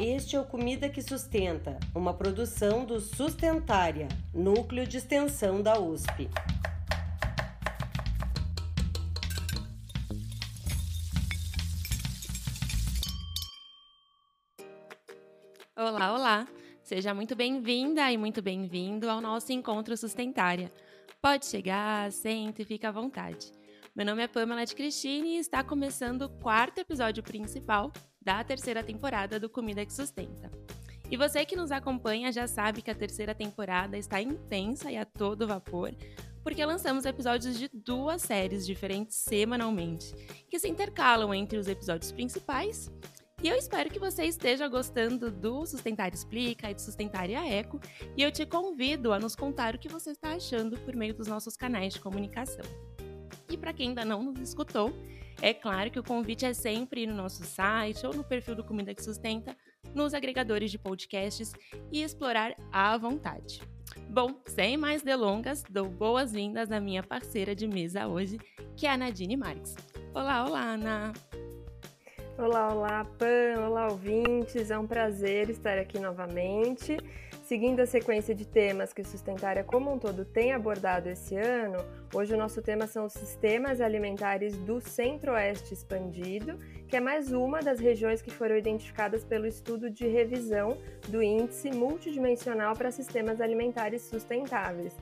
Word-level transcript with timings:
Este 0.00 0.34
é 0.34 0.40
o 0.40 0.44
Comida 0.44 0.88
que 0.88 1.02
Sustenta, 1.02 1.78
uma 1.94 2.14
produção 2.14 2.86
do 2.86 2.98
Sustentária, 3.00 4.08
núcleo 4.32 4.86
de 4.86 4.96
extensão 4.96 5.60
da 5.62 5.78
USP. 5.78 6.28
Olá, 15.76 16.14
olá! 16.14 16.48
Seja 16.82 17.12
muito 17.12 17.36
bem-vinda 17.36 18.10
e 18.10 18.16
muito 18.16 18.40
bem-vindo 18.40 19.08
ao 19.08 19.20
nosso 19.20 19.52
Encontro 19.52 19.96
Sustentária. 19.96 20.72
Pode 21.20 21.46
chegar, 21.46 22.10
sente 22.10 22.62
e 22.62 22.64
fica 22.64 22.88
à 22.88 22.92
vontade. 22.92 23.52
Meu 23.94 24.06
nome 24.06 24.22
é 24.22 24.28
Pamela 24.28 24.64
de 24.64 24.74
Cristine 24.74 25.36
e 25.36 25.38
está 25.38 25.62
começando 25.62 26.22
o 26.22 26.28
quarto 26.28 26.78
episódio 26.78 27.22
principal 27.22 27.92
da 28.20 28.42
terceira 28.44 28.82
temporada 28.82 29.40
do 29.40 29.48
Comida 29.48 29.84
que 29.84 29.92
Sustenta. 29.92 30.50
E 31.10 31.16
você 31.16 31.44
que 31.44 31.56
nos 31.56 31.72
acompanha 31.72 32.32
já 32.32 32.46
sabe 32.46 32.82
que 32.82 32.90
a 32.90 32.94
terceira 32.94 33.34
temporada 33.34 33.98
está 33.98 34.20
intensa 34.20 34.90
e 34.90 34.96
a 34.96 35.04
todo 35.04 35.46
vapor, 35.46 35.94
porque 36.42 36.64
lançamos 36.64 37.04
episódios 37.04 37.58
de 37.58 37.68
duas 37.72 38.22
séries 38.22 38.64
diferentes 38.66 39.16
semanalmente, 39.16 40.14
que 40.48 40.58
se 40.58 40.68
intercalam 40.68 41.34
entre 41.34 41.58
os 41.58 41.66
episódios 41.66 42.12
principais 42.12 42.90
e 43.42 43.48
eu 43.48 43.56
espero 43.56 43.88
que 43.88 43.98
você 43.98 44.24
esteja 44.24 44.68
gostando 44.68 45.30
do 45.30 45.64
Sustentário 45.64 46.14
Explica 46.14 46.70
e 46.70 46.74
do 46.74 46.80
Sustentária 46.80 47.38
Eco. 47.38 47.80
E 48.14 48.22
eu 48.22 48.30
te 48.30 48.44
convido 48.44 49.14
a 49.14 49.18
nos 49.18 49.34
contar 49.34 49.74
o 49.74 49.78
que 49.78 49.88
você 49.88 50.10
está 50.10 50.34
achando 50.34 50.78
por 50.80 50.94
meio 50.94 51.14
dos 51.14 51.26
nossos 51.26 51.56
canais 51.56 51.94
de 51.94 52.00
comunicação. 52.00 52.64
E 53.48 53.56
para 53.56 53.72
quem 53.72 53.88
ainda 53.88 54.04
não 54.04 54.22
nos 54.22 54.38
escutou, 54.40 54.92
é 55.42 55.54
claro 55.54 55.90
que 55.90 55.98
o 55.98 56.02
convite 56.02 56.44
é 56.44 56.52
sempre 56.52 57.02
ir 57.02 57.06
no 57.06 57.14
nosso 57.14 57.44
site 57.44 58.06
ou 58.06 58.12
no 58.12 58.22
perfil 58.22 58.54
do 58.54 58.64
Comida 58.64 58.94
que 58.94 59.02
Sustenta, 59.02 59.56
nos 59.94 60.12
agregadores 60.12 60.70
de 60.70 60.78
podcasts 60.78 61.52
e 61.90 62.02
explorar 62.02 62.54
à 62.70 62.96
vontade. 62.98 63.62
Bom, 64.08 64.40
sem 64.46 64.76
mais 64.76 65.02
delongas, 65.02 65.62
dou 65.68 65.88
boas-vindas 65.88 66.70
à 66.70 66.78
minha 66.78 67.02
parceira 67.02 67.54
de 67.54 67.66
mesa 67.66 68.06
hoje, 68.06 68.38
que 68.76 68.86
é 68.86 68.90
a 68.90 68.96
Nadine 68.96 69.36
Marques. 69.36 69.74
Olá, 70.14 70.44
olá, 70.44 70.60
Ana! 70.60 71.12
Olá, 72.36 72.72
olá, 72.72 73.04
Pan, 73.18 73.66
olá, 73.66 73.88
ouvintes. 73.88 74.70
É 74.70 74.78
um 74.78 74.86
prazer 74.86 75.50
estar 75.50 75.76
aqui 75.78 75.98
novamente. 75.98 76.96
Seguindo 77.50 77.80
a 77.80 77.86
sequência 77.86 78.32
de 78.32 78.46
temas 78.46 78.92
que 78.92 79.02
o 79.02 79.04
Sustentária 79.04 79.64
como 79.64 79.92
um 79.92 79.98
todo 79.98 80.24
tem 80.24 80.52
abordado 80.52 81.08
esse 81.08 81.34
ano, 81.34 81.84
hoje 82.14 82.32
o 82.32 82.36
nosso 82.36 82.62
tema 82.62 82.86
são 82.86 83.06
os 83.06 83.12
sistemas 83.12 83.80
alimentares 83.80 84.56
do 84.58 84.80
Centro-Oeste 84.80 85.74
expandido, 85.74 86.56
que 86.86 86.94
é 86.96 87.00
mais 87.00 87.32
uma 87.32 87.58
das 87.58 87.80
regiões 87.80 88.22
que 88.22 88.30
foram 88.30 88.56
identificadas 88.56 89.24
pelo 89.24 89.48
estudo 89.48 89.90
de 89.90 90.06
revisão 90.06 90.78
do 91.08 91.20
Índice 91.20 91.72
Multidimensional 91.72 92.76
para 92.76 92.92
Sistemas 92.92 93.40
Alimentares 93.40 94.02
Sustentáveis. 94.02 94.96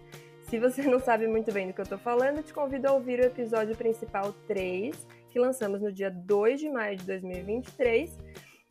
Se 0.49 0.59
você 0.59 0.81
não 0.85 1.01
sabe 1.01 1.27
muito 1.27 1.53
bem 1.53 1.67
do 1.67 1.75
que 1.75 1.81
eu 1.83 1.83
estou 1.83 1.99
falando, 1.99 2.43
te 2.43 2.55
convido 2.55 2.89
a 2.89 2.93
ouvir 2.93 3.21
o 3.21 3.27
episódio 3.27 3.77
principal 3.77 4.33
3, 4.47 5.07
que 5.29 5.39
lançamos 5.39 5.83
no 5.83 5.93
dia 5.93 6.11
2 6.11 6.61
de 6.61 6.71
maio 6.71 6.97
de 6.97 7.05
2023. 7.05 8.17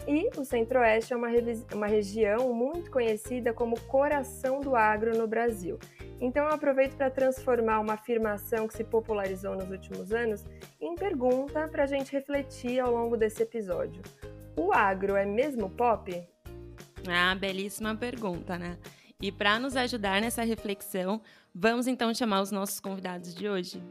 E 0.05 0.29
o 0.37 0.45
Centro-Oeste 0.45 1.13
é 1.13 1.15
uma, 1.15 1.27
uma 1.73 1.87
região 1.87 2.53
muito 2.53 2.91
conhecida 2.91 3.53
como 3.53 3.79
coração 3.81 4.59
do 4.59 4.75
agro 4.75 5.17
no 5.17 5.27
Brasil. 5.27 5.79
Então 6.19 6.45
eu 6.45 6.53
aproveito 6.53 6.95
para 6.95 7.09
transformar 7.09 7.79
uma 7.79 7.93
afirmação 7.93 8.67
que 8.67 8.75
se 8.75 8.83
popularizou 8.83 9.55
nos 9.55 9.69
últimos 9.69 10.11
anos 10.11 10.45
em 10.79 10.95
pergunta 10.95 11.67
para 11.67 11.83
a 11.83 11.87
gente 11.87 12.11
refletir 12.11 12.79
ao 12.79 12.91
longo 12.91 13.17
desse 13.17 13.43
episódio. 13.43 14.01
O 14.55 14.73
agro 14.73 15.15
é 15.15 15.25
mesmo 15.25 15.69
pop? 15.69 16.27
Ah, 17.07 17.35
belíssima 17.35 17.95
pergunta, 17.95 18.57
né? 18.57 18.77
E 19.21 19.31
para 19.31 19.59
nos 19.59 19.75
ajudar 19.75 20.21
nessa 20.21 20.43
reflexão, 20.43 21.21
vamos 21.53 21.87
então 21.87 22.13
chamar 22.13 22.41
os 22.41 22.51
nossos 22.51 22.79
convidados 22.79 23.33
de 23.33 23.49
hoje. 23.49 23.81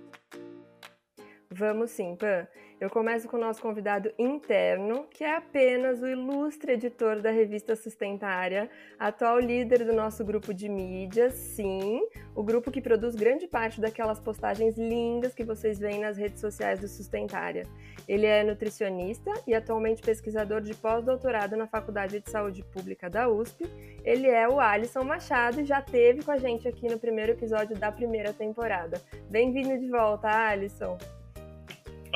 Vamos 1.51 1.91
sim, 1.91 2.17
Pan. 2.17 2.47
Eu 2.79 2.91
começo 2.91 3.27
com 3.27 3.39
o 3.39 3.41
nosso 3.41 3.63
convidado 3.63 4.13
interno, 4.19 5.07
que 5.11 5.25
é 5.25 5.35
apenas 5.35 6.03
o 6.03 6.07
ilustre 6.07 6.73
editor 6.73 7.23
da 7.23 7.31
revista 7.31 7.75
Sustentária, 7.75 8.69
atual 8.99 9.41
líder 9.41 9.83
do 9.83 9.95
nosso 9.95 10.23
grupo 10.23 10.53
de 10.53 10.69
mídias, 10.69 11.33
sim, 11.33 12.07
o 12.35 12.43
grupo 12.43 12.71
que 12.71 12.83
produz 12.83 13.15
grande 13.15 13.47
parte 13.47 13.81
daquelas 13.81 14.21
postagens 14.21 14.77
lindas 14.77 15.35
que 15.35 15.43
vocês 15.43 15.79
veem 15.79 16.01
nas 16.01 16.19
redes 16.19 16.39
sociais 16.39 16.79
do 16.79 16.87
Sustentária. 16.87 17.63
Ele 18.07 18.27
é 18.27 18.45
nutricionista 18.45 19.33
e 19.47 19.55
atualmente 19.55 20.03
pesquisador 20.03 20.61
de 20.61 20.75
pós-doutorado 20.75 21.57
na 21.57 21.67
Faculdade 21.67 22.21
de 22.21 22.31
Saúde 22.31 22.63
Pública 22.63 23.09
da 23.09 23.27
USP. 23.27 23.65
Ele 24.05 24.29
é 24.29 24.47
o 24.47 24.61
Alisson 24.61 25.03
Machado 25.03 25.63
e 25.63 25.65
já 25.65 25.81
teve 25.81 26.23
com 26.23 26.31
a 26.31 26.37
gente 26.37 26.69
aqui 26.69 26.91
no 26.91 26.99
primeiro 26.99 27.33
episódio 27.33 27.75
da 27.75 27.91
primeira 27.91 28.35
temporada. 28.35 29.01
Bem-vindo 29.31 29.79
de 29.79 29.89
volta, 29.89 30.29
Alisson! 30.29 30.99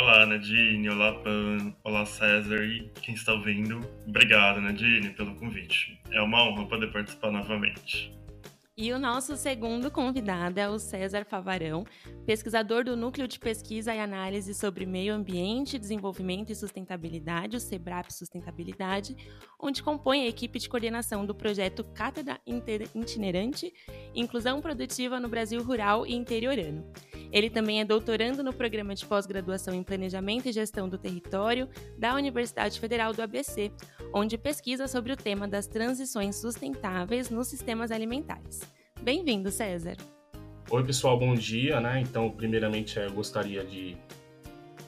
Olá, 0.01 0.25
Nadine, 0.25 0.89
olá, 0.89 1.13
Pan, 1.13 1.75
olá, 1.85 2.07
César 2.07 2.65
e 2.65 2.91
quem 3.03 3.15
está 3.15 3.35
ouvindo. 3.35 3.87
Obrigado, 4.09 4.59
Nadine, 4.59 5.11
pelo 5.11 5.35
convite. 5.35 6.01
É 6.11 6.23
uma 6.23 6.43
honra 6.43 6.65
poder 6.65 6.91
participar 6.91 7.31
novamente. 7.31 8.11
E 8.83 8.95
o 8.95 8.99
nosso 8.99 9.37
segundo 9.37 9.91
convidado 9.91 10.59
é 10.59 10.67
o 10.67 10.79
César 10.79 11.27
Favarão, 11.27 11.85
pesquisador 12.25 12.83
do 12.83 12.97
Núcleo 12.97 13.29
de 13.29 13.39
Pesquisa 13.39 13.95
e 13.95 14.01
Análise 14.01 14.55
sobre 14.55 14.87
Meio 14.87 15.13
Ambiente, 15.13 15.79
Desenvolvimento 15.79 16.51
e 16.51 16.55
Sustentabilidade, 16.55 17.59
o 17.59 17.61
SEBRAP 17.61 18.11
Sustentabilidade, 18.11 19.15
onde 19.61 19.83
compõe 19.83 20.23
a 20.23 20.29
equipe 20.29 20.59
de 20.59 20.67
coordenação 20.67 21.27
do 21.27 21.35
projeto 21.35 21.85
Cátedra 21.93 22.41
Itinerante 22.47 23.71
Inclusão 24.15 24.63
Produtiva 24.63 25.21
no 25.21 25.29
Brasil 25.29 25.63
Rural 25.63 26.07
e 26.07 26.15
Interiorano. 26.15 26.91
Ele 27.31 27.51
também 27.51 27.81
é 27.81 27.85
doutorando 27.85 28.43
no 28.43 28.53
programa 28.53 28.95
de 28.95 29.05
pós-graduação 29.05 29.75
em 29.75 29.83
Planejamento 29.83 30.49
e 30.49 30.53
Gestão 30.53 30.89
do 30.89 30.97
Território 30.97 31.69
da 31.99 32.15
Universidade 32.15 32.81
Federal 32.81 33.13
do 33.13 33.21
ABC, 33.21 33.71
onde 34.13 34.39
pesquisa 34.39 34.89
sobre 34.89 35.13
o 35.13 35.17
tema 35.17 35.47
das 35.47 35.67
transições 35.67 36.37
sustentáveis 36.37 37.29
nos 37.29 37.47
sistemas 37.47 37.91
alimentares. 37.91 38.70
Bem-vindo, 39.03 39.51
César. 39.51 39.97
Oi, 40.71 40.85
pessoal, 40.85 41.19
bom 41.19 41.35
dia. 41.35 41.81
Né? 41.81 42.01
Então, 42.01 42.31
primeiramente, 42.31 42.99
eu 42.99 43.11
gostaria 43.11 43.65
de, 43.65 43.97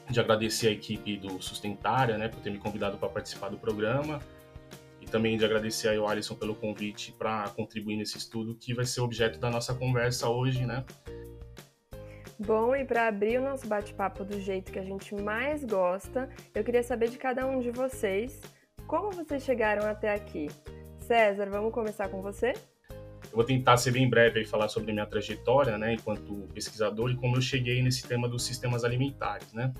de 0.07 0.19
agradecer 0.19 0.67
a 0.67 0.71
equipe 0.71 1.17
do 1.17 1.41
Sustentária 1.41 2.15
né, 2.15 2.27
por 2.27 2.39
ter 2.39 2.51
me 2.51 2.59
convidado 2.59 2.95
para 2.97 3.09
participar 3.09 3.49
do 3.49 3.57
programa 3.57 4.19
e 5.01 5.07
também 5.07 5.35
de 5.35 5.43
agradecer 5.43 5.97
ao 5.97 6.07
Alisson 6.07 6.35
pelo 6.35 6.53
convite 6.53 7.11
para 7.11 7.49
contribuir 7.49 7.97
nesse 7.97 8.19
estudo 8.19 8.55
que 8.55 8.73
vai 8.73 8.85
ser 8.85 9.01
objeto 9.01 9.39
da 9.39 9.49
nossa 9.49 9.73
conversa 9.73 10.29
hoje, 10.29 10.63
né? 10.63 10.85
Bom, 12.37 12.75
e 12.75 12.85
para 12.85 13.07
abrir 13.07 13.39
o 13.39 13.43
nosso 13.43 13.67
bate-papo 13.67 14.23
do 14.23 14.39
jeito 14.39 14.71
que 14.71 14.79
a 14.79 14.83
gente 14.83 15.15
mais 15.15 15.63
gosta, 15.63 16.29
eu 16.53 16.63
queria 16.63 16.83
saber 16.83 17.09
de 17.09 17.17
cada 17.17 17.47
um 17.47 17.59
de 17.59 17.71
vocês 17.71 18.39
como 18.85 19.11
vocês 19.11 19.43
chegaram 19.43 19.87
até 19.87 20.13
aqui. 20.13 20.49
César, 20.99 21.49
vamos 21.49 21.73
começar 21.73 22.09
com 22.09 22.21
você? 22.21 22.53
Eu 23.33 23.37
vou 23.37 23.43
tentar 23.43 23.77
ser 23.77 23.89
bem 23.89 24.07
breve 24.07 24.41
e 24.41 24.45
falar 24.45 24.69
sobre 24.69 24.93
minha 24.93 25.07
trajetória, 25.07 25.75
né, 25.75 25.95
enquanto 25.95 26.47
pesquisador 26.53 27.09
e 27.09 27.15
como 27.15 27.35
eu 27.35 27.41
cheguei 27.41 27.81
nesse 27.81 28.07
tema 28.07 28.29
dos 28.29 28.45
sistemas 28.45 28.83
alimentares, 28.83 29.51
né. 29.53 29.73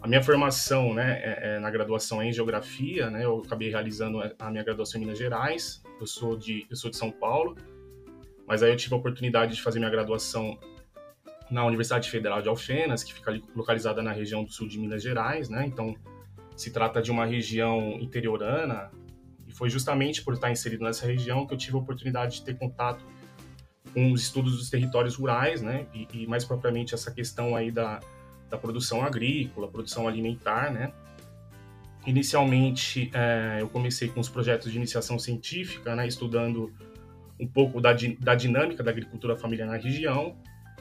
A 0.00 0.06
minha 0.06 0.22
formação, 0.22 0.94
né, 0.94 1.20
é, 1.20 1.56
é 1.56 1.58
na 1.58 1.68
graduação 1.68 2.22
é 2.22 2.28
em 2.28 2.32
geografia, 2.32 3.10
né, 3.10 3.24
eu 3.24 3.42
acabei 3.44 3.70
realizando 3.70 4.20
a 4.38 4.50
minha 4.52 4.62
graduação 4.62 5.00
em 5.00 5.04
Minas 5.04 5.18
Gerais. 5.18 5.82
Eu 6.00 6.06
sou 6.06 6.36
de, 6.36 6.64
eu 6.70 6.76
sou 6.76 6.88
de 6.88 6.96
São 6.96 7.10
Paulo, 7.10 7.56
mas 8.46 8.62
aí 8.62 8.70
eu 8.70 8.76
tive 8.76 8.94
a 8.94 8.98
oportunidade 8.98 9.56
de 9.56 9.62
fazer 9.62 9.80
minha 9.80 9.90
graduação 9.90 10.56
na 11.50 11.66
Universidade 11.66 12.08
Federal 12.08 12.40
de 12.40 12.48
Alfenas, 12.48 13.02
que 13.02 13.12
fica 13.12 13.36
localizada 13.56 14.00
na 14.00 14.12
região 14.12 14.44
do 14.44 14.52
sul 14.52 14.68
de 14.68 14.78
Minas 14.78 15.02
Gerais, 15.02 15.48
né. 15.48 15.66
Então 15.66 15.96
se 16.56 16.70
trata 16.70 17.02
de 17.02 17.10
uma 17.10 17.26
região 17.26 17.98
interiorana, 18.00 18.92
foi 19.56 19.70
justamente 19.70 20.22
por 20.22 20.34
estar 20.34 20.50
inserido 20.50 20.84
nessa 20.84 21.06
região 21.06 21.46
que 21.46 21.54
eu 21.54 21.58
tive 21.58 21.76
a 21.76 21.80
oportunidade 21.80 22.36
de 22.36 22.42
ter 22.42 22.56
contato 22.58 23.02
com 23.94 24.12
os 24.12 24.22
estudos 24.22 24.58
dos 24.58 24.68
territórios 24.68 25.16
rurais, 25.16 25.62
né? 25.62 25.86
E, 25.94 26.06
e 26.12 26.26
mais 26.26 26.44
propriamente 26.44 26.94
essa 26.94 27.10
questão 27.10 27.56
aí 27.56 27.70
da, 27.70 28.00
da 28.50 28.58
produção 28.58 29.02
agrícola, 29.02 29.66
produção 29.66 30.06
alimentar, 30.06 30.70
né? 30.70 30.92
Inicialmente, 32.06 33.10
é, 33.14 33.58
eu 33.62 33.68
comecei 33.70 34.08
com 34.08 34.20
os 34.20 34.28
projetos 34.28 34.70
de 34.70 34.76
iniciação 34.76 35.18
científica, 35.18 35.96
né? 35.96 36.06
Estudando 36.06 36.70
um 37.40 37.46
pouco 37.46 37.80
da, 37.80 37.96
da 38.20 38.34
dinâmica 38.34 38.82
da 38.82 38.90
agricultura 38.90 39.36
familiar 39.36 39.66
na 39.66 39.76
região. 39.76 40.36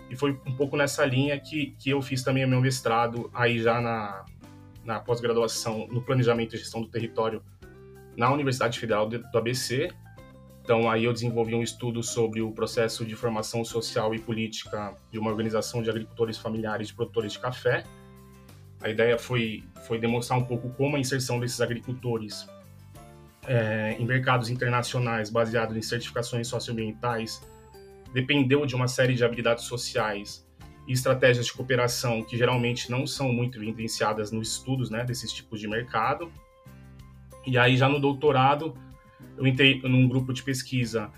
E 0.09 0.17
foi 0.17 0.31
um 0.45 0.53
pouco 0.53 0.75
nessa 0.75 1.05
linha 1.05 1.39
que, 1.39 1.75
que 1.79 1.91
eu 1.91 2.01
fiz 2.01 2.23
também 2.23 2.43
o 2.43 2.47
meu 2.47 2.59
mestrado 2.59 3.31
aí 3.33 3.57
já 3.57 3.79
na, 3.79 4.25
na 4.83 4.99
pós-graduação 4.99 5.87
no 5.87 6.01
planejamento 6.01 6.55
e 6.55 6.59
gestão 6.59 6.81
do 6.81 6.87
território 6.87 7.41
na 8.17 8.31
Universidade 8.31 8.79
Federal 8.79 9.07
do 9.07 9.37
ABC. 9.37 9.89
Então, 10.61 10.89
aí 10.89 11.03
eu 11.03 11.13
desenvolvi 11.13 11.53
um 11.53 11.61
estudo 11.61 12.01
sobre 12.01 12.41
o 12.41 12.51
processo 12.51 13.05
de 13.05 13.15
formação 13.15 13.63
social 13.63 14.15
e 14.15 14.19
política 14.19 14.95
de 15.11 15.19
uma 15.19 15.29
organização 15.29 15.81
de 15.81 15.89
agricultores 15.89 16.37
familiares 16.37 16.89
e 16.89 16.93
produtores 16.93 17.33
de 17.33 17.39
café. 17.39 17.83
A 18.81 18.89
ideia 18.89 19.17
foi, 19.17 19.63
foi 19.85 19.99
demonstrar 19.99 20.39
um 20.39 20.45
pouco 20.45 20.69
como 20.69 20.95
a 20.95 20.99
inserção 20.99 21.39
desses 21.39 21.61
agricultores 21.61 22.47
é, 23.47 23.95
em 23.99 24.05
mercados 24.05 24.49
internacionais 24.49 25.29
baseados 25.29 25.77
em 25.77 25.81
certificações 25.81 26.47
socioambientais 26.47 27.41
dependeu 28.15 28.65
de 28.65 28.73
uma 28.75 28.87
série 28.87 29.13
de 29.13 29.25
habilidades 29.25 29.65
sociais 29.65 30.47
e 30.87 30.93
estratégias 30.93 31.47
de 31.47 31.53
cooperação 31.53 32.23
que 32.23 32.37
geralmente 32.37 32.89
não 32.89 33.05
são 33.05 33.31
muito 33.33 33.61
evidenciadas 33.61 34.31
nos 34.31 34.53
estudos 34.53 34.89
né, 34.89 35.03
desses 35.03 35.33
tipos 35.33 35.59
de 35.59 35.67
mercado. 35.67 36.31
E 37.45 37.57
aí, 37.57 37.77
já 37.77 37.87
no 37.87 37.99
doutorado, 37.99 38.75
eu 39.37 39.45
entrei 39.45 39.81
num 39.83 40.07
grupo 40.07 40.33
de 40.33 40.43
pesquisa 40.43 41.11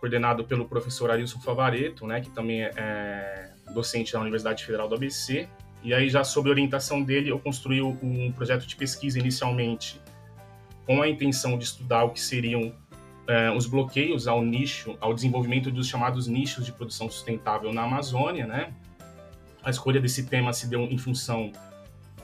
coordenado 0.00 0.44
pelo 0.44 0.66
professor 0.66 1.10
Arilson 1.10 1.40
Favareto, 1.40 2.06
né, 2.06 2.20
que 2.20 2.30
também 2.30 2.62
é, 2.62 2.70
é 2.76 3.72
docente 3.72 4.12
da 4.12 4.20
Universidade 4.20 4.64
Federal 4.64 4.88
do 4.88 4.94
ABC. 4.94 5.48
E 5.82 5.92
aí, 5.92 6.08
já 6.08 6.24
sob 6.24 6.48
orientação 6.48 7.02
dele, 7.02 7.30
eu 7.30 7.38
construí 7.38 7.82
um 7.82 8.32
projeto 8.32 8.66
de 8.66 8.76
pesquisa 8.76 9.18
inicialmente 9.18 10.00
com 10.86 11.02
a 11.02 11.08
intenção 11.08 11.56
de 11.58 11.64
estudar 11.64 12.04
o 12.04 12.10
que 12.10 12.20
seriam 12.20 12.74
é, 13.26 13.50
os 13.50 13.66
bloqueios 13.66 14.28
ao 14.28 14.42
nicho, 14.42 14.96
ao 15.00 15.14
desenvolvimento 15.14 15.70
dos 15.70 15.88
chamados 15.88 16.26
nichos 16.26 16.64
de 16.64 16.72
produção 16.72 17.10
sustentável 17.10 17.72
na 17.72 17.82
Amazônia, 17.82 18.46
né? 18.46 18.72
A 19.62 19.70
escolha 19.70 20.00
desse 20.00 20.26
tema 20.26 20.52
se 20.52 20.68
deu 20.68 20.82
em 20.82 20.98
função 20.98 21.50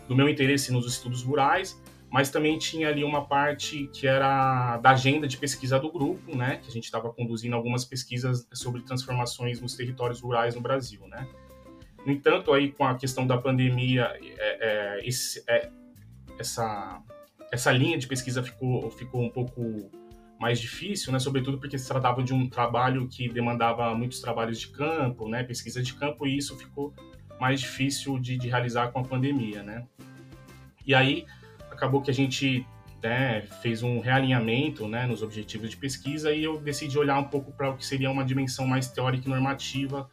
do 0.06 0.14
meu 0.14 0.28
interesse 0.28 0.72
nos 0.72 0.86
estudos 0.86 1.22
rurais, 1.22 1.80
mas 2.10 2.28
também 2.28 2.58
tinha 2.58 2.88
ali 2.88 3.04
uma 3.04 3.24
parte 3.24 3.88
que 3.92 4.06
era 4.06 4.76
da 4.78 4.90
agenda 4.90 5.28
de 5.28 5.36
pesquisa 5.36 5.78
do 5.78 5.90
grupo, 5.92 6.36
né? 6.36 6.56
Que 6.56 6.68
a 6.68 6.72
gente 6.72 6.84
estava 6.84 7.12
conduzindo 7.12 7.54
algumas 7.54 7.84
pesquisas 7.84 8.48
sobre 8.52 8.82
transformações 8.82 9.60
nos 9.60 9.74
territórios 9.74 10.20
rurais 10.20 10.54
no 10.54 10.60
Brasil, 10.60 11.06
né? 11.06 11.26
No 12.04 12.12
entanto, 12.12 12.52
aí 12.52 12.72
com 12.72 12.84
a 12.84 12.96
questão 12.96 13.26
da 13.26 13.38
pandemia, 13.38 14.10
é, 14.20 14.98
é, 14.98 15.06
esse, 15.06 15.44
é, 15.48 15.70
essa 16.38 17.00
essa 17.52 17.72
linha 17.72 17.98
de 17.98 18.06
pesquisa 18.06 18.42
ficou, 18.42 18.90
ficou 18.90 19.22
um 19.22 19.30
pouco 19.30 19.90
mais 20.38 20.58
difícil, 20.58 21.12
né? 21.12 21.18
Sobretudo 21.18 21.58
porque 21.58 21.78
se 21.78 21.86
tratava 21.86 22.22
de 22.22 22.32
um 22.32 22.48
trabalho 22.48 23.06
que 23.08 23.28
demandava 23.28 23.94
muitos 23.94 24.20
trabalhos 24.20 24.58
de 24.58 24.68
campo, 24.68 25.28
né? 25.28 25.42
Pesquisa 25.42 25.82
de 25.82 25.92
campo 25.94 26.26
e 26.26 26.36
isso 26.36 26.56
ficou 26.56 26.94
mais 27.40 27.60
difícil 27.60 28.18
de, 28.18 28.36
de 28.36 28.48
realizar 28.48 28.90
com 28.92 29.00
a 29.00 29.04
pandemia, 29.04 29.62
né? 29.62 29.86
E 30.86 30.94
aí 30.94 31.26
acabou 31.80 32.02
que 32.02 32.10
a 32.10 32.14
gente 32.14 32.66
né, 33.02 33.40
fez 33.62 33.82
um 33.82 34.00
realinhamento 34.00 34.86
né, 34.86 35.06
nos 35.06 35.22
objetivos 35.22 35.70
de 35.70 35.76
pesquisa 35.78 36.30
e 36.32 36.44
eu 36.44 36.60
decidi 36.60 36.98
olhar 36.98 37.18
um 37.18 37.24
pouco 37.24 37.50
para 37.50 37.70
o 37.70 37.76
que 37.76 37.86
seria 37.86 38.10
uma 38.10 38.22
dimensão 38.22 38.66
mais 38.66 38.88
teórica 38.88 39.26
e 39.26 39.30
normativa 39.30 40.08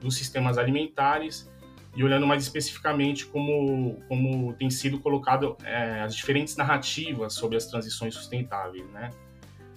dos 0.00 0.16
sistemas 0.16 0.56
alimentares 0.56 1.50
e 1.94 2.02
olhando 2.02 2.26
mais 2.26 2.42
especificamente 2.42 3.26
como, 3.26 4.02
como 4.08 4.54
tem 4.54 4.70
sido 4.70 4.98
colocado 4.98 5.58
é, 5.62 6.00
as 6.00 6.16
diferentes 6.16 6.56
narrativas 6.56 7.34
sobre 7.34 7.58
as 7.58 7.66
transições 7.66 8.14
sustentáveis, 8.14 8.88
né? 8.90 9.10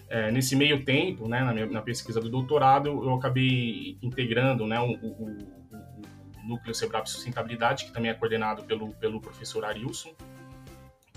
É, 0.08 0.32
nesse 0.32 0.56
meio 0.56 0.86
tempo, 0.86 1.28
né, 1.28 1.44
na, 1.44 1.52
minha, 1.52 1.66
na, 1.66 1.82
pesquisa 1.82 2.22
do 2.22 2.30
doutorado, 2.30 2.90
eu 2.90 3.14
acabei 3.16 3.98
integrando 4.04 4.66
né, 4.68 4.80
o, 4.80 4.92
o, 4.92 5.38
o 5.74 6.48
núcleo 6.48 6.76
Sustentabilidade, 6.76 7.86
que 7.86 7.92
também 7.92 8.12
é 8.12 8.14
coordenado 8.14 8.64
pelo, 8.64 8.94
pelo 8.94 9.20
professor 9.20 9.66
Arilson, 9.66 10.14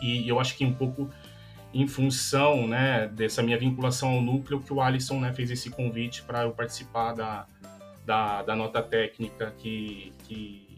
e 0.00 0.29
eu 0.29 0.39
acho 0.39 0.56
que 0.56 0.65
um 0.65 0.73
pouco 0.73 1.11
em 1.73 1.87
função 1.87 2.67
né, 2.67 3.09
dessa 3.09 3.43
minha 3.43 3.59
vinculação 3.59 4.11
ao 4.11 4.21
núcleo 4.23 4.61
que 4.61 4.73
o 4.73 4.81
Alisson 4.81 5.21
né, 5.21 5.33
fez 5.33 5.50
esse 5.50 5.71
convite 5.71 6.23
para 6.23 6.43
eu 6.43 6.53
participar 6.53 7.12
da, 7.12 7.47
da, 8.06 8.43
da 8.43 8.56
nota 8.56 8.83
técnica 8.83 9.53
que, 9.59 10.12
que 10.25 10.69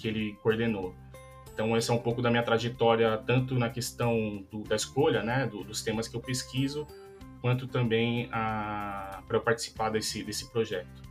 que 0.00 0.08
ele 0.08 0.34
coordenou. 0.42 0.94
Então, 1.52 1.76
essa 1.76 1.92
é 1.92 1.94
um 1.94 1.98
pouco 1.98 2.22
da 2.22 2.30
minha 2.30 2.42
trajetória, 2.42 3.18
tanto 3.18 3.54
na 3.54 3.68
questão 3.68 4.44
do, 4.50 4.62
da 4.62 4.74
escolha, 4.74 5.22
né, 5.22 5.46
do, 5.46 5.62
dos 5.62 5.82
temas 5.82 6.08
que 6.08 6.16
eu 6.16 6.20
pesquiso, 6.20 6.86
quanto 7.42 7.68
também 7.68 8.28
para 8.28 9.22
eu 9.30 9.40
participar 9.42 9.90
desse, 9.90 10.24
desse 10.24 10.50
projeto. 10.50 11.10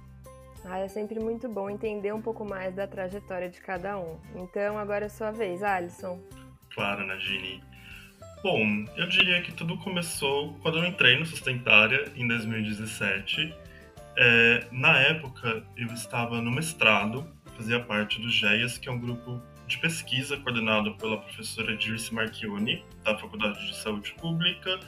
Ah, 0.66 0.80
é 0.80 0.88
sempre 0.88 1.20
muito 1.20 1.48
bom 1.48 1.70
entender 1.70 2.14
um 2.14 2.22
pouco 2.22 2.44
mais 2.44 2.76
da 2.76 2.88
trajetória 2.88 3.50
de 3.50 3.62
cada 3.62 3.98
um. 3.98 4.18
Então, 4.36 4.78
agora 4.78 5.06
é 5.06 5.10
sua 5.10 5.32
vez, 5.32 5.62
Alisson. 5.64 6.20
Claro, 6.80 7.06
Nagini. 7.06 7.62
Bom, 8.42 8.86
eu 8.96 9.06
diria 9.06 9.42
que 9.42 9.52
tudo 9.52 9.78
começou 9.80 10.54
quando 10.62 10.78
eu 10.78 10.86
entrei 10.86 11.20
no 11.20 11.26
Sustentária, 11.26 12.10
em 12.16 12.26
2017. 12.26 13.54
É, 14.16 14.66
na 14.72 14.98
época, 14.98 15.62
eu 15.76 15.88
estava 15.88 16.42
no 16.42 16.50
mestrado 16.50 17.30
fazia 17.58 17.82
parte 17.82 18.22
do 18.22 18.30
GEIAS, 18.30 18.78
que 18.78 18.88
é 18.88 18.92
um 18.94 18.98
grupo 18.98 19.42
de 19.68 19.78
pesquisa 19.80 20.38
coordenado 20.38 20.96
pela 20.96 21.18
professora 21.18 21.76
Dirce 21.76 22.14
Marchione, 22.14 22.86
da 23.04 23.18
Faculdade 23.18 23.60
de 23.68 23.76
Saúde 23.76 24.14
Pública, 24.14 24.80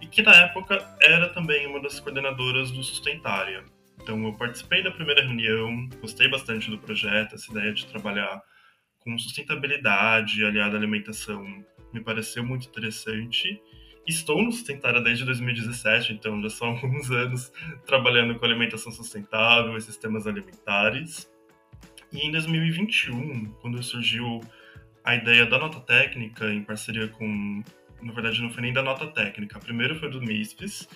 e 0.00 0.06
que 0.06 0.22
na 0.22 0.36
época 0.36 0.78
era 1.02 1.30
também 1.30 1.66
uma 1.66 1.82
das 1.82 1.98
coordenadoras 1.98 2.70
do 2.70 2.84
Sustentária. 2.84 3.64
Então 4.00 4.24
eu 4.24 4.32
participei 4.34 4.84
da 4.84 4.92
primeira 4.92 5.22
reunião, 5.22 5.88
gostei 6.00 6.28
bastante 6.28 6.70
do 6.70 6.78
projeto, 6.78 7.34
essa 7.34 7.50
ideia 7.50 7.74
de 7.74 7.86
trabalhar 7.86 8.40
com 9.00 9.18
sustentabilidade 9.18 10.44
aliada 10.44 10.76
à 10.76 10.78
alimentação 10.78 11.64
me 11.92 12.00
pareceu 12.00 12.44
muito 12.44 12.68
interessante. 12.68 13.60
Estou 14.06 14.42
no 14.42 14.50
Sustentária 14.50 15.00
desde 15.00 15.24
2017, 15.24 16.12
então 16.12 16.40
já 16.42 16.50
são 16.50 16.68
alguns 16.82 17.10
anos 17.10 17.52
trabalhando 17.86 18.38
com 18.38 18.44
alimentação 18.44 18.90
sustentável 18.92 19.76
e 19.76 19.80
sistemas 19.80 20.26
alimentares. 20.26 21.30
E 22.12 22.26
em 22.26 22.30
2021, 22.30 23.52
quando 23.60 23.82
surgiu 23.82 24.40
a 25.04 25.14
ideia 25.14 25.46
da 25.46 25.58
nota 25.58 25.80
técnica 25.80 26.52
em 26.52 26.62
parceria 26.62 27.08
com. 27.08 27.62
Na 28.02 28.12
verdade, 28.12 28.40
não 28.40 28.50
foi 28.50 28.62
nem 28.62 28.72
da 28.72 28.82
nota 28.82 29.06
técnica, 29.08 29.58
a 29.58 29.60
primeira 29.60 29.94
foi 29.94 30.10
do 30.10 30.22
MISPES. 30.22 30.88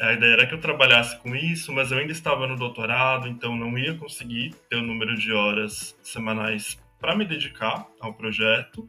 A 0.00 0.12
ideia 0.12 0.32
era 0.32 0.46
que 0.46 0.54
eu 0.54 0.58
trabalhasse 0.58 1.20
com 1.20 1.36
isso, 1.36 1.72
mas 1.72 1.92
eu 1.92 1.98
ainda 1.98 2.10
estava 2.12 2.46
no 2.46 2.56
doutorado, 2.56 3.28
então 3.28 3.54
não 3.54 3.78
ia 3.78 3.94
conseguir 3.94 4.52
ter 4.68 4.76
o 4.76 4.82
número 4.82 5.14
de 5.16 5.32
horas 5.32 5.96
semanais 6.02 6.81
para 7.02 7.16
me 7.16 7.26
dedicar 7.26 7.86
ao 8.00 8.14
projeto. 8.14 8.88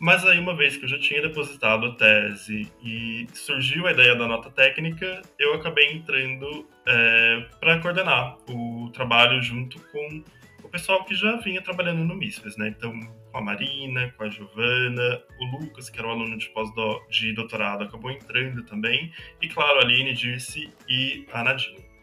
Mas 0.00 0.24
aí, 0.26 0.38
uma 0.38 0.56
vez 0.56 0.76
que 0.76 0.84
eu 0.84 0.88
já 0.88 0.98
tinha 0.98 1.22
depositado 1.22 1.86
a 1.86 1.94
tese 1.94 2.70
e 2.82 3.26
surgiu 3.32 3.86
a 3.86 3.92
ideia 3.92 4.14
da 4.14 4.26
nota 4.26 4.50
técnica, 4.50 5.22
eu 5.38 5.54
acabei 5.54 5.92
entrando 5.92 6.68
é, 6.86 7.46
para 7.60 7.78
coordenar 7.78 8.36
o 8.48 8.90
trabalho 8.92 9.40
junto 9.42 9.78
com 9.90 10.24
o 10.62 10.68
pessoal 10.68 11.04
que 11.04 11.14
já 11.14 11.36
vinha 11.36 11.62
trabalhando 11.62 12.04
no 12.04 12.14
MISFES, 12.14 12.56
né? 12.56 12.68
Então, 12.68 12.92
com 13.30 13.38
a 13.38 13.40
Marina, 13.40 14.12
com 14.16 14.24
a 14.24 14.28
Giovana, 14.28 15.22
o 15.40 15.58
Lucas, 15.58 15.88
que 15.88 15.98
era 15.98 16.08
o 16.08 16.10
aluno 16.10 16.36
de 16.36 16.48
pós 16.50 16.68
de 17.08 17.32
doutorado, 17.32 17.84
acabou 17.84 18.10
entrando 18.10 18.62
também, 18.64 19.12
e 19.40 19.48
claro, 19.48 19.78
a 19.78 19.82
Aline, 19.82 20.12
Dirce 20.12 20.70
e 20.88 21.26
a 21.32 21.44
Nadine. 21.44 21.95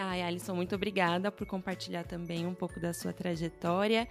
Ai, 0.00 0.22
Alisson, 0.22 0.54
muito 0.54 0.76
obrigada 0.76 1.28
por 1.28 1.44
compartilhar 1.44 2.04
também 2.04 2.46
um 2.46 2.54
pouco 2.54 2.78
da 2.78 2.92
sua 2.94 3.12
trajetória. 3.12 4.06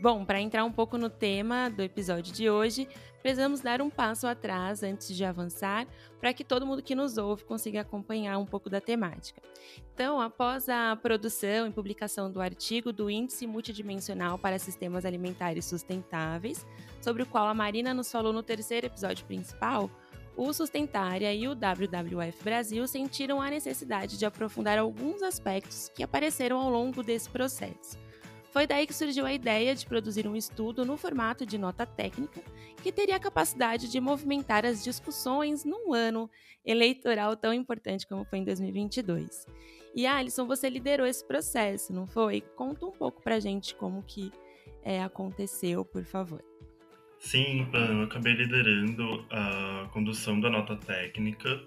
Bom, 0.00 0.24
para 0.24 0.40
entrar 0.40 0.64
um 0.64 0.72
pouco 0.72 0.98
no 0.98 1.08
tema 1.08 1.70
do 1.70 1.80
episódio 1.80 2.34
de 2.34 2.50
hoje, 2.50 2.88
precisamos 3.22 3.60
dar 3.60 3.80
um 3.80 3.88
passo 3.88 4.26
atrás 4.26 4.82
antes 4.82 5.16
de 5.16 5.24
avançar, 5.24 5.86
para 6.18 6.32
que 6.32 6.42
todo 6.42 6.66
mundo 6.66 6.82
que 6.82 6.92
nos 6.92 7.18
ouve 7.18 7.44
consiga 7.44 7.82
acompanhar 7.82 8.36
um 8.36 8.44
pouco 8.44 8.68
da 8.68 8.80
temática. 8.80 9.40
Então, 9.94 10.20
após 10.20 10.68
a 10.68 10.96
produção 10.96 11.68
e 11.68 11.70
publicação 11.70 12.32
do 12.32 12.40
artigo 12.40 12.92
do 12.92 13.08
Índice 13.08 13.46
Multidimensional 13.46 14.40
para 14.40 14.58
Sistemas 14.58 15.04
Alimentares 15.04 15.66
Sustentáveis, 15.66 16.66
sobre 17.00 17.22
o 17.22 17.26
qual 17.26 17.46
a 17.46 17.54
Marina 17.54 17.94
nos 17.94 18.10
falou 18.10 18.32
no 18.32 18.42
terceiro 18.42 18.88
episódio 18.88 19.24
principal, 19.24 19.88
o 20.38 20.52
Sustentária 20.52 21.34
e 21.34 21.48
o 21.48 21.54
WWF 21.56 22.44
Brasil 22.44 22.86
sentiram 22.86 23.42
a 23.42 23.50
necessidade 23.50 24.16
de 24.16 24.24
aprofundar 24.24 24.78
alguns 24.78 25.20
aspectos 25.20 25.90
que 25.92 26.00
apareceram 26.00 26.60
ao 26.60 26.70
longo 26.70 27.02
desse 27.02 27.28
processo. 27.28 27.98
Foi 28.52 28.64
daí 28.64 28.86
que 28.86 28.94
surgiu 28.94 29.26
a 29.26 29.32
ideia 29.32 29.74
de 29.74 29.84
produzir 29.84 30.28
um 30.28 30.36
estudo 30.36 30.84
no 30.84 30.96
formato 30.96 31.44
de 31.44 31.58
nota 31.58 31.84
técnica 31.84 32.40
que 32.82 32.92
teria 32.92 33.16
a 33.16 33.20
capacidade 33.20 33.90
de 33.90 34.00
movimentar 34.00 34.64
as 34.64 34.82
discussões 34.84 35.64
num 35.64 35.92
ano 35.92 36.30
eleitoral 36.64 37.36
tão 37.36 37.52
importante 37.52 38.06
como 38.06 38.24
foi 38.24 38.38
em 38.38 38.44
2022. 38.44 39.44
E 39.92 40.06
Alisson, 40.06 40.46
você 40.46 40.70
liderou 40.70 41.04
esse 41.04 41.26
processo, 41.26 41.92
não 41.92 42.06
foi? 42.06 42.40
Conta 42.40 42.86
um 42.86 42.92
pouco 42.92 43.20
pra 43.20 43.40
gente 43.40 43.74
como 43.74 44.04
que 44.04 44.30
é, 44.84 45.02
aconteceu, 45.02 45.84
por 45.84 46.04
favor. 46.04 46.47
Sim, 47.18 47.66
eu 47.72 48.02
acabei 48.02 48.32
liderando 48.32 49.26
a 49.30 49.88
condução 49.92 50.40
da 50.40 50.48
nota 50.48 50.76
técnica. 50.76 51.60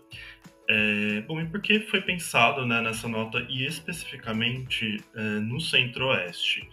É, 0.70 1.22
bom, 1.22 1.41
e 1.41 1.46
porque 1.46 1.81
foi 1.81 2.01
pensado 2.01 2.65
né, 2.65 2.79
nessa 2.79 3.08
nota 3.08 3.46
e 3.50 3.65
especificamente 3.65 5.03
é, 5.13 5.22
no 5.39 5.60
Centro-Oeste? 5.60 6.67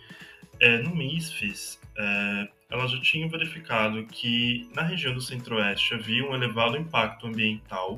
É, 0.60 0.78
no 0.78 0.94
MISFIS, 0.94 1.80
é, 1.96 2.48
ela 2.70 2.86
já 2.86 3.00
tinha 3.00 3.28
verificado 3.28 4.04
que 4.06 4.68
na 4.74 4.82
região 4.82 5.14
do 5.14 5.20
Centro-Oeste 5.20 5.94
havia 5.94 6.24
um 6.24 6.34
elevado 6.34 6.76
impacto 6.76 7.26
ambiental, 7.26 7.96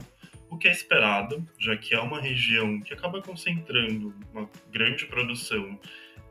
o 0.49 0.57
que 0.57 0.69
é 0.69 0.71
esperado, 0.71 1.47
já 1.59 1.77
que 1.77 1.95
é 1.95 2.01
uma 2.01 2.21
região 2.21 2.81
que 2.81 2.93
acaba 2.95 3.21
concentrando 3.21 4.15
uma 4.33 4.49
grande 4.73 5.07
produção 5.07 5.79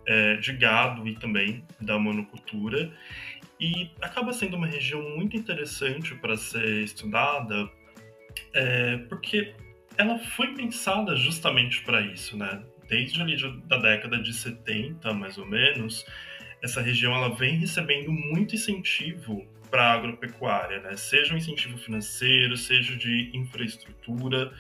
é, 0.05 0.35
de 0.37 0.53
gado 0.53 1.07
e 1.07 1.15
também 1.15 1.63
da 1.79 1.99
monocultura, 1.99 2.91
E 3.59 3.91
acaba 4.01 4.31
sendo 4.31 4.55
uma 4.55 4.67
região 4.67 5.01
muito 5.17 5.35
interessante 5.35 6.15
para 6.15 6.37
ser 6.37 6.83
estudada, 6.83 7.69
é, 8.53 8.97
porque 9.09 9.53
ela 9.97 10.17
foi 10.17 10.53
pensada 10.53 11.15
justamente 11.15 11.83
para 11.83 11.99
isso, 12.01 12.37
né? 12.37 12.63
Desde 12.87 13.21
ali 13.21 13.35
da 13.65 13.77
década 13.77 14.17
de 14.17 14.33
70, 14.33 15.13
mais 15.13 15.37
ou 15.37 15.45
menos, 15.45 16.05
essa 16.61 16.81
região 16.81 17.13
ela 17.13 17.35
vem 17.35 17.57
recebendo 17.57 18.11
muito 18.11 18.55
incentivo 18.55 19.45
para 19.69 19.83
a 19.83 19.93
agropecuária, 19.93 20.79
né? 20.81 20.95
seja 20.95 21.33
um 21.33 21.37
incentivo 21.37 21.77
financeiro, 21.77 22.57
seja 22.57 22.95
de 22.95 23.29
infraestrutura. 23.33 24.51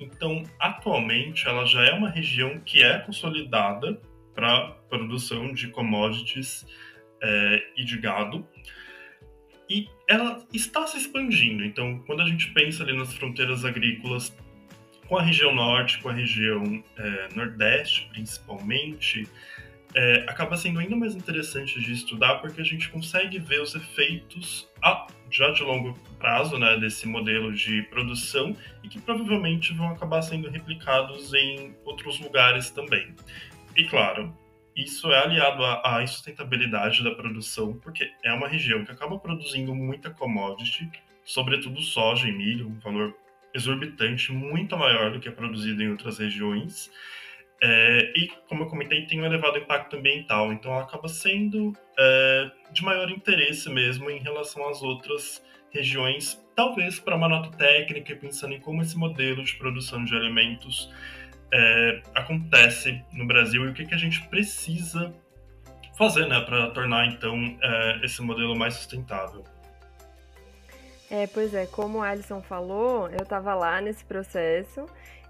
Então, 0.00 0.42
atualmente, 0.58 1.46
ela 1.46 1.64
já 1.64 1.84
é 1.84 1.92
uma 1.92 2.10
região 2.10 2.58
que 2.60 2.82
é 2.82 2.98
consolidada 2.98 4.00
para 4.34 4.72
produção 4.88 5.52
de 5.54 5.68
commodities 5.68 6.66
é, 7.22 7.62
e 7.76 7.84
de 7.84 7.98
gado. 7.98 8.46
E 9.68 9.88
ela 10.08 10.44
está 10.52 10.86
se 10.86 10.96
expandindo. 10.96 11.64
Então, 11.64 11.98
quando 12.06 12.22
a 12.22 12.26
gente 12.26 12.50
pensa 12.52 12.82
ali 12.82 12.96
nas 12.96 13.12
fronteiras 13.14 13.64
agrícolas 13.64 14.36
com 15.08 15.16
a 15.16 15.22
região 15.22 15.54
norte, 15.54 15.98
com 15.98 16.08
a 16.08 16.12
região 16.12 16.82
é, 16.96 17.28
nordeste, 17.34 18.08
principalmente, 18.12 19.28
é, 19.94 20.24
acaba 20.28 20.56
sendo 20.56 20.78
ainda 20.78 20.94
mais 20.94 21.14
interessante 21.14 21.80
de 21.80 21.92
estudar 21.92 22.36
porque 22.36 22.60
a 22.60 22.64
gente 22.64 22.88
consegue 22.90 23.38
ver 23.38 23.62
os 23.62 23.74
efeitos 23.74 24.68
a, 24.82 25.06
já 25.30 25.50
de 25.50 25.62
longo 25.62 25.94
prazo 26.18 26.58
né, 26.58 26.76
desse 26.76 27.08
modelo 27.08 27.52
de 27.52 27.82
produção 27.84 28.54
e 28.82 28.88
que 28.88 29.00
provavelmente 29.00 29.72
vão 29.72 29.88
acabar 29.88 30.22
sendo 30.22 30.50
replicados 30.50 31.32
em 31.32 31.74
outros 31.84 32.20
lugares 32.20 32.70
também. 32.70 33.14
E 33.76 33.84
claro, 33.84 34.36
isso 34.76 35.10
é 35.10 35.18
aliado 35.18 35.64
à, 35.64 35.98
à 35.98 36.06
sustentabilidade 36.06 37.02
da 37.02 37.10
produção, 37.12 37.74
porque 37.78 38.12
é 38.22 38.32
uma 38.32 38.46
região 38.46 38.84
que 38.84 38.92
acaba 38.92 39.18
produzindo 39.18 39.74
muita 39.74 40.10
commodity, 40.10 40.90
sobretudo 41.24 41.80
soja 41.80 42.28
e 42.28 42.32
milho, 42.32 42.68
um 42.68 42.78
valor 42.78 43.16
exorbitante, 43.54 44.32
muito 44.32 44.76
maior 44.76 45.10
do 45.10 45.18
que 45.18 45.28
é 45.28 45.32
produzido 45.32 45.82
em 45.82 45.90
outras 45.90 46.18
regiões. 46.18 46.90
É, 47.62 48.12
e, 48.14 48.28
como 48.48 48.64
eu 48.64 48.66
comentei, 48.66 49.06
tem 49.06 49.18
um 49.18 49.24
elevado 49.24 49.56
impacto 49.56 49.96
ambiental, 49.96 50.52
então 50.52 50.70
ela 50.72 50.82
acaba 50.82 51.08
sendo 51.08 51.72
é, 51.98 52.50
de 52.70 52.84
maior 52.84 53.10
interesse 53.10 53.70
mesmo 53.70 54.10
em 54.10 54.18
relação 54.18 54.68
às 54.68 54.82
outras 54.82 55.42
regiões, 55.70 56.38
talvez 56.54 57.00
para 57.00 57.16
uma 57.16 57.28
nota 57.28 57.50
técnica 57.56 58.14
pensando 58.14 58.54
em 58.54 58.60
como 58.60 58.82
esse 58.82 58.96
modelo 58.96 59.42
de 59.42 59.54
produção 59.56 60.04
de 60.04 60.14
alimentos 60.14 60.92
é, 61.56 62.02
acontece 62.14 63.02
no 63.12 63.26
Brasil 63.26 63.64
e 63.64 63.68
o 63.70 63.72
que, 63.72 63.86
que 63.86 63.94
a 63.94 63.98
gente 63.98 64.22
precisa 64.28 65.12
fazer 65.96 66.26
né, 66.26 66.38
para 66.40 66.70
tornar 66.70 67.06
então 67.06 67.34
é, 67.62 68.00
esse 68.04 68.20
modelo 68.20 68.54
mais 68.54 68.74
sustentável. 68.74 69.42
É, 71.10 71.26
pois 71.26 71.54
é, 71.54 71.66
como 71.66 71.98
o 71.98 72.02
Alisson 72.02 72.42
falou, 72.42 73.08
eu 73.08 73.22
estava 73.22 73.54
lá 73.54 73.80
nesse 73.80 74.04
processo 74.04 74.86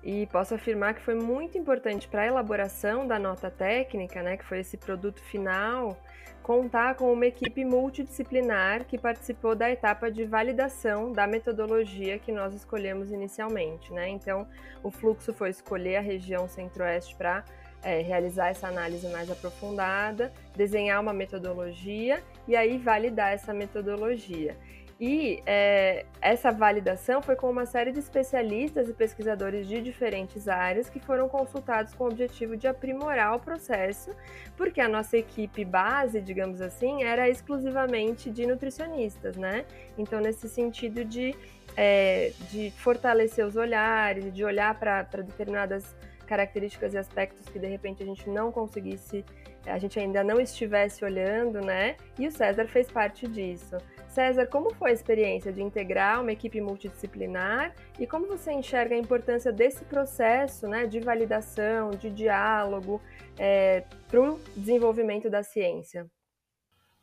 e 0.06 0.24
posso 0.26 0.54
afirmar 0.54 0.94
que 0.94 1.00
foi 1.00 1.16
muito 1.16 1.58
importante 1.58 2.06
para 2.06 2.22
a 2.22 2.26
elaboração 2.26 3.08
da 3.08 3.18
nota 3.18 3.50
técnica, 3.50 4.22
né, 4.22 4.36
que 4.36 4.44
foi 4.44 4.60
esse 4.60 4.76
produto 4.76 5.20
final, 5.20 6.00
contar 6.44 6.94
com 6.94 7.12
uma 7.12 7.26
equipe 7.26 7.64
multidisciplinar 7.64 8.84
que 8.84 8.96
participou 8.96 9.56
da 9.56 9.68
etapa 9.68 10.08
de 10.08 10.24
validação 10.24 11.10
da 11.10 11.26
metodologia 11.26 12.20
que 12.20 12.30
nós 12.30 12.54
escolhemos 12.54 13.10
inicialmente. 13.10 13.92
Né? 13.92 14.08
Então, 14.10 14.46
o 14.80 14.92
fluxo 14.92 15.34
foi 15.34 15.50
escolher 15.50 15.96
a 15.96 16.00
região 16.00 16.48
centro-oeste 16.48 17.16
para 17.16 17.44
é, 17.82 18.00
realizar 18.00 18.50
essa 18.50 18.68
análise 18.68 19.08
mais 19.08 19.28
aprofundada, 19.28 20.32
desenhar 20.54 21.00
uma 21.00 21.12
metodologia 21.12 22.22
e 22.46 22.54
aí 22.54 22.78
validar 22.78 23.32
essa 23.32 23.52
metodologia. 23.52 24.56
E 24.98 25.42
é, 25.44 26.06
essa 26.22 26.50
validação 26.50 27.20
foi 27.20 27.36
com 27.36 27.50
uma 27.50 27.66
série 27.66 27.92
de 27.92 27.98
especialistas 27.98 28.88
e 28.88 28.94
pesquisadores 28.94 29.68
de 29.68 29.82
diferentes 29.82 30.48
áreas 30.48 30.88
que 30.88 30.98
foram 30.98 31.28
consultados 31.28 31.92
com 31.92 32.04
o 32.04 32.06
objetivo 32.06 32.56
de 32.56 32.66
aprimorar 32.66 33.36
o 33.36 33.38
processo, 33.38 34.10
porque 34.56 34.80
a 34.80 34.88
nossa 34.88 35.18
equipe 35.18 35.66
base, 35.66 36.18
digamos 36.22 36.62
assim, 36.62 37.04
era 37.04 37.28
exclusivamente 37.28 38.30
de 38.30 38.46
nutricionistas, 38.46 39.36
né? 39.36 39.66
Então, 39.98 40.18
nesse 40.18 40.48
sentido 40.48 41.04
de, 41.04 41.34
é, 41.76 42.32
de 42.50 42.70
fortalecer 42.70 43.44
os 43.44 43.54
olhares, 43.54 44.32
de 44.32 44.44
olhar 44.44 44.78
para 44.78 45.02
determinadas 45.20 45.94
características 46.26 46.94
e 46.94 46.98
aspectos 46.98 47.46
que 47.48 47.58
de 47.58 47.66
repente 47.66 48.02
a 48.02 48.06
gente 48.06 48.28
não 48.30 48.50
conseguisse, 48.50 49.24
a 49.66 49.78
gente 49.78 49.98
ainda 49.98 50.24
não 50.24 50.40
estivesse 50.40 51.04
olhando, 51.04 51.60
né? 51.60 51.96
E 52.18 52.26
o 52.26 52.32
César 52.32 52.66
fez 52.66 52.90
parte 52.90 53.28
disso. 53.28 53.76
César, 54.16 54.46
como 54.46 54.72
foi 54.72 54.92
a 54.92 54.94
experiência 54.94 55.52
de 55.52 55.60
integrar 55.60 56.22
uma 56.22 56.32
equipe 56.32 56.58
multidisciplinar 56.58 57.74
e 58.00 58.06
como 58.06 58.26
você 58.26 58.50
enxerga 58.50 58.94
a 58.94 58.98
importância 58.98 59.52
desse 59.52 59.84
processo 59.84 60.66
né, 60.66 60.86
de 60.86 61.00
validação, 61.00 61.90
de 61.90 62.08
diálogo 62.08 62.98
é, 63.38 63.84
para 64.08 64.18
o 64.18 64.40
desenvolvimento 64.56 65.28
da 65.28 65.42
ciência? 65.42 66.06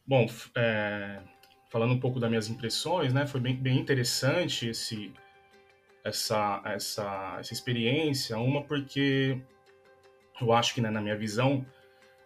Bom, 0.04 0.26
é, 0.58 1.20
falando 1.70 1.94
um 1.94 2.00
pouco 2.00 2.20
das 2.20 2.32
minhas 2.32 2.50
impressões, 2.50 3.14
né, 3.14 3.28
foi 3.28 3.40
bem, 3.40 3.56
bem 3.56 3.78
interessante 3.78 4.70
esse, 4.70 5.14
essa, 6.04 6.64
essa, 6.66 7.38
essa 7.40 7.54
experiência. 7.54 8.40
Uma 8.40 8.64
porque 8.64 9.40
eu 10.42 10.52
acho 10.52 10.74
que, 10.74 10.82
né, 10.82 10.90
na 10.90 11.00
minha 11.00 11.16
visão, 11.16 11.64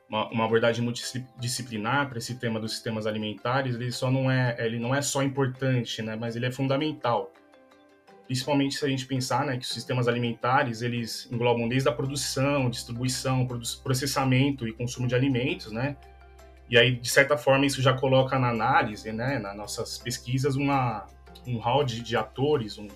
uma, 0.10 0.30
uma 0.30 0.46
abordagem 0.46 0.84
multidisciplinar 0.84 2.08
para 2.08 2.18
esse 2.18 2.36
tema 2.36 2.60
dos 2.60 2.72
sistemas 2.72 3.06
alimentares, 3.06 3.76
ele 3.76 3.92
só 3.92 4.10
não 4.10 4.32
é, 4.32 4.56
ele 4.60 4.80
não 4.80 4.96
é 4.96 5.02
só 5.02 5.22
importante, 5.22 6.02
né, 6.02 6.16
mas 6.16 6.36
ele 6.36 6.46
é 6.46 6.52
fundamental. 6.52 7.32
Principalmente 8.26 8.76
se 8.76 8.86
a 8.86 8.90
gente 8.90 9.06
pensar, 9.06 9.46
né, 9.46 9.58
que 9.58 9.64
os 9.64 9.70
sistemas 9.70 10.08
alimentares, 10.08 10.82
eles 10.82 11.30
englobam 11.32 11.68
desde 11.68 11.88
a 11.88 11.92
produção, 11.92 12.70
distribuição, 12.70 13.48
processamento 13.84 14.68
e 14.68 14.74
consumo 14.74 15.08
de 15.08 15.16
alimentos, 15.16 15.72
né? 15.72 15.96
E 16.70 16.78
aí, 16.78 16.98
de 16.98 17.08
certa 17.08 17.38
forma, 17.38 17.66
isso 17.66 17.82
já 17.82 17.94
coloca 17.94 18.38
na 18.38 18.50
análise, 18.50 19.14
né, 19.14 19.40
nas 19.40 19.56
nossas 19.56 19.98
pesquisas, 19.98 20.58
uma, 20.58 21.06
um 21.46 21.58
hall 21.58 21.86
de, 21.86 22.02
de 22.02 22.18
atores, 22.18 22.78
um, 22.78 22.90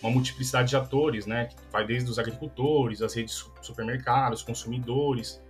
uma 0.00 0.12
multiplicidade 0.12 0.68
de 0.68 0.76
atores, 0.76 1.26
né, 1.26 1.46
que 1.46 1.56
vai 1.72 1.84
desde 1.84 2.08
os 2.08 2.16
agricultores, 2.16 3.02
as 3.02 3.14
redes 3.14 3.44
de 3.60 3.66
supermercados, 3.66 4.44
consumidores, 4.44 5.42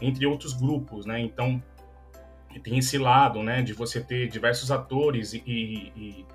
entre 0.00 0.26
outros 0.26 0.52
grupos, 0.52 1.06
né? 1.06 1.20
Então 1.20 1.62
tem 2.62 2.78
esse 2.78 2.98
lado, 2.98 3.42
né, 3.42 3.62
de 3.62 3.72
você 3.72 4.00
ter 4.00 4.28
diversos 4.28 4.70
atores 4.70 5.34
e, 5.34 5.42
e, 5.46 5.92
e 5.96 6.26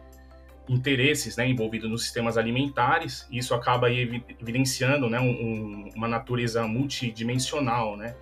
interesses, 0.67 1.37
né, 1.37 1.47
envolvidos 1.47 1.89
nos 1.89 2.03
sistemas 2.03 2.37
alimentares. 2.37 3.27
E 3.31 3.37
isso 3.37 3.53
acaba 3.53 3.91
evidenciando, 3.91 5.09
né, 5.09 5.19
um, 5.19 5.89
uma 5.95 6.07
natureza 6.07 6.67
multidimensional, 6.67 7.95
né? 7.95 8.15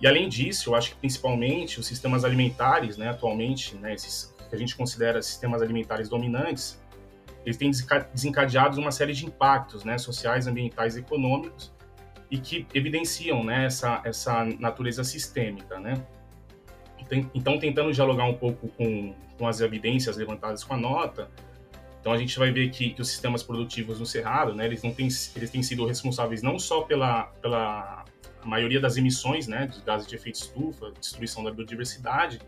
E 0.00 0.06
além 0.06 0.28
disso, 0.28 0.70
eu 0.70 0.74
acho 0.74 0.90
que 0.90 0.96
principalmente 0.96 1.78
os 1.78 1.86
sistemas 1.86 2.24
alimentares, 2.24 2.96
né, 2.96 3.08
atualmente, 3.10 3.76
né, 3.76 3.94
esses 3.94 4.34
que 4.48 4.54
a 4.54 4.58
gente 4.58 4.76
considera 4.76 5.22
sistemas 5.22 5.62
alimentares 5.62 6.08
dominantes, 6.08 6.82
eles 7.44 7.56
têm 7.56 7.70
desencadeado 8.12 8.80
uma 8.80 8.90
série 8.90 9.12
de 9.12 9.26
impactos, 9.26 9.84
né, 9.84 9.98
sociais, 9.98 10.46
ambientais 10.46 10.96
e 10.96 11.00
econômicos 11.00 11.72
e 12.30 12.38
que 12.38 12.66
evidenciam 12.74 13.44
né, 13.44 13.66
essa, 13.66 14.00
essa 14.04 14.44
natureza 14.58 15.04
sistêmica. 15.04 15.78
Né? 15.78 15.94
Então, 17.34 17.58
tentando 17.58 17.92
dialogar 17.92 18.24
um 18.24 18.34
pouco 18.34 18.68
com, 18.68 19.14
com 19.38 19.46
as 19.46 19.60
evidências 19.60 20.16
levantadas 20.16 20.64
com 20.64 20.74
a 20.74 20.76
nota, 20.76 21.30
então 22.00 22.12
a 22.12 22.18
gente 22.18 22.38
vai 22.38 22.50
ver 22.50 22.68
que, 22.70 22.90
que 22.90 23.00
os 23.00 23.08
sistemas 23.08 23.42
produtivos 23.42 23.98
no 23.98 24.04
Cerrado, 24.04 24.54
né, 24.54 24.66
eles, 24.66 24.82
não 24.82 24.92
têm, 24.92 25.08
eles 25.36 25.50
têm 25.50 25.62
sido 25.62 25.86
responsáveis 25.86 26.42
não 26.42 26.58
só 26.58 26.82
pela, 26.82 27.24
pela 27.40 28.04
maioria 28.44 28.78
das 28.80 28.96
emissões 28.96 29.46
né, 29.46 29.66
dos 29.66 29.80
gases 29.80 30.06
de 30.06 30.14
efeito 30.14 30.36
estufa, 30.36 30.92
destruição 31.00 31.42
da 31.42 31.50
biodiversidade, 31.50 32.40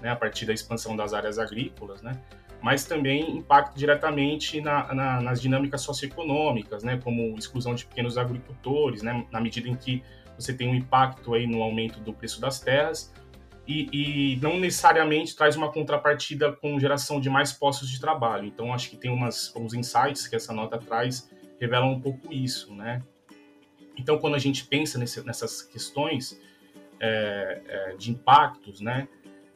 né, 0.00 0.10
a 0.10 0.16
partir 0.16 0.44
da 0.44 0.52
expansão 0.52 0.96
das 0.96 1.14
áreas 1.14 1.38
agrícolas, 1.38 2.02
né, 2.02 2.20
mas 2.62 2.84
também 2.84 3.36
impacta 3.36 3.78
diretamente 3.78 4.60
na, 4.60 4.92
na, 4.94 5.20
nas 5.20 5.40
dinâmicas 5.40 5.82
socioeconômicas, 5.82 6.82
né, 6.82 6.98
como 7.02 7.36
exclusão 7.38 7.74
de 7.74 7.86
pequenos 7.86 8.18
agricultores, 8.18 9.02
né, 9.02 9.26
na 9.30 9.40
medida 9.40 9.68
em 9.68 9.74
que 9.74 10.02
você 10.38 10.52
tem 10.52 10.68
um 10.68 10.74
impacto 10.74 11.34
aí 11.34 11.46
no 11.46 11.62
aumento 11.62 12.00
do 12.00 12.12
preço 12.12 12.40
das 12.40 12.60
terras 12.60 13.12
e, 13.66 13.88
e 13.92 14.36
não 14.36 14.58
necessariamente 14.58 15.34
traz 15.34 15.56
uma 15.56 15.72
contrapartida 15.72 16.52
com 16.52 16.78
geração 16.78 17.20
de 17.20 17.28
mais 17.28 17.52
postos 17.52 17.88
de 17.88 18.00
trabalho. 18.00 18.46
Então, 18.46 18.72
acho 18.72 18.90
que 18.90 18.96
tem 18.96 19.10
umas, 19.10 19.54
uns 19.56 19.74
insights 19.74 20.28
que 20.28 20.36
essa 20.36 20.52
nota 20.52 20.78
traz 20.78 21.30
revelam 21.58 21.92
um 21.92 22.00
pouco 22.00 22.32
isso, 22.32 22.72
né? 22.74 23.02
Então, 23.96 24.18
quando 24.18 24.34
a 24.34 24.38
gente 24.38 24.66
pensa 24.66 24.98
nesse, 24.98 25.24
nessas 25.24 25.62
questões 25.62 26.40
é, 27.00 27.62
é, 27.66 27.96
de 27.96 28.10
impactos, 28.10 28.80
né, 28.80 29.08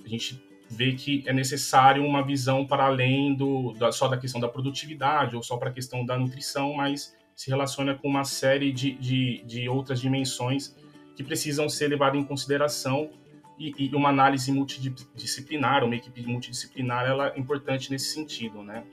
a 0.04 0.08
gente 0.08 0.42
vê 0.70 0.92
que 0.92 1.24
é 1.26 1.32
necessário 1.32 2.04
uma 2.04 2.24
visão 2.24 2.64
para 2.64 2.84
além 2.84 3.34
do, 3.34 3.72
da, 3.72 3.90
só 3.90 4.06
da 4.06 4.16
questão 4.16 4.40
da 4.40 4.48
produtividade 4.48 5.34
ou 5.34 5.42
só 5.42 5.56
para 5.56 5.68
a 5.68 5.72
questão 5.72 6.06
da 6.06 6.16
nutrição, 6.16 6.72
mas 6.74 7.16
se 7.34 7.50
relaciona 7.50 7.94
com 7.94 8.06
uma 8.06 8.24
série 8.24 8.72
de, 8.72 8.92
de, 8.92 9.42
de 9.44 9.68
outras 9.68 10.00
dimensões 10.00 10.76
que 11.16 11.24
precisam 11.24 11.68
ser 11.68 11.88
levadas 11.88 12.20
em 12.20 12.24
consideração 12.24 13.10
e, 13.58 13.74
e, 13.78 13.94
uma 13.94 14.08
análise 14.08 14.50
multidisciplinar, 14.52 15.84
uma 15.84 15.96
equipe 15.96 16.22
multidisciplinar, 16.22 17.04
ela 17.04 17.34
é 17.34 17.38
importante 17.38 17.90
nesse 17.90 18.14
sentido, 18.14 18.62
né? 18.62 18.84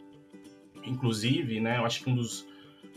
Inclusive, 0.84 1.60
né, 1.60 1.78
eu 1.78 1.86
acho 1.86 2.04
que 2.04 2.10
um 2.10 2.16
dos, 2.16 2.46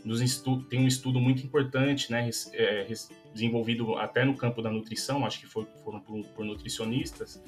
dos 0.04 0.42
tem 0.68 0.80
um 0.80 0.86
estudo 0.86 1.20
muito 1.20 1.44
importante, 1.44 2.10
né, 2.10 2.30
é, 2.52 2.86
desenvolvido 3.32 3.96
até 3.96 4.24
no 4.24 4.36
campo 4.36 4.62
da 4.62 4.70
nutrição, 4.70 5.26
acho 5.26 5.40
que 5.40 5.46
foi, 5.46 5.66
foram 5.84 6.00
por, 6.00 6.24
por 6.28 6.44
nutricionistas, 6.44 7.42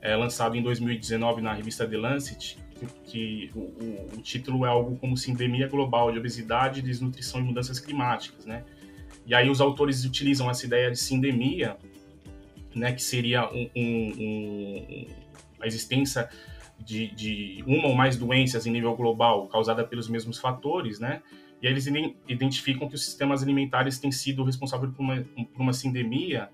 é, 0.00 0.14
lançado 0.16 0.56
em 0.56 0.62
2019 0.62 1.42
na 1.42 1.52
revista 1.52 1.86
The 1.86 1.96
Lancet, 1.96 2.58
que, 2.74 2.86
que 3.04 3.50
o, 3.54 3.60
o, 3.60 4.10
o, 4.16 4.22
título 4.22 4.64
é 4.64 4.68
algo 4.68 4.96
como 4.96 5.16
Sindemia 5.16 5.68
Global 5.68 6.12
de 6.12 6.18
Obesidade, 6.18 6.80
Desnutrição 6.80 7.40
e 7.40 7.44
Mudanças 7.44 7.80
Climáticas, 7.80 8.46
né? 8.46 8.64
E 9.26 9.34
aí 9.34 9.50
os 9.50 9.60
autores 9.60 10.04
utilizam 10.04 10.50
essa 10.50 10.64
ideia 10.64 10.90
de 10.90 10.98
sindemia 10.98 11.76
né, 12.74 12.92
que 12.92 13.02
seria 13.02 13.50
um, 13.52 13.68
um, 13.76 14.14
um, 14.18 15.06
a 15.60 15.66
existência 15.66 16.28
de, 16.78 17.08
de, 17.08 17.64
uma 17.66 17.88
ou 17.88 17.94
mais 17.94 18.16
doenças 18.16 18.66
em 18.66 18.70
nível 18.70 18.94
global 18.94 19.46
causada 19.48 19.84
pelos 19.84 20.08
mesmos 20.08 20.38
fatores, 20.38 21.00
né? 21.00 21.22
E 21.60 21.66
aí 21.66 21.72
eles 21.72 21.86
identificam 22.28 22.88
que 22.88 22.94
os 22.94 23.04
sistemas 23.04 23.42
alimentares 23.42 23.98
têm 23.98 24.12
sido 24.12 24.44
responsáveis 24.44 24.92
por 24.94 25.02
uma, 25.02 25.24
por 25.52 25.60
uma 25.60 25.72
sindemia, 25.72 26.48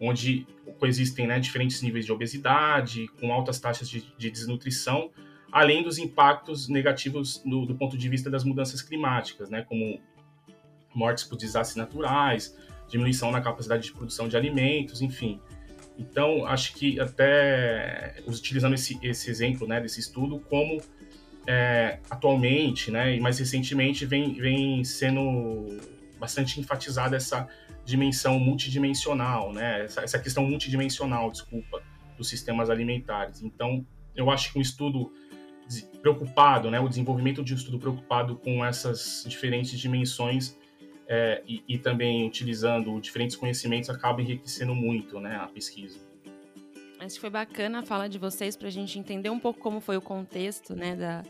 onde 0.00 0.46
coexistem 0.78 1.26
né, 1.26 1.38
diferentes 1.38 1.82
níveis 1.82 2.06
de 2.06 2.12
obesidade, 2.12 3.06
com 3.20 3.32
altas 3.32 3.60
taxas 3.60 3.88
de, 3.88 4.00
de 4.16 4.30
desnutrição, 4.30 5.10
além 5.52 5.82
dos 5.82 5.98
impactos 5.98 6.68
negativos 6.68 7.42
no, 7.44 7.66
do 7.66 7.74
ponto 7.74 7.98
de 7.98 8.08
vista 8.08 8.30
das 8.30 8.42
mudanças 8.42 8.80
climáticas, 8.80 9.50
né, 9.50 9.62
como 9.62 10.00
mortes 10.94 11.24
por 11.24 11.36
desastres 11.36 11.76
naturais, 11.76 12.56
diminuição 12.88 13.30
na 13.30 13.40
capacidade 13.40 13.84
de 13.84 13.92
produção 13.92 14.26
de 14.26 14.36
alimentos, 14.36 15.02
enfim. 15.02 15.38
Então, 15.98 16.46
acho 16.46 16.74
que 16.74 16.98
até 16.98 18.16
utilizando 18.26 18.74
esse, 18.74 18.98
esse 19.02 19.30
exemplo 19.30 19.68
né, 19.68 19.80
desse 19.80 20.00
estudo, 20.00 20.40
como 20.48 20.80
é, 21.46 21.98
atualmente 22.08 22.90
né, 22.90 23.14
e 23.14 23.20
mais 23.20 23.38
recentemente 23.38 24.06
vem, 24.06 24.34
vem 24.34 24.82
sendo 24.82 25.78
bastante 26.18 26.58
enfatizada 26.58 27.16
essa 27.16 27.48
dimensão 27.84 28.38
multidimensional, 28.38 29.52
né, 29.52 29.84
essa, 29.84 30.02
essa 30.02 30.18
questão 30.18 30.44
multidimensional, 30.44 31.30
desculpa, 31.30 31.82
dos 32.16 32.28
sistemas 32.28 32.70
alimentares. 32.70 33.42
Então, 33.42 33.84
eu 34.14 34.30
acho 34.30 34.52
que 34.52 34.58
um 34.58 34.62
estudo 34.62 35.12
preocupado, 36.02 36.70
né, 36.70 36.80
o 36.80 36.88
desenvolvimento 36.88 37.42
de 37.42 37.54
um 37.54 37.56
estudo 37.56 37.78
preocupado 37.78 38.36
com 38.36 38.64
essas 38.64 39.24
diferentes 39.26 39.78
dimensões 39.78 40.58
é, 41.08 41.42
e, 41.46 41.62
e, 41.66 41.78
também 41.78 42.26
utilizando 42.26 43.00
diferentes 43.00 43.36
conhecimentos 43.36 43.90
acaba 43.90 44.22
enriquecendo 44.22 44.74
muito 44.74 45.18
né, 45.18 45.36
a 45.36 45.46
pesquisa. 45.46 45.98
Acho 47.00 47.14
que 47.14 47.20
foi 47.20 47.30
bacana 47.30 47.80
a 47.80 47.82
fala 47.82 48.08
de 48.08 48.18
vocês 48.18 48.56
para 48.56 48.68
a 48.68 48.70
gente 48.70 48.98
entender 48.98 49.30
um 49.30 49.38
pouco 49.38 49.58
como 49.58 49.80
foi 49.80 49.96
o 49.96 50.02
contexto 50.02 50.74
né, 50.76 50.94
da, 50.94 51.22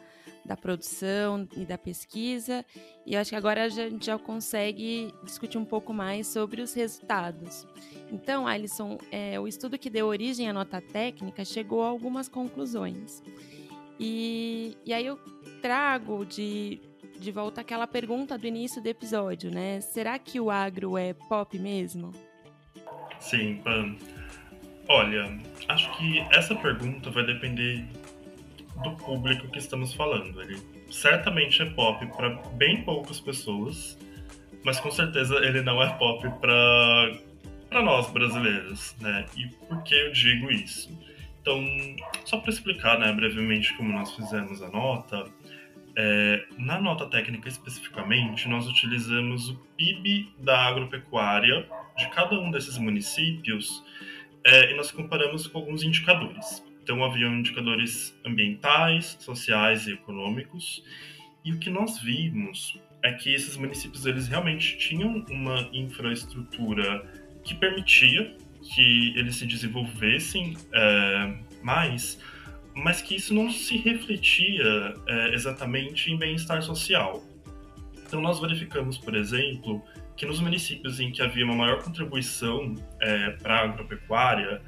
da 0.45 0.57
produção 0.57 1.49
e 1.57 1.65
da 1.65 1.79
pesquisa. 1.79 2.65
E 3.07 3.17
acho 3.17 3.31
que 3.31 3.37
agora 3.37 3.65
a 3.65 3.69
gente 3.69 4.07
já 4.07 4.19
consegue 4.19 5.13
discutir 5.25 5.59
um 5.59 5.65
pouco 5.65 5.93
mais 5.93 6.27
sobre 6.27 6.63
os 6.63 6.75
resultados. 6.75 7.67
Então, 8.11 8.47
Alisson, 8.47 8.99
é, 9.11 9.39
o 9.39 9.47
estudo 9.47 9.79
que 9.79 9.91
deu 9.91 10.07
origem 10.07 10.49
à 10.49 10.53
nota 10.53 10.81
técnica 10.81 11.45
chegou 11.45 11.83
a 11.83 11.89
algumas 11.89 12.29
conclusões. 12.29 13.23
E, 13.99 14.77
e 14.85 14.93
aí 14.93 15.07
eu 15.07 15.19
trago 15.61 16.25
de 16.25 16.81
de 17.21 17.31
volta 17.31 17.61
àquela 17.61 17.87
pergunta 17.87 18.39
do 18.39 18.47
início 18.47 18.83
do 18.83 18.89
episódio, 18.89 19.51
né? 19.51 19.81
Será 19.83 20.19
que 20.19 20.41
o 20.41 20.51
agro 20.51 20.97
é 20.97 21.13
pop 21.13 21.57
mesmo? 21.59 22.13
Sim, 23.21 23.61
Pan. 23.63 23.95
Olha, 24.89 25.39
acho 25.69 25.97
que 25.99 26.19
essa 26.33 26.57
pergunta 26.57 27.11
vai 27.11 27.25
depender 27.25 27.87
do 28.83 28.93
público 28.97 29.49
que 29.49 29.59
estamos 29.59 29.95
falando. 29.95 30.41
Ele 30.41 30.59
certamente 30.91 31.63
é 31.63 31.67
pop 31.67 32.05
para 32.17 32.31
bem 32.55 32.83
poucas 32.83 33.21
pessoas, 33.21 33.99
mas 34.65 34.81
com 34.81 34.91
certeza 34.91 35.37
ele 35.37 35.63
não 35.63 35.83
é 35.83 35.89
pop 35.99 36.29
para 36.41 37.31
para 37.69 37.83
nós 37.83 38.11
brasileiros, 38.11 38.97
né? 39.01 39.25
E 39.37 39.47
por 39.47 39.81
que 39.85 39.95
eu 39.95 40.11
digo 40.11 40.51
isso? 40.51 40.91
Então, 41.41 41.65
só 42.25 42.39
para 42.39 42.51
explicar, 42.51 42.99
né, 42.99 43.13
brevemente 43.13 43.73
como 43.75 43.93
nós 43.93 44.13
fizemos 44.15 44.61
a 44.61 44.69
nota, 44.69 45.25
é, 45.97 46.45
na 46.59 46.81
nota 46.81 47.07
técnica 47.07 47.49
especificamente, 47.49 48.49
nós 48.49 48.67
utilizamos 48.69 49.51
o 49.51 49.55
PIB 49.77 50.33
da 50.39 50.67
agropecuária 50.67 51.67
de 51.97 52.09
cada 52.11 52.39
um 52.41 52.51
desses 52.51 52.77
municípios 52.77 53.85
é, 54.45 54.73
e 54.73 54.77
nós 54.77 54.91
comparamos 54.91 55.47
com 55.47 55.59
alguns 55.59 55.83
indicadores. 55.83 56.65
Então, 56.91 57.05
haviam 57.05 57.33
indicadores 57.39 58.19
ambientais, 58.27 59.17
sociais 59.21 59.87
e 59.87 59.93
econômicos, 59.93 60.83
e 61.45 61.53
o 61.53 61.59
que 61.61 61.71
nós 61.71 62.01
vimos 62.01 62.81
é 63.01 63.13
que 63.13 63.33
esses 63.33 63.57
municípios 63.57 64.07
eles 64.07 64.27
realmente 64.27 64.77
tinham 64.77 65.25
uma 65.31 65.71
infraestrutura 65.73 67.09
que 67.45 67.55
permitia 67.55 68.37
que 68.75 69.17
eles 69.17 69.37
se 69.37 69.47
desenvolvessem 69.47 70.57
é, 70.73 71.39
mais, 71.63 72.21
mas 72.75 73.01
que 73.01 73.15
isso 73.15 73.33
não 73.33 73.53
se 73.53 73.77
refletia 73.77 74.93
é, 75.07 75.33
exatamente 75.33 76.11
em 76.11 76.19
bem-estar 76.19 76.61
social. 76.61 77.23
Então, 78.05 78.21
nós 78.21 78.41
verificamos, 78.41 78.99
por 78.99 79.15
exemplo, 79.15 79.81
que 80.17 80.27
nos 80.27 80.41
municípios 80.41 80.99
em 80.99 81.13
que 81.13 81.23
havia 81.23 81.45
uma 81.45 81.55
maior 81.55 81.85
contribuição 81.85 82.75
é, 83.01 83.31
para 83.31 83.61
a 83.61 83.65
agropecuária, 83.67 84.61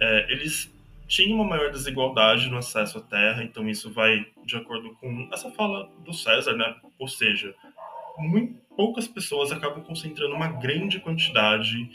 é, 0.00 0.32
eles 0.32 0.71
tinham 1.12 1.36
uma 1.36 1.44
maior 1.44 1.70
desigualdade 1.70 2.48
no 2.48 2.56
acesso 2.56 2.98
à 2.98 3.00
terra, 3.02 3.44
então 3.44 3.68
isso 3.68 3.92
vai 3.92 4.24
de 4.44 4.56
acordo 4.56 4.94
com 4.94 5.28
essa 5.32 5.50
fala 5.50 5.90
do 6.04 6.12
César, 6.12 6.54
né? 6.54 6.74
Ou 6.98 7.08
seja, 7.08 7.54
muito 8.18 8.60
poucas 8.76 9.06
pessoas 9.06 9.52
acabam 9.52 9.82
concentrando 9.82 10.34
uma 10.34 10.48
grande 10.48 10.98
quantidade 10.98 11.90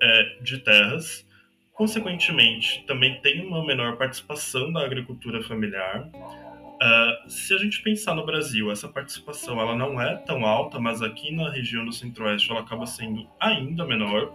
é, 0.00 0.38
de 0.40 0.58
terras 0.58 1.26
Consequentemente, 1.74 2.84
também 2.86 3.20
tem 3.22 3.44
uma 3.46 3.64
menor 3.64 3.96
participação 3.96 4.70
da 4.72 4.84
agricultura 4.84 5.42
familiar. 5.42 6.08
Uh, 6.14 7.30
se 7.30 7.54
a 7.54 7.58
gente 7.58 7.82
pensar 7.82 8.14
no 8.14 8.26
Brasil, 8.26 8.70
essa 8.70 8.88
participação 8.88 9.60
ela 9.60 9.74
não 9.74 10.00
é 10.00 10.16
tão 10.16 10.44
alta, 10.44 10.78
mas 10.78 11.00
aqui 11.00 11.34
na 11.34 11.50
região 11.50 11.84
do 11.84 11.92
Centro-Oeste 11.92 12.50
ela 12.50 12.60
acaba 12.60 12.86
sendo 12.86 13.26
ainda 13.40 13.86
menor. 13.86 14.32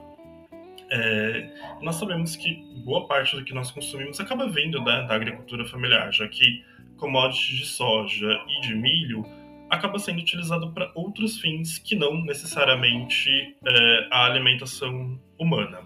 É, 0.89 1.77
nós 1.81 1.95
sabemos 1.95 2.35
que 2.35 2.63
boa 2.85 3.07
parte 3.07 3.35
do 3.35 3.43
que 3.43 3.53
nós 3.53 3.71
consumimos 3.71 4.19
acaba 4.19 4.47
vindo 4.47 4.81
né, 4.83 5.05
da 5.07 5.15
agricultura 5.15 5.65
familiar, 5.65 6.11
já 6.13 6.27
que 6.27 6.63
commodities 6.97 7.57
de 7.57 7.65
soja 7.65 8.39
e 8.47 8.61
de 8.61 8.73
milho 8.73 9.25
acaba 9.69 9.99
sendo 9.99 10.19
utilizado 10.19 10.71
para 10.71 10.91
outros 10.95 11.39
fins 11.39 11.77
que 11.77 11.95
não 11.95 12.23
necessariamente 12.23 13.29
é, 13.65 14.07
a 14.09 14.25
alimentação 14.25 15.19
humana 15.37 15.83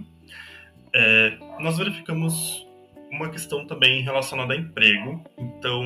é, 0.93 1.37
nós 1.59 1.77
verificamos 1.77 2.67
uma 3.11 3.29
questão 3.29 3.65
também 3.65 4.01
relacionada 4.01 4.53
a 4.53 4.57
emprego. 4.57 5.23
Então, 5.37 5.83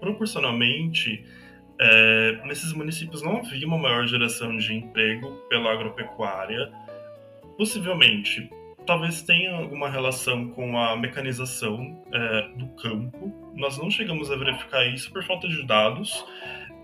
proporcionalmente, 0.00 1.24
é, 1.80 2.40
nesses 2.44 2.72
municípios 2.72 3.22
não 3.22 3.38
havia 3.38 3.66
uma 3.66 3.78
maior 3.78 4.06
geração 4.06 4.56
de 4.56 4.74
emprego 4.74 5.30
pela 5.48 5.72
agropecuária. 5.72 6.72
Possivelmente, 7.60 8.48
talvez 8.86 9.20
tenha 9.20 9.54
alguma 9.54 9.90
relação 9.90 10.48
com 10.48 10.78
a 10.78 10.96
mecanização 10.96 12.02
é, 12.10 12.48
do 12.56 12.66
campo. 12.68 13.52
Nós 13.54 13.76
não 13.76 13.90
chegamos 13.90 14.30
a 14.30 14.36
verificar 14.36 14.86
isso 14.86 15.12
por 15.12 15.22
falta 15.22 15.46
de 15.46 15.66
dados, 15.66 16.24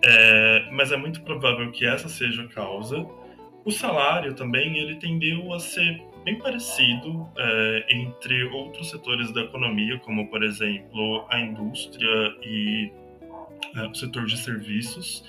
é, 0.05 0.69
mas 0.73 0.93
é 0.93 0.99
muito 0.99 1.23
provável 1.23 1.73
que 1.73 1.87
essa 1.87 2.11
seja 2.11 2.43
a 2.43 2.49
causa. 2.49 3.07
O 3.65 3.71
salário 3.71 4.35
também 4.35 4.77
ele 4.77 4.97
tendeu 4.97 5.51
a 5.55 5.59
ser 5.59 5.99
bem 6.27 6.39
parecido 6.39 7.27
é, 7.39 7.87
entre 7.93 8.45
outros 8.45 8.91
setores 8.91 9.33
da 9.33 9.45
economia, 9.45 9.99
como 10.01 10.29
por 10.29 10.43
exemplo 10.43 11.25
a 11.31 11.41
indústria 11.41 12.37
e 12.43 12.93
o 13.91 13.95
setor 13.95 14.27
de 14.27 14.37
serviços. 14.37 15.25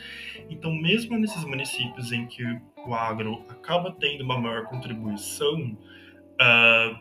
Então, 0.49 0.73
mesmo 0.73 1.17
nesses 1.17 1.43
municípios 1.43 2.11
em 2.11 2.25
que 2.27 2.43
o 2.85 2.93
agro 2.93 3.45
acaba 3.49 3.91
tendo 3.91 4.23
uma 4.23 4.39
maior 4.39 4.65
contribuição, 4.65 5.77
é, 6.39 6.95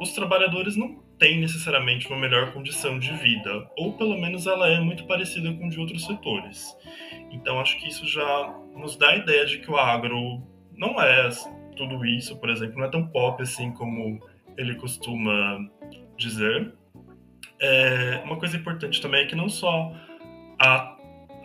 os 0.00 0.12
trabalhadores 0.12 0.76
não 0.76 1.02
têm 1.18 1.40
necessariamente 1.40 2.08
uma 2.08 2.18
melhor 2.18 2.52
condição 2.52 2.98
de 2.98 3.12
vida, 3.14 3.70
ou 3.76 3.92
pelo 3.92 4.20
menos 4.20 4.46
ela 4.46 4.68
é 4.68 4.80
muito 4.80 5.06
parecida 5.06 5.52
com 5.54 5.68
de 5.68 5.78
outros 5.78 6.04
setores. 6.04 6.76
Então, 7.30 7.60
acho 7.60 7.78
que 7.78 7.88
isso 7.88 8.06
já 8.06 8.54
nos 8.76 8.96
dá 8.96 9.10
a 9.10 9.16
ideia 9.16 9.46
de 9.46 9.58
que 9.58 9.70
o 9.70 9.76
agro 9.76 10.42
não 10.76 11.00
é 11.00 11.28
tudo 11.76 12.04
isso, 12.04 12.36
por 12.38 12.50
exemplo, 12.50 12.78
não 12.78 12.86
é 12.86 12.90
tão 12.90 13.06
pop 13.06 13.42
assim 13.42 13.72
como 13.72 14.20
ele 14.56 14.74
costuma 14.76 15.58
dizer. 16.16 16.72
É, 17.60 18.22
uma 18.24 18.36
coisa 18.36 18.56
importante 18.56 19.00
também 19.00 19.22
é 19.22 19.26
que 19.26 19.36
não 19.36 19.48
só 19.48 19.92
há, 20.58 20.96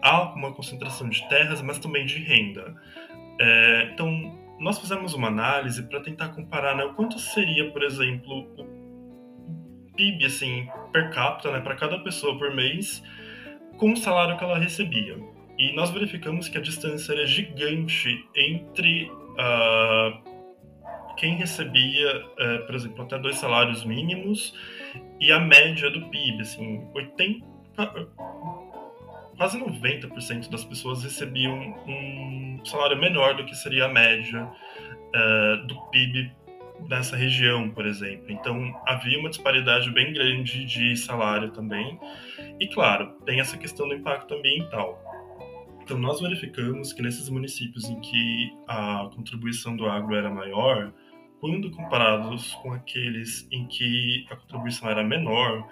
há 0.02 0.34
uma 0.34 0.52
concentração 0.54 1.10
de 1.10 1.28
terras, 1.30 1.62
mas 1.62 1.80
também 1.80 2.06
de 2.06 2.19
renda. 2.19 2.76
É, 3.39 3.89
então, 3.93 4.38
nós 4.60 4.78
fizemos 4.80 5.13
uma 5.13 5.30
análise 5.30 5.84
para 5.84 6.02
tentar 6.02 6.30
comparar 6.30 6.76
né, 6.76 6.84
o 6.84 6.93
quanto 6.93 7.17
seria, 7.17 7.72
por 7.72 7.84
exemplo, 7.84 8.48
o 8.58 9.93
PIB, 9.95 10.26
assim, 10.26 10.67
per 10.91 11.10
capita, 11.12 11.52
né, 11.52 11.62
para 11.62 11.76
cada 11.76 12.00
pessoa 12.00 12.38
por 12.38 12.54
mês, 12.54 13.02
com 13.78 13.93
o 13.93 13.98
salário 13.98 14.38
que 14.38 14.43
ela 14.43 14.60
recebia. 14.60 15.17
E 15.58 15.74
nós 15.74 15.89
verificamos 15.91 16.48
que 16.48 16.58
a 16.58 16.62
distância 16.62 17.13
era 17.13 17.26
gigante 17.26 18.26
entre 18.36 19.10
uh, 19.10 20.30
quem 21.17 21.36
recebia, 21.36 22.26
uh, 22.26 22.65
por 22.65 22.76
exemplo, 22.76 23.04
até 23.04 23.17
dois 23.19 23.38
salários 23.38 23.84
mínimos 23.84 24.54
e 25.19 25.32
a 25.32 25.39
média 25.39 25.89
do 25.89 26.10
PIB. 26.10 26.41
Assim, 26.41 26.88
80, 26.93 27.43
quase 29.39 29.58
90% 29.58 30.49
das 30.49 30.65
pessoas 30.65 31.02
recebiam 31.02 31.73
um 31.88 32.60
salário 32.65 32.99
menor 32.99 33.38
do 33.38 33.45
que 33.45 33.56
seria 33.56 33.86
a 33.86 33.88
média 33.88 34.43
uh, 34.43 35.65
do 35.65 35.80
PIB 35.89 36.30
nessa 36.89 37.15
região, 37.15 37.69
por 37.69 37.86
exemplo. 37.86 38.25
Então 38.30 38.78
havia 38.86 39.17
uma 39.17 39.30
disparidade 39.30 39.89
bem 39.91 40.12
grande 40.12 40.65
de 40.65 40.93
salário 40.97 41.52
também. 41.52 41.97
E 42.60 42.67
claro, 42.67 43.13
tem 43.25 43.39
essa 43.39 43.58
questão 43.58 43.88
do 43.88 43.95
impacto 43.95 44.34
ambiental. 44.34 45.02
Então 45.82 45.97
nós 45.97 46.19
verificamos 46.19 46.91
que 46.91 47.02
nesses 47.02 47.30
municípios 47.30 47.86
em 47.86 47.97
que 48.02 48.54
a 48.67 49.10
contribuição 49.15 49.73
do 49.73 49.88
agro 49.88 50.15
era 50.15 50.30
maior, 50.30 50.91
quando 51.39 51.71
comparados 51.71 52.54
com 52.56 52.73
aqueles 52.73 53.47
em 53.54 53.65
que 53.67 54.28
a 54.30 54.36
contribuição 54.36 54.89
era 54.89 55.02
menor, 55.02 55.65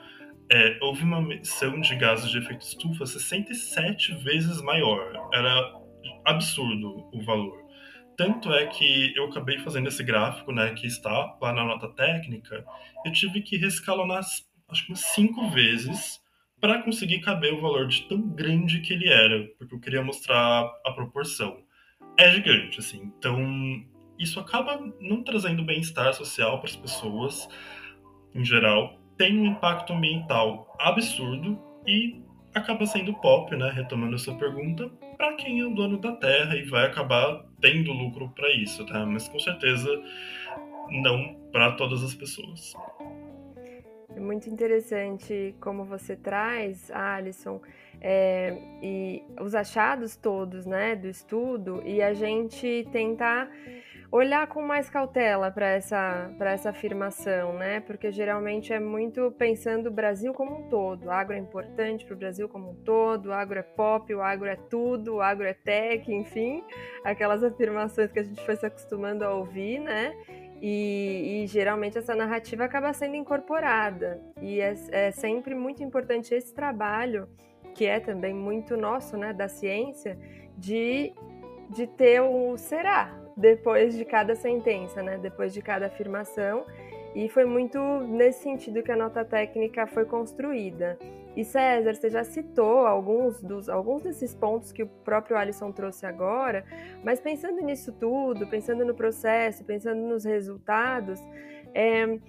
é, 0.51 0.77
houve 0.81 1.03
uma 1.03 1.19
emissão 1.19 1.79
de 1.79 1.95
gases 1.95 2.31
de 2.31 2.37
efeito 2.37 2.61
estufa 2.61 3.05
67 3.05 4.15
vezes 4.15 4.61
maior. 4.61 5.29
Era 5.33 5.73
absurdo 6.25 7.09
o 7.13 7.21
valor. 7.23 7.65
Tanto 8.17 8.51
é 8.51 8.65
que 8.65 9.13
eu 9.15 9.25
acabei 9.25 9.59
fazendo 9.59 9.87
esse 9.87 10.03
gráfico, 10.03 10.51
né, 10.51 10.73
que 10.73 10.87
está 10.87 11.37
lá 11.39 11.53
na 11.53 11.63
nota 11.63 11.87
técnica, 11.89 12.65
eu 13.05 13.11
tive 13.11 13.41
que 13.41 13.57
rescalonar, 13.57 14.19
acho 14.19 14.85
que 14.85 14.91
umas 14.91 15.01
cinco 15.13 15.49
vezes 15.49 16.19
para 16.59 16.81
conseguir 16.81 17.19
caber 17.19 17.53
o 17.53 17.61
valor 17.61 17.87
de 17.87 18.07
tão 18.07 18.19
grande 18.29 18.81
que 18.81 18.93
ele 18.93 19.07
era, 19.07 19.47
porque 19.59 19.75
eu 19.75 19.79
queria 19.79 20.03
mostrar 20.03 20.65
a 20.83 20.91
proporção. 20.91 21.63
É 22.17 22.31
gigante, 22.31 22.79
assim. 22.79 23.11
Então, 23.17 23.39
isso 24.17 24.39
acaba 24.39 24.79
não 24.99 25.23
trazendo 25.23 25.63
bem-estar 25.63 26.11
social 26.15 26.59
para 26.59 26.69
as 26.69 26.75
pessoas, 26.75 27.47
em 28.33 28.43
geral, 28.43 28.96
tem 29.17 29.39
um 29.39 29.45
impacto 29.45 29.93
ambiental 29.93 30.75
absurdo 30.79 31.59
e 31.85 32.21
acaba 32.53 32.85
sendo 32.85 33.13
pop, 33.15 33.55
né? 33.55 33.71
Retomando 33.73 34.15
a 34.15 34.19
sua 34.19 34.35
pergunta, 34.35 34.89
para 35.17 35.33
quem 35.35 35.59
é 35.59 35.65
o 35.65 35.73
dono 35.73 35.97
da 35.97 36.13
terra 36.13 36.55
e 36.55 36.63
vai 36.63 36.85
acabar 36.85 37.43
tendo 37.61 37.91
lucro 37.91 38.29
para 38.29 38.49
isso, 38.53 38.85
tá? 38.85 39.05
Mas 39.05 39.27
com 39.27 39.39
certeza 39.39 39.89
não 40.89 41.35
para 41.51 41.71
todas 41.73 42.03
as 42.03 42.13
pessoas. 42.13 42.73
É 44.15 44.19
muito 44.19 44.49
interessante 44.49 45.55
como 45.59 45.85
você 45.85 46.15
traz, 46.15 46.89
Alisson, 46.89 47.61
é, 48.01 48.57
e 48.81 49.23
os 49.39 49.53
achados 49.53 50.15
todos, 50.15 50.65
né, 50.65 50.95
do 50.95 51.07
estudo 51.07 51.83
e 51.85 52.01
a 52.01 52.13
gente 52.13 52.87
tentar 52.91 53.49
olhar 54.11 54.47
com 54.47 54.61
mais 54.61 54.89
cautela 54.89 55.51
para 55.51 55.67
essa, 55.67 56.31
essa 56.39 56.69
afirmação, 56.69 57.53
né? 57.53 57.81
Porque 57.81 58.11
geralmente 58.11 58.71
é 58.71 58.79
muito 58.79 59.31
pensando 59.37 59.87
o 59.87 59.91
Brasil 59.91 60.33
como 60.33 60.59
um 60.59 60.69
todo. 60.69 61.05
O 61.05 61.11
agro 61.11 61.35
é 61.35 61.39
importante 61.39 62.05
para 62.05 62.13
o 62.13 62.17
Brasil 62.17 62.47
como 62.47 62.71
um 62.71 62.75
todo, 62.75 63.27
o 63.27 63.33
agro 63.33 63.59
é 63.59 63.63
pop, 63.63 64.13
o 64.13 64.21
agro 64.21 64.47
é 64.47 64.55
tudo, 64.55 65.15
o 65.15 65.21
agro 65.21 65.45
é 65.45 65.53
tech, 65.53 66.11
enfim, 66.11 66.63
aquelas 67.03 67.43
afirmações 67.43 68.11
que 68.11 68.19
a 68.19 68.23
gente 68.23 68.43
foi 68.45 68.55
se 68.55 68.65
acostumando 68.65 69.25
a 69.25 69.33
ouvir, 69.33 69.79
né? 69.79 70.15
E, 70.59 71.43
e, 71.43 71.47
geralmente 71.47 71.99
essa 71.99 72.15
narrativa 72.15 72.63
acaba 72.63 72.91
sendo 72.91 73.15
incorporada. 73.15 74.19
E 74.41 74.59
é, 74.59 74.73
é, 74.91 75.11
sempre 75.11 75.53
muito 75.53 75.83
importante 75.83 76.33
esse 76.33 76.53
trabalho, 76.53 77.27
que 77.75 77.85
é 77.85 77.99
também 77.99 78.33
muito 78.33 78.75
nosso, 78.75 79.15
né, 79.17 79.33
da 79.33 79.47
ciência, 79.47 80.17
de, 80.57 81.13
de 81.69 81.85
ter 81.85 82.21
o 82.21 82.57
será, 82.57 83.26
depois 83.37 83.95
de 83.95 84.03
cada 84.03 84.35
sentença, 84.35 85.03
né? 85.03 85.17
Depois 85.17 85.53
de 85.53 85.61
cada 85.61 85.85
afirmação. 85.85 86.65
E 87.15 87.29
foi 87.29 87.45
muito 87.45 87.79
nesse 88.01 88.43
sentido 88.43 88.83
que 88.83 88.91
a 88.91 88.95
nota 88.95 89.23
técnica 89.23 89.87
foi 89.87 90.05
construída. 90.05 90.97
E 91.35 91.43
César, 91.45 91.93
você 91.93 92.09
já 92.09 92.23
citou 92.23 92.85
alguns, 92.85 93.41
dos, 93.41 93.69
alguns 93.69 94.01
desses 94.01 94.33
pontos 94.33 94.71
que 94.71 94.83
o 94.83 94.87
próprio 94.87 95.37
Alisson 95.37 95.71
trouxe 95.71 96.05
agora, 96.05 96.65
mas 97.03 97.19
pensando 97.19 97.61
nisso 97.61 97.91
tudo, 97.93 98.47
pensando 98.47 98.83
no 98.83 98.93
processo, 98.93 99.63
pensando 99.63 100.01
nos 100.01 100.25
resultados, 100.25 101.19
é, 101.73 102.19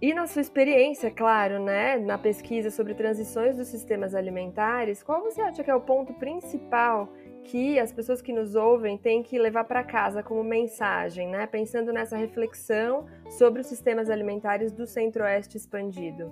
e 0.00 0.12
na 0.12 0.26
sua 0.26 0.42
experiência, 0.42 1.10
claro, 1.10 1.58
né, 1.58 1.96
na 1.96 2.18
pesquisa 2.18 2.70
sobre 2.70 2.94
transições 2.94 3.56
dos 3.56 3.68
sistemas 3.68 4.14
alimentares, 4.14 5.02
qual 5.02 5.22
você 5.22 5.40
acha 5.40 5.64
que 5.64 5.70
é 5.70 5.74
o 5.74 5.80
ponto 5.80 6.12
principal 6.14 7.08
que 7.46 7.78
as 7.78 7.92
pessoas 7.92 8.20
que 8.20 8.32
nos 8.32 8.54
ouvem 8.54 8.98
têm 8.98 9.22
que 9.22 9.38
levar 9.38 9.64
para 9.64 9.82
casa 9.84 10.22
como 10.22 10.42
mensagem, 10.42 11.28
né? 11.28 11.46
Pensando 11.46 11.92
nessa 11.92 12.16
reflexão 12.16 13.06
sobre 13.30 13.60
os 13.60 13.66
sistemas 13.66 14.10
alimentares 14.10 14.72
do 14.72 14.86
Centro-Oeste 14.86 15.56
expandido. 15.56 16.30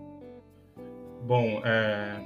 Bom, 1.23 1.63
é, 1.65 2.21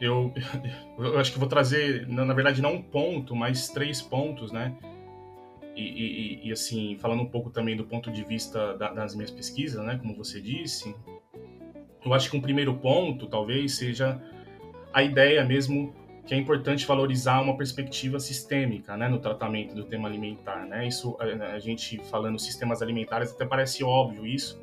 eu, 0.00 0.32
eu 0.98 1.18
acho 1.18 1.32
que 1.32 1.38
vou 1.38 1.48
trazer, 1.48 2.06
na 2.06 2.34
verdade, 2.34 2.60
não 2.60 2.74
um 2.74 2.82
ponto, 2.82 3.34
mas 3.34 3.68
três 3.68 4.02
pontos, 4.02 4.52
né? 4.52 4.76
E, 5.74 5.82
e, 5.82 6.48
e, 6.48 6.52
assim, 6.52 6.96
falando 6.98 7.22
um 7.22 7.26
pouco 7.26 7.50
também 7.50 7.76
do 7.76 7.84
ponto 7.84 8.10
de 8.10 8.24
vista 8.24 8.74
da, 8.78 8.92
das 8.92 9.14
minhas 9.14 9.30
pesquisas, 9.30 9.84
né? 9.84 9.98
Como 10.00 10.14
você 10.14 10.40
disse, 10.40 10.94
eu 12.04 12.14
acho 12.14 12.30
que 12.30 12.36
um 12.36 12.40
primeiro 12.40 12.74
ponto, 12.74 13.26
talvez, 13.26 13.76
seja 13.76 14.20
a 14.92 15.02
ideia 15.02 15.44
mesmo 15.44 15.94
que 16.26 16.34
é 16.34 16.36
importante 16.36 16.84
valorizar 16.84 17.40
uma 17.40 17.56
perspectiva 17.56 18.18
sistêmica 18.18 18.96
né, 18.96 19.08
no 19.08 19.20
tratamento 19.20 19.74
do 19.74 19.84
tema 19.84 20.08
alimentar. 20.08 20.66
Né? 20.66 20.88
Isso, 20.88 21.16
a, 21.20 21.58
gente 21.60 21.98
falando 22.10 22.36
sistemas 22.38 22.82
alimentares, 22.82 23.30
até 23.30 23.46
parece 23.46 23.84
óbvio 23.84 24.26
isso, 24.26 24.60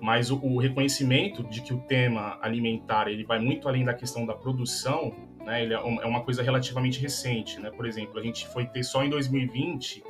mas 0.00 0.30
o, 0.30 0.38
o, 0.42 0.58
reconhecimento 0.58 1.44
de 1.44 1.60
que 1.60 1.74
o 1.74 1.78
tema 1.80 2.38
alimentar 2.40 3.08
ele 3.08 3.24
vai 3.24 3.38
muito 3.38 3.68
além 3.68 3.84
da 3.84 3.92
questão 3.92 4.24
da 4.24 4.34
produção, 4.34 5.14
né, 5.44 5.62
ele 5.62 5.74
é, 5.74 5.76
é 5.76 6.06
uma 6.06 6.22
coisa 6.22 6.42
relativamente 6.42 6.98
recente. 6.98 7.60
Né? 7.60 7.70
Por 7.70 7.86
exemplo, 7.86 8.18
a 8.18 8.22
gente 8.22 8.48
foi 8.48 8.64
ter 8.64 8.82
só 8.82 9.04
em 9.04 9.10
2020 9.10 10.02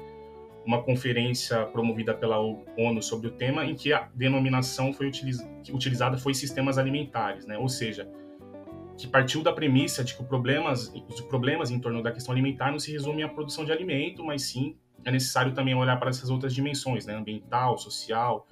uma 0.64 0.82
conferência 0.82 1.64
promovida 1.66 2.14
pela 2.14 2.38
ONU 2.38 3.02
sobre 3.02 3.26
o 3.26 3.32
tema 3.32 3.64
em 3.64 3.74
que 3.74 3.92
a 3.92 4.08
denominação 4.14 4.92
foi 4.92 5.08
utiliz, 5.08 5.38
utilizada 5.68 6.16
foi 6.16 6.32
sistemas 6.32 6.78
alimentares, 6.78 7.44
né? 7.44 7.58
ou 7.58 7.68
seja, 7.68 8.08
que 8.96 9.06
partiu 9.06 9.42
da 9.42 9.52
premissa 9.52 10.02
de 10.02 10.14
que 10.14 10.24
problemas, 10.24 10.92
os 11.08 11.20
problemas 11.22 11.70
em 11.70 11.78
torno 11.78 12.02
da 12.02 12.10
questão 12.10 12.32
alimentar 12.32 12.70
não 12.70 12.78
se 12.78 12.90
resumem 12.90 13.22
à 13.24 13.28
produção 13.28 13.64
de 13.64 13.72
alimento, 13.72 14.24
mas 14.24 14.42
sim 14.42 14.76
é 15.04 15.10
necessário 15.10 15.52
também 15.52 15.74
olhar 15.74 15.98
para 15.98 16.10
essas 16.10 16.30
outras 16.30 16.54
dimensões, 16.54 17.06
né? 17.06 17.14
ambiental, 17.14 17.78
social, 17.78 18.46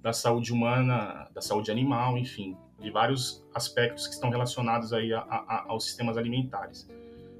da 0.00 0.12
saúde 0.12 0.52
humana, 0.52 1.28
da 1.34 1.40
saúde 1.40 1.70
animal, 1.70 2.16
enfim, 2.16 2.56
de 2.80 2.90
vários 2.90 3.44
aspectos 3.54 4.06
que 4.06 4.14
estão 4.14 4.30
relacionados 4.30 4.92
aí 4.92 5.12
a, 5.12 5.20
a, 5.20 5.64
aos 5.68 5.84
sistemas 5.84 6.16
alimentares. 6.16 6.88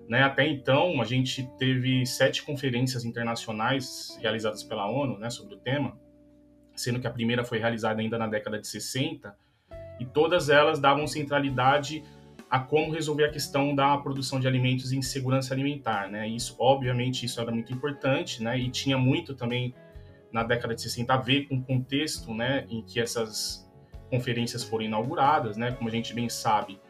Né? 0.08 0.22
Até 0.22 0.46
então, 0.46 1.00
a 1.00 1.04
gente 1.04 1.48
teve 1.58 2.04
sete 2.04 2.42
conferências 2.42 3.04
internacionais 3.04 4.18
realizadas 4.20 4.62
pela 4.62 4.90
ONU 4.90 5.18
né, 5.18 5.30
sobre 5.30 5.54
o 5.54 5.58
tema, 5.58 5.98
sendo 6.74 7.00
que 7.00 7.06
a 7.06 7.10
primeira 7.10 7.44
foi 7.44 7.58
realizada 7.58 8.00
ainda 8.00 8.18
na 8.18 8.26
década 8.26 8.58
de 8.58 8.66
60, 8.66 9.34
e 10.00 10.06
todas 10.06 10.48
elas 10.48 10.78
davam 10.78 11.06
centralidade 11.06 12.04
a 12.50 12.58
como 12.58 12.92
resolver 12.92 13.24
a 13.24 13.30
questão 13.30 13.74
da 13.74 13.96
produção 13.98 14.40
de 14.40 14.48
alimentos 14.48 14.92
em 14.92 15.02
segurança 15.02 15.52
alimentar, 15.52 16.08
né? 16.08 16.26
Isso, 16.26 16.56
obviamente, 16.58 17.26
isso 17.26 17.40
era 17.40 17.50
muito 17.50 17.72
importante, 17.72 18.42
né? 18.42 18.58
E 18.58 18.70
tinha 18.70 18.96
muito 18.96 19.34
também 19.34 19.74
na 20.32 20.42
década 20.42 20.74
de 20.74 20.82
60 20.82 21.12
a 21.12 21.16
ver 21.16 21.46
com 21.46 21.56
o 21.56 21.62
contexto, 21.62 22.34
né, 22.34 22.66
em 22.68 22.82
que 22.82 23.00
essas 23.00 23.66
conferências 24.10 24.62
foram 24.62 24.84
inauguradas, 24.84 25.56
né? 25.56 25.72
Como 25.72 25.88
a 25.88 25.92
gente 25.92 26.14
bem 26.14 26.28
sabe, 26.28 26.80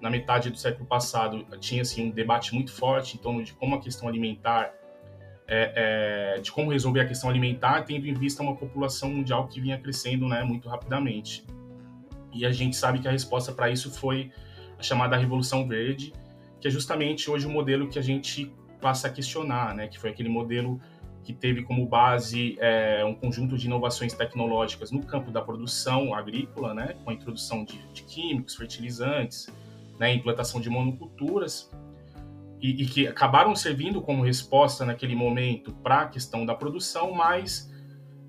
na 0.00 0.10
metade 0.10 0.50
do 0.50 0.58
século 0.58 0.86
passado 0.86 1.46
tinha 1.58 1.82
assim 1.82 2.08
um 2.08 2.10
debate 2.10 2.54
muito 2.54 2.72
forte 2.72 3.16
em 3.16 3.20
torno 3.20 3.42
de 3.42 3.54
como 3.54 3.76
a 3.76 3.80
questão 3.80 4.08
alimentar 4.08 4.74
é, 5.46 6.34
é, 6.36 6.40
de 6.40 6.50
como 6.50 6.70
resolver 6.70 7.00
a 7.00 7.06
questão 7.06 7.28
alimentar, 7.28 7.82
tendo 7.82 8.06
em 8.06 8.14
vista 8.14 8.42
uma 8.42 8.56
população 8.56 9.10
mundial 9.10 9.46
que 9.46 9.60
vinha 9.60 9.78
crescendo 9.78 10.26
né, 10.26 10.42
muito 10.42 10.68
rapidamente. 10.68 11.44
E 12.32 12.46
a 12.46 12.50
gente 12.50 12.74
sabe 12.74 12.98
que 13.00 13.06
a 13.06 13.10
resposta 13.10 13.52
para 13.52 13.70
isso 13.70 13.90
foi 13.90 14.30
a 14.82 14.84
chamada 14.84 15.16
Revolução 15.16 15.66
Verde, 15.66 16.12
que 16.60 16.66
é 16.66 16.70
justamente 16.70 17.30
hoje 17.30 17.46
o 17.46 17.50
modelo 17.50 17.88
que 17.88 17.98
a 17.98 18.02
gente 18.02 18.52
passa 18.80 19.06
a 19.06 19.10
questionar, 19.10 19.74
né? 19.74 19.86
Que 19.86 19.98
foi 19.98 20.10
aquele 20.10 20.28
modelo 20.28 20.80
que 21.22 21.32
teve 21.32 21.62
como 21.62 21.86
base 21.86 22.56
é, 22.58 23.04
um 23.04 23.14
conjunto 23.14 23.56
de 23.56 23.66
inovações 23.66 24.12
tecnológicas 24.12 24.90
no 24.90 25.00
campo 25.06 25.30
da 25.30 25.40
produção 25.40 26.12
agrícola, 26.12 26.74
né? 26.74 26.96
Com 27.04 27.10
a 27.10 27.14
introdução 27.14 27.64
de, 27.64 27.78
de 27.92 28.02
químicos, 28.02 28.56
fertilizantes, 28.56 29.48
né? 30.00 30.12
Implantação 30.12 30.60
de 30.60 30.68
monoculturas 30.68 31.70
e, 32.60 32.82
e 32.82 32.86
que 32.86 33.06
acabaram 33.06 33.54
servindo 33.54 34.02
como 34.02 34.22
resposta 34.22 34.84
naquele 34.84 35.14
momento 35.14 35.72
para 35.74 36.02
a 36.02 36.08
questão 36.08 36.44
da 36.44 36.56
produção, 36.56 37.12
mas 37.12 37.71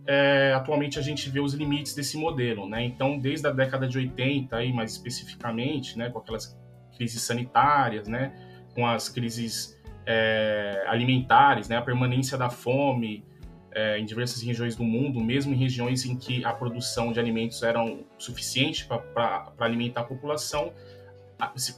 é, 0.06 0.54
atualmente 0.54 1.00
a 1.00 1.02
gente 1.02 1.30
vê 1.30 1.40
os 1.40 1.54
limites 1.54 1.96
desse 1.96 2.18
modelo, 2.18 2.68
né? 2.68 2.84
Então, 2.84 3.18
desde 3.18 3.48
a 3.48 3.52
década 3.52 3.88
de 3.88 3.98
80, 3.98 4.56
aí, 4.56 4.74
mais 4.74 4.92
especificamente, 4.92 5.98
né, 5.98 6.10
com 6.10 6.20
aquelas 6.20 6.58
crises 6.98 7.22
sanitárias, 7.22 8.08
né, 8.08 8.34
com 8.76 8.86
as 8.86 9.08
crises 9.10 9.80
é, 10.06 10.84
alimentares, 10.88 11.70
né, 11.70 11.78
a 11.78 11.82
permanência 11.82 12.38
da 12.38 12.50
fome 12.50 13.24
é, 13.72 13.98
em 13.98 14.06
diversas 14.06 14.42
regiões 14.44 14.76
do 14.76 14.84
mundo, 14.84 15.20
mesmo 15.20 15.54
em 15.54 15.58
regiões 15.58 16.06
em 16.06 16.16
que 16.16 16.44
a 16.46 16.54
produção 16.54 17.12
de 17.12 17.20
alimentos 17.20 17.64
era 17.64 17.80
suficiente 18.18 18.86
para 18.86 19.52
alimentar 19.60 20.02
a 20.02 20.04
população, 20.04 20.74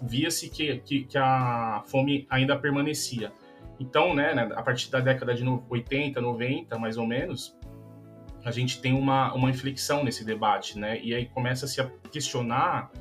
via-se 0.01 0.49
que, 0.49 0.77
que, 0.79 1.03
que, 1.05 1.17
a 1.17 1.83
fome 1.85 2.27
ainda 2.29 2.57
permanecia. 2.57 3.31
Então, 3.79 4.13
né, 4.13 4.33
né 4.33 4.49
a 4.55 4.61
partir 4.61 4.91
da 4.91 4.99
década 4.99 5.33
de 5.33 5.43
80, 5.69 6.19
90, 6.19 6.77
mais 6.77 6.97
ou 6.97 7.07
menos, 7.07 7.55
a 8.45 8.51
gente 8.51 8.79
tem 8.79 8.93
uma, 8.93 9.33
uma 9.33 9.49
inflexão 9.49 10.03
nesse 10.03 10.23
debate, 10.23 10.77
né? 10.77 11.01
E 11.01 11.15
aí 11.15 11.25
começa-se 11.25 11.81
a 11.81 11.89
questionar 12.11 12.91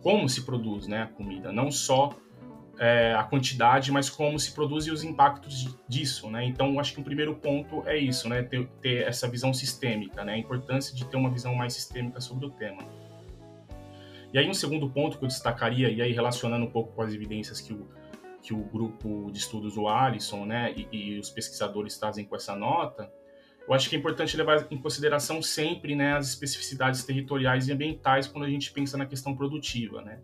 como 0.00 0.28
se 0.28 0.42
produz 0.42 0.86
né, 0.86 1.02
a 1.02 1.06
comida, 1.06 1.50
não 1.50 1.68
só 1.70 2.10
é, 2.78 3.12
a 3.12 3.24
quantidade, 3.24 3.90
mas 3.90 4.08
como 4.08 4.38
se 4.38 4.52
produz 4.52 4.86
e 4.86 4.92
os 4.92 5.02
impactos 5.02 5.76
disso, 5.88 6.30
né? 6.30 6.44
Então, 6.44 6.78
acho 6.78 6.94
que 6.94 7.00
o 7.00 7.04
primeiro 7.04 7.34
ponto 7.34 7.82
é 7.88 7.98
isso, 7.98 8.28
né? 8.28 8.44
Ter, 8.44 8.68
ter, 8.80 9.02
essa 9.02 9.28
visão 9.28 9.52
sistêmica, 9.52 10.24
né? 10.24 10.34
A 10.34 10.38
importância 10.38 10.94
de 10.94 11.04
ter 11.04 11.16
uma 11.16 11.30
visão 11.30 11.56
mais 11.56 11.72
sistêmica 11.72 12.20
sobre 12.20 12.46
o 12.46 12.50
tema. 12.50 12.82
E 14.32 14.38
aí, 14.38 14.48
um 14.48 14.54
segundo 14.54 14.88
ponto 14.88 15.18
que 15.18 15.24
eu 15.24 15.28
destacaria, 15.28 15.90
e 15.90 16.00
aí 16.02 16.12
relacionando 16.12 16.66
um 16.66 16.70
pouco 16.70 16.92
com 16.92 17.02
as 17.02 17.12
evidências 17.12 17.60
que 17.60 17.72
o, 17.72 17.88
que 18.40 18.54
o 18.54 18.58
grupo 18.58 19.28
de 19.32 19.38
estudos 19.38 19.74
do 19.74 19.88
Alisson, 19.88 20.44
né, 20.44 20.72
e, 20.76 20.88
e 20.92 21.18
os 21.18 21.30
pesquisadores 21.30 21.98
trazem 21.98 22.24
com 22.24 22.36
essa 22.36 22.54
nota, 22.54 23.10
eu 23.66 23.72
acho 23.74 23.88
que 23.88 23.96
é 23.96 23.98
importante 23.98 24.36
levar 24.36 24.66
em 24.70 24.76
consideração 24.76 25.40
sempre 25.40 25.94
né, 25.94 26.16
as 26.16 26.28
especificidades 26.28 27.02
territoriais 27.04 27.68
e 27.68 27.72
ambientais 27.72 28.26
quando 28.26 28.44
a 28.44 28.50
gente 28.50 28.70
pensa 28.70 28.96
na 28.96 29.06
questão 29.06 29.34
produtiva, 29.34 30.02
né? 30.02 30.20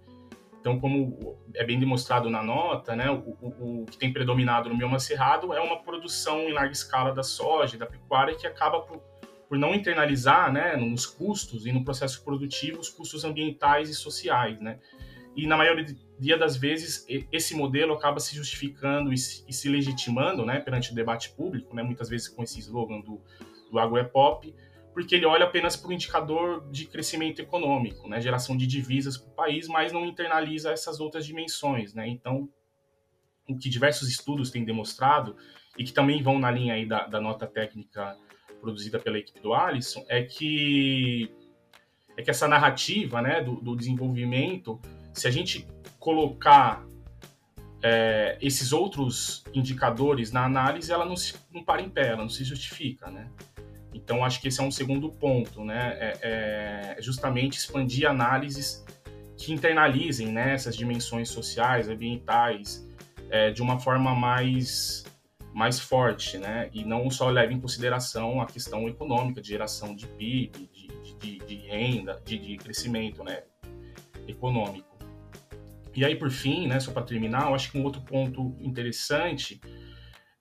Então, 0.60 0.78
como 0.78 1.38
é 1.54 1.64
bem 1.64 1.80
demonstrado 1.80 2.28
na 2.28 2.42
nota, 2.42 2.94
né, 2.94 3.10
o, 3.10 3.34
o, 3.40 3.82
o 3.82 3.86
que 3.86 3.96
tem 3.96 4.12
predominado 4.12 4.68
no 4.68 4.76
bioma 4.76 4.98
cerrado 4.98 5.54
é 5.54 5.60
uma 5.60 5.82
produção 5.82 6.40
em 6.40 6.52
larga 6.52 6.72
escala 6.72 7.14
da 7.14 7.22
soja, 7.22 7.78
da 7.78 7.86
pecuária, 7.86 8.36
que 8.36 8.46
acaba 8.46 8.82
por, 8.82 9.00
por 9.48 9.56
não 9.56 9.74
internalizar 9.74 10.52
né, 10.52 10.76
nos 10.76 11.06
custos 11.06 11.64
e 11.64 11.72
no 11.72 11.82
processo 11.82 12.22
produtivo 12.22 12.78
os 12.78 12.90
custos 12.90 13.24
ambientais 13.24 13.88
e 13.88 13.94
sociais. 13.94 14.60
Né? 14.60 14.78
E 15.34 15.46
na 15.46 15.56
maioria 15.56 15.96
das 16.36 16.56
vezes 16.56 17.06
esse 17.32 17.54
modelo 17.54 17.94
acaba 17.94 18.20
se 18.20 18.36
justificando 18.36 19.12
e 19.12 19.16
se, 19.16 19.68
legitimando 19.68 20.44
né, 20.44 20.60
perante 20.60 20.92
o 20.92 20.94
debate 20.94 21.30
público, 21.30 21.74
né, 21.74 21.82
muitas 21.82 22.08
vezes 22.08 22.28
com 22.28 22.42
esse 22.42 22.58
slogan 22.58 23.00
do, 23.00 23.20
do 23.70 23.78
agro 23.78 23.96
é 23.96 24.04
pop, 24.04 24.54
porque 24.92 25.14
ele 25.14 25.24
olha 25.24 25.46
apenas 25.46 25.76
para 25.76 25.88
o 25.88 25.92
indicador 25.92 26.68
de 26.70 26.84
crescimento 26.86 27.40
econômico, 27.40 28.06
né, 28.08 28.20
geração 28.20 28.56
de 28.56 28.66
divisas 28.66 29.16
para 29.16 29.30
o 29.30 29.34
país, 29.34 29.66
mas 29.66 29.92
não 29.92 30.04
internaliza 30.04 30.70
essas 30.70 31.00
outras 31.00 31.24
dimensões. 31.24 31.94
Né? 31.94 32.08
Então, 32.08 32.48
o 33.48 33.56
que 33.56 33.70
diversos 33.70 34.10
estudos 34.10 34.50
têm 34.50 34.64
demonstrado, 34.64 35.36
e 35.78 35.84
que 35.84 35.92
também 35.92 36.22
vão 36.22 36.38
na 36.38 36.50
linha 36.50 36.74
aí 36.74 36.84
da, 36.84 37.06
da 37.06 37.20
nota 37.20 37.46
técnica 37.46 38.16
produzida 38.60 38.98
pela 38.98 39.18
equipe 39.18 39.40
do 39.40 39.54
Alisson, 39.54 40.04
é 40.08 40.22
que, 40.22 41.30
é 42.16 42.22
que 42.22 42.30
essa 42.30 42.46
narrativa 42.46 43.22
né, 43.22 43.42
do, 43.42 43.56
do 43.56 43.74
desenvolvimento, 43.74 44.78
se 45.14 45.26
a 45.26 45.30
gente 45.30 45.66
colocar 46.00 46.84
é, 47.82 48.36
esses 48.40 48.72
outros 48.72 49.44
indicadores 49.54 50.32
na 50.32 50.44
análise, 50.44 50.90
ela 50.90 51.04
não, 51.04 51.16
se, 51.16 51.34
não 51.52 51.62
para 51.62 51.82
em 51.82 51.88
pé, 51.88 52.08
ela 52.08 52.22
não 52.22 52.28
se 52.28 52.42
justifica, 52.42 53.10
né? 53.10 53.30
Então, 53.92 54.24
acho 54.24 54.40
que 54.40 54.48
esse 54.48 54.60
é 54.60 54.64
um 54.64 54.70
segundo 54.70 55.10
ponto, 55.10 55.64
né? 55.64 55.96
É, 56.00 56.96
é 56.96 57.02
justamente 57.02 57.58
expandir 57.58 58.08
análises 58.08 58.84
que 59.36 59.52
internalizem 59.52 60.28
né, 60.28 60.54
essas 60.54 60.76
dimensões 60.76 61.28
sociais, 61.30 61.88
ambientais, 61.88 62.86
é, 63.30 63.50
de 63.50 63.62
uma 63.62 63.78
forma 63.80 64.14
mais, 64.14 65.04
mais 65.52 65.78
forte, 65.78 66.38
né? 66.38 66.70
E 66.72 66.84
não 66.84 67.10
só 67.10 67.28
leve 67.30 67.54
em 67.54 67.60
consideração 67.60 68.40
a 68.40 68.46
questão 68.46 68.88
econômica, 68.88 69.40
de 69.40 69.48
geração 69.48 69.94
de 69.94 70.06
PIB, 70.06 70.68
de, 70.72 71.14
de, 71.16 71.38
de 71.38 71.56
renda, 71.66 72.20
de, 72.24 72.38
de 72.38 72.56
crescimento 72.56 73.24
né, 73.24 73.42
econômico. 74.26 74.89
E 75.94 76.04
aí, 76.04 76.16
por 76.16 76.30
fim, 76.30 76.66
né, 76.66 76.78
só 76.78 76.92
para 76.92 77.02
terminar, 77.02 77.48
eu 77.48 77.54
acho 77.54 77.70
que 77.72 77.78
um 77.78 77.84
outro 77.84 78.00
ponto 78.02 78.56
interessante 78.60 79.60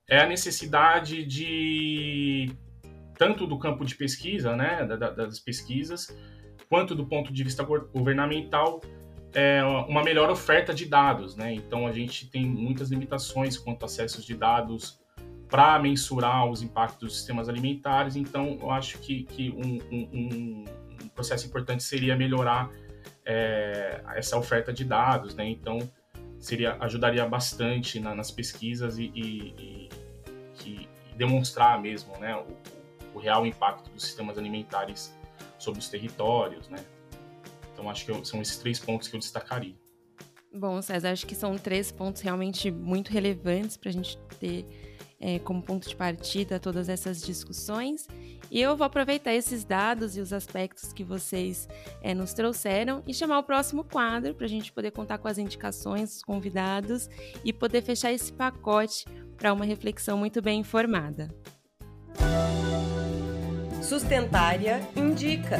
é 0.08 0.20
a 0.20 0.26
necessidade 0.26 1.24
de 1.24 2.52
tanto 3.18 3.46
do 3.46 3.58
campo 3.58 3.84
de 3.84 3.94
pesquisa, 3.94 4.56
né, 4.56 4.86
das 4.86 5.38
pesquisas, 5.38 6.08
quanto 6.68 6.94
do 6.94 7.06
ponto 7.06 7.32
de 7.32 7.44
vista 7.44 7.62
governamental, 7.62 8.80
é 9.34 9.62
uma 9.62 10.02
melhor 10.02 10.30
oferta 10.30 10.74
de 10.74 10.86
dados, 10.86 11.36
né? 11.36 11.52
Então 11.54 11.86
a 11.86 11.92
gente 11.92 12.28
tem 12.28 12.44
muitas 12.44 12.90
limitações 12.90 13.56
quanto 13.56 13.84
a 13.84 13.86
acessos 13.86 14.24
de 14.24 14.34
dados 14.34 14.98
para 15.48 15.78
mensurar 15.78 16.48
os 16.48 16.62
impactos 16.62 17.00
dos 17.00 17.16
sistemas 17.18 17.48
alimentares. 17.48 18.16
Então 18.16 18.58
eu 18.60 18.70
acho 18.70 18.98
que, 18.98 19.24
que 19.24 19.50
um, 19.50 19.78
um, 19.92 20.64
um 21.02 21.08
processo 21.14 21.46
importante 21.46 21.82
seria 21.82 22.16
melhorar 22.16 22.70
é, 23.24 24.02
essa 24.14 24.36
oferta 24.36 24.72
de 24.72 24.84
dados, 24.84 25.34
né? 25.34 25.48
Então 25.48 25.78
seria 26.38 26.76
ajudaria 26.80 27.26
bastante 27.26 28.00
na, 28.00 28.14
nas 28.14 28.30
pesquisas 28.30 28.98
e, 28.98 29.12
e, 29.14 29.88
e, 30.64 30.68
e, 30.68 30.88
demonstrar 31.16 31.80
mesmo, 31.80 32.16
né? 32.18 32.36
O, 32.36 33.16
o 33.16 33.18
real 33.18 33.46
impacto 33.46 33.90
dos 33.90 34.04
sistemas 34.04 34.38
alimentares 34.38 35.14
sobre 35.58 35.80
os 35.80 35.88
territórios, 35.88 36.68
né? 36.68 36.78
Então 37.72 37.88
acho 37.88 38.04
que 38.04 38.10
eu, 38.10 38.24
são 38.24 38.40
esses 38.40 38.56
três 38.56 38.78
pontos 38.78 39.08
que 39.08 39.16
eu 39.16 39.20
destacaria. 39.20 39.74
Bom, 40.52 40.82
César, 40.82 41.12
acho 41.12 41.26
que 41.26 41.34
são 41.34 41.56
três 41.56 41.92
pontos 41.92 42.22
realmente 42.22 42.70
muito 42.70 43.10
relevantes 43.10 43.76
para 43.76 43.88
a 43.88 43.92
gente 43.92 44.18
ter 44.40 44.66
é, 45.20 45.38
como 45.38 45.62
ponto 45.62 45.88
de 45.88 45.94
partida 45.94 46.58
todas 46.58 46.88
essas 46.88 47.20
discussões. 47.20 48.08
E 48.50 48.60
eu 48.60 48.76
vou 48.76 48.86
aproveitar 48.86 49.34
esses 49.34 49.64
dados 49.64 50.16
e 50.16 50.20
os 50.20 50.32
aspectos 50.32 50.92
que 50.92 51.04
vocês 51.04 51.68
é, 52.02 52.14
nos 52.14 52.32
trouxeram 52.32 53.02
e 53.06 53.12
chamar 53.12 53.38
o 53.38 53.42
próximo 53.42 53.84
quadro 53.84 54.34
para 54.34 54.46
a 54.46 54.48
gente 54.48 54.72
poder 54.72 54.90
contar 54.90 55.18
com 55.18 55.28
as 55.28 55.38
indicações 55.38 56.14
dos 56.14 56.22
convidados 56.22 57.08
e 57.44 57.52
poder 57.52 57.82
fechar 57.82 58.12
esse 58.12 58.32
pacote 58.32 59.04
para 59.36 59.52
uma 59.52 59.64
reflexão 59.64 60.18
muito 60.18 60.40
bem 60.40 60.60
informada. 60.60 61.28
Sustentária 63.82 64.80
indica. 64.96 65.58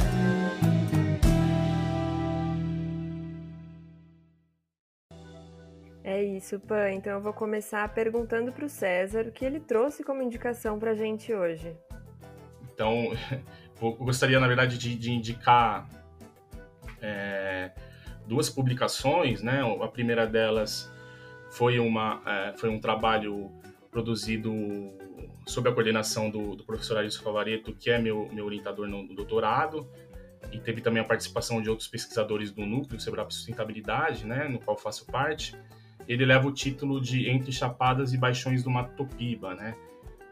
É 6.11 6.25
isso, 6.25 6.59
Pan. 6.59 6.91
Então 6.91 7.13
eu 7.13 7.21
vou 7.21 7.33
começar 7.33 7.89
perguntando 7.95 8.51
para 8.51 8.65
o 8.65 8.69
César 8.69 9.29
o 9.29 9.31
que 9.31 9.45
ele 9.45 9.61
trouxe 9.61 10.03
como 10.03 10.21
indicação 10.21 10.77
para 10.77 10.91
a 10.91 10.95
gente 10.95 11.33
hoje. 11.33 11.73
Então, 12.75 13.13
eu 13.81 13.93
gostaria, 13.93 14.41
na 14.41 14.49
verdade, 14.49 14.77
de, 14.77 14.97
de 14.97 15.13
indicar 15.13 15.89
é, 17.01 17.71
duas 18.27 18.51
publicações, 18.51 19.41
né? 19.41 19.61
A 19.81 19.87
primeira 19.87 20.27
delas 20.27 20.93
foi, 21.49 21.79
uma, 21.79 22.21
é, 22.27 22.55
foi 22.57 22.71
um 22.71 22.81
trabalho 22.81 23.49
produzido 23.89 24.53
sob 25.47 25.69
a 25.69 25.73
coordenação 25.73 26.29
do, 26.29 26.57
do 26.57 26.65
professor 26.65 26.99
Arilson 26.99 27.23
Favareto, 27.23 27.73
que 27.73 27.89
é 27.89 28.01
meu, 28.01 28.29
meu 28.33 28.47
orientador 28.47 28.89
no, 28.89 29.05
no, 29.05 29.15
doutorado, 29.15 29.89
e 30.51 30.59
teve 30.59 30.81
também 30.81 31.01
a 31.01 31.07
participação 31.07 31.63
de 31.63 31.71
outros 31.71 31.87
pesquisadores 31.87 32.51
do 32.51 32.67
Núcleo 32.67 33.01
sobre 33.01 33.21
a 33.21 33.31
Sustentabilidade, 33.31 34.27
né, 34.27 34.49
no 34.49 34.59
qual 34.59 34.77
faço 34.77 35.07
parte. 35.07 35.57
Ele 36.11 36.27
leva 36.27 36.49
o 36.49 36.53
título 36.53 37.01
de 37.01 37.31
Entre 37.31 37.53
Chapadas 37.53 38.13
e 38.13 38.19
Baixões 38.19 38.65
do 38.65 38.71
Mato 38.71 38.97
Topiba, 38.97 39.55
né, 39.55 39.77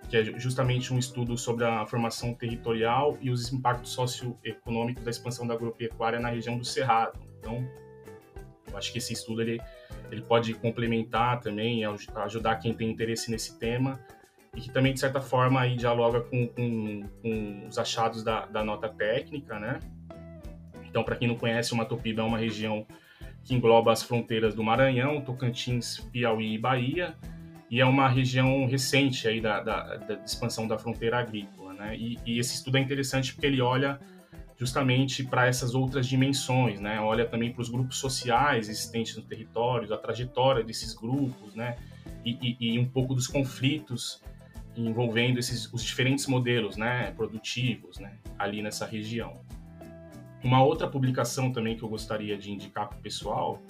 que 0.09 0.17
é 0.17 0.25
justamente 0.25 0.93
um 0.93 0.99
estudo 0.99 1.39
sobre 1.39 1.65
a 1.65 1.87
formação 1.87 2.35
territorial 2.35 3.17
e 3.21 3.31
os 3.31 3.53
impactos 3.53 3.93
socioeconômicos 3.93 5.05
da 5.05 5.11
expansão 5.13 5.47
da 5.47 5.55
agropecuária 5.55 6.19
na 6.19 6.31
região 6.31 6.59
do 6.59 6.65
Cerrado. 6.65 7.21
Então, 7.39 7.65
eu 8.69 8.77
acho 8.77 8.91
que 8.91 8.99
esse 8.99 9.13
estudo 9.13 9.41
ele, 9.41 9.61
ele 10.11 10.23
pode 10.23 10.53
complementar 10.55 11.39
também, 11.39 11.85
ajudar 11.85 12.57
quem 12.57 12.75
tem 12.75 12.91
interesse 12.91 13.31
nesse 13.31 13.57
tema, 13.57 14.01
e 14.57 14.61
que 14.61 14.73
também, 14.73 14.93
de 14.93 14.99
certa 14.99 15.21
forma, 15.21 15.61
aí 15.61 15.77
dialoga 15.77 16.23
com, 16.23 16.49
com, 16.49 17.03
com 17.23 17.67
os 17.69 17.79
achados 17.79 18.25
da, 18.25 18.47
da, 18.47 18.65
nota 18.65 18.89
técnica, 18.89 19.61
né? 19.61 19.79
Então, 20.87 21.05
para 21.05 21.15
quem 21.15 21.29
não 21.29 21.37
conhece, 21.37 21.73
o 21.73 21.77
Matopiba 21.77 22.23
é 22.23 22.25
uma 22.25 22.39
região 22.39 22.85
que 23.49 23.55
engloba 23.55 23.91
as 23.91 24.03
fronteiras 24.03 24.55
do 24.55 24.63
Maranhão, 24.63 25.23
Tocantins, 25.23 25.99
Piauí 26.13 26.53
e 26.53 26.59
Bahia, 26.59 27.17
e 27.71 27.81
é 27.81 27.87
uma 27.87 28.07
região 28.07 28.67
recente 28.67 29.27
aí 29.27 29.41
da, 29.41 29.61
da, 29.63 29.97
da 29.97 30.15
expansão 30.23 30.69
da 30.69 30.79
fronteira 30.79 31.19
agrícola, 31.19 31.73
né? 31.73 31.97
E, 31.97 32.19
e, 32.27 32.39
esse 32.39 32.57
estudo 32.57 32.77
é 32.77 32.81
interessante 32.81 33.33
porque 33.33 33.47
ele 33.47 33.63
olha 33.63 33.99
justamente 34.55 35.25
para 35.25 35.47
essas 35.47 35.75
outras 35.75 36.07
dimensões, 36.07 36.79
né? 36.79 37.01
Olha 37.01 37.25
também 37.25 37.51
para 37.51 37.63
os 37.63 37.71
grupos 37.71 37.97
sociais 37.97 38.69
existentes 38.69 39.17
no 39.17 39.23
território, 39.23 39.93
a 39.95 39.97
trajetória 39.97 40.63
desses 40.63 40.95
grupos, 40.95 41.55
né? 41.55 41.77
E, 42.25 42.57
e, 42.61 42.75
e 42.75 42.79
um 42.79 42.87
pouco 42.87 43.15
dos 43.15 43.27
conflitos 43.27 44.23
envolvendo 44.77 45.39
esses, 45.39 45.73
os 45.73 45.83
diferentes 45.83 46.27
modelos 46.27 46.77
né, 46.77 47.13
produtivos 47.13 47.99
né, 47.99 48.19
ali 48.39 48.63
nessa 48.63 48.87
região. 48.87 49.41
Uma 50.43 50.63
outra 50.63 50.87
publicação 50.87 51.53
também 51.53 51.77
que 51.77 51.83
eu 51.83 51.89
gostaria 51.89 52.37
de 52.37 52.51
indicar 52.53 52.89
para 52.89 52.99
o 52.99 53.01
pessoal 53.01 53.61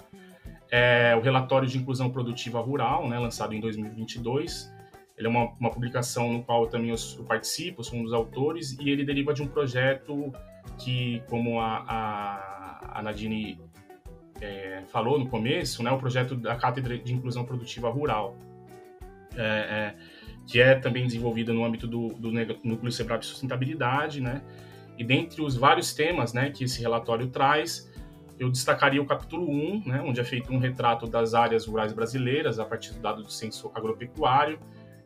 é 0.71 1.15
o 1.15 1.21
relatório 1.21 1.67
de 1.67 1.77
inclusão 1.77 2.09
produtiva 2.09 2.59
rural, 2.59 3.07
né, 3.09 3.17
lançado 3.17 3.53
em 3.53 3.59
2022. 3.59 4.71
Ele 5.17 5.27
é 5.27 5.29
uma, 5.29 5.51
uma 5.59 5.71
publicação 5.71 6.31
no 6.31 6.43
qual 6.43 6.63
eu 6.63 6.69
também 6.69 6.91
eu, 6.91 7.23
participo, 7.25 7.83
sou 7.83 7.99
um 7.99 8.03
dos 8.03 8.13
autores, 8.13 8.77
e 8.79 8.89
ele 8.89 9.03
deriva 9.03 9.33
de 9.33 9.41
um 9.41 9.47
projeto 9.47 10.31
que, 10.77 11.21
como 11.27 11.59
a, 11.59 11.83
a, 11.87 12.99
a 12.99 13.01
Nadine 13.01 13.59
é, 14.39 14.83
falou 14.87 15.19
no 15.19 15.27
começo, 15.27 15.83
né, 15.83 15.91
o 15.91 15.97
projeto 15.97 16.35
da 16.35 16.55
Cátedra 16.55 16.97
de 16.97 17.13
Inclusão 17.13 17.43
Produtiva 17.43 17.89
Rural, 17.89 18.37
é, 19.35 19.41
é, 19.41 19.95
que 20.45 20.61
é 20.61 20.75
também 20.75 21.05
desenvolvida 21.05 21.51
no 21.51 21.65
âmbito 21.65 21.87
do, 21.87 22.09
do 22.09 22.31
Núcleo 22.63 22.91
Sebrae 22.91 23.19
de 23.19 23.25
Sustentabilidade, 23.25 24.21
né, 24.21 24.41
e 24.99 25.03
dentre 25.03 25.41
os 25.41 25.55
vários 25.55 25.93
temas 25.93 26.33
né, 26.33 26.51
que 26.51 26.65
esse 26.65 26.81
relatório 26.81 27.27
traz, 27.27 27.89
eu 28.37 28.51
destacaria 28.51 29.01
o 29.01 29.05
capítulo 29.05 29.49
1, 29.49 29.83
né, 29.85 30.01
onde 30.05 30.19
é 30.19 30.23
feito 30.25 30.51
um 30.51 30.59
retrato 30.59 31.07
das 31.07 31.33
áreas 31.33 31.65
rurais 31.65 31.93
brasileiras 31.93 32.59
a 32.59 32.65
partir 32.65 32.91
do 32.93 32.99
dado 32.99 33.23
do 33.23 33.31
censo 33.31 33.71
agropecuário. 33.73 34.59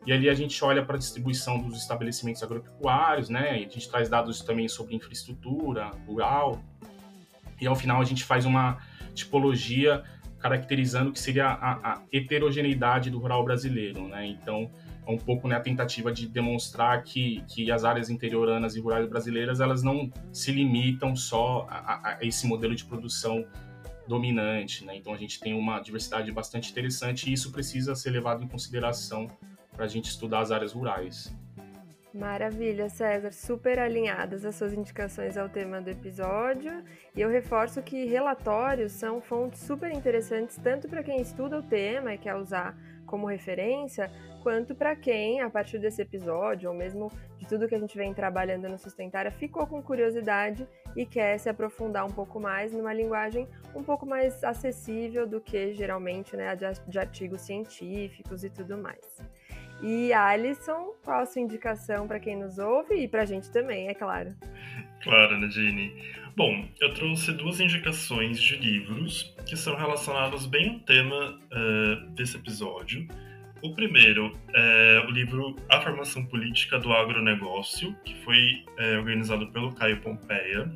E 0.04 0.12
ali 0.12 0.28
a 0.28 0.34
gente 0.34 0.62
olha 0.64 0.84
para 0.84 0.96
a 0.96 0.98
distribuição 0.98 1.58
dos 1.60 1.78
estabelecimentos 1.78 2.42
agropecuários, 2.42 3.28
né, 3.28 3.60
e 3.60 3.66
a 3.66 3.68
gente 3.68 3.88
traz 3.88 4.08
dados 4.08 4.40
também 4.40 4.66
sobre 4.66 4.96
infraestrutura 4.96 5.92
rural. 6.08 6.60
E 7.60 7.66
ao 7.68 7.76
final 7.76 8.00
a 8.00 8.04
gente 8.04 8.24
faz 8.24 8.44
uma 8.44 8.78
tipologia 9.14 10.02
caracterizando 10.40 11.10
o 11.10 11.12
que 11.12 11.20
seria 11.20 11.46
a, 11.46 11.92
a 11.92 12.02
heterogeneidade 12.12 13.10
do 13.10 13.18
rural 13.20 13.44
brasileiro. 13.44 14.08
Né? 14.08 14.26
Então, 14.26 14.68
um 15.06 15.18
pouco 15.18 15.46
né, 15.46 15.56
a 15.56 15.60
tentativa 15.60 16.12
de 16.12 16.26
demonstrar 16.26 17.02
que, 17.02 17.42
que 17.48 17.70
as 17.70 17.84
áreas 17.84 18.08
interioranas 18.08 18.74
e 18.74 18.80
rurais 18.80 19.06
brasileiras 19.08 19.60
elas 19.60 19.82
não 19.82 20.10
se 20.32 20.50
limitam 20.52 21.14
só 21.14 21.66
a, 21.68 22.16
a 22.16 22.18
esse 22.22 22.46
modelo 22.46 22.74
de 22.74 22.84
produção 22.84 23.44
dominante. 24.06 24.84
Né? 24.84 24.96
Então 24.96 25.12
a 25.12 25.16
gente 25.16 25.40
tem 25.40 25.54
uma 25.54 25.80
diversidade 25.80 26.30
bastante 26.32 26.70
interessante 26.70 27.28
e 27.28 27.32
isso 27.32 27.52
precisa 27.52 27.94
ser 27.94 28.10
levado 28.10 28.42
em 28.42 28.48
consideração 28.48 29.28
para 29.72 29.84
a 29.84 29.88
gente 29.88 30.06
estudar 30.06 30.40
as 30.40 30.50
áreas 30.50 30.72
rurais. 30.72 31.34
Maravilha, 32.14 32.88
César, 32.88 33.32
super 33.32 33.76
alinhadas 33.80 34.44
as 34.44 34.54
suas 34.54 34.72
indicações 34.72 35.36
ao 35.36 35.48
tema 35.48 35.80
do 35.80 35.90
episódio. 35.90 36.84
E 37.12 37.20
eu 37.20 37.28
reforço 37.28 37.82
que 37.82 38.04
relatórios 38.04 38.92
são 38.92 39.20
fontes 39.20 39.60
super 39.60 39.90
interessantes 39.90 40.56
tanto 40.62 40.88
para 40.88 41.02
quem 41.02 41.20
estuda 41.20 41.58
o 41.58 41.62
tema 41.62 42.14
e 42.14 42.18
quer 42.18 42.36
usar 42.36 42.78
como 43.04 43.26
referência, 43.26 44.12
quanto 44.44 44.74
para 44.74 44.94
quem, 44.94 45.40
a 45.40 45.48
partir 45.48 45.78
desse 45.78 46.02
episódio, 46.02 46.68
ou 46.68 46.76
mesmo 46.76 47.10
de 47.38 47.48
tudo 47.48 47.66
que 47.66 47.74
a 47.74 47.78
gente 47.78 47.96
vem 47.96 48.12
trabalhando 48.12 48.68
no 48.68 48.78
Sustentária, 48.78 49.30
ficou 49.30 49.66
com 49.66 49.82
curiosidade 49.82 50.68
e 50.94 51.06
quer 51.06 51.38
se 51.38 51.48
aprofundar 51.48 52.04
um 52.04 52.12
pouco 52.12 52.38
mais 52.38 52.70
numa 52.70 52.92
linguagem 52.92 53.48
um 53.74 53.82
pouco 53.82 54.04
mais 54.04 54.44
acessível 54.44 55.26
do 55.26 55.40
que 55.40 55.72
geralmente 55.72 56.36
né, 56.36 56.54
de, 56.86 56.98
artigos 56.98 57.40
científicos 57.40 58.44
e 58.44 58.50
tudo 58.50 58.76
mais. 58.76 59.18
E 59.82 60.12
Alisson, 60.12 60.94
qual 61.02 61.20
a 61.20 61.26
sua 61.26 61.40
indicação 61.40 62.06
para 62.06 62.20
quem 62.20 62.36
nos 62.36 62.58
ouve 62.58 62.96
e 62.96 63.08
para 63.08 63.22
a 63.22 63.26
gente 63.26 63.50
também, 63.50 63.88
é 63.88 63.94
claro? 63.94 64.34
Claro, 65.02 65.38
Nadine. 65.38 65.90
Bom, 66.36 66.68
eu 66.80 66.92
trouxe 66.92 67.32
duas 67.32 67.60
indicações 67.60 68.40
de 68.40 68.56
livros 68.56 69.34
que 69.46 69.56
são 69.56 69.74
relacionados 69.74 70.46
bem 70.46 70.74
ao 70.74 70.80
tema 70.80 71.30
uh, 71.30 72.10
desse 72.10 72.36
episódio. 72.36 73.08
O 73.64 73.72
primeiro 73.72 74.30
é 74.52 75.02
o 75.08 75.10
livro 75.10 75.56
A 75.70 75.80
Formação 75.80 76.22
Política 76.26 76.78
do 76.78 76.92
Agronegócio, 76.92 77.96
que 78.04 78.14
foi 78.16 78.62
é, 78.76 78.98
organizado 78.98 79.46
pelo 79.52 79.72
Caio 79.72 80.02
Pompeia. 80.02 80.70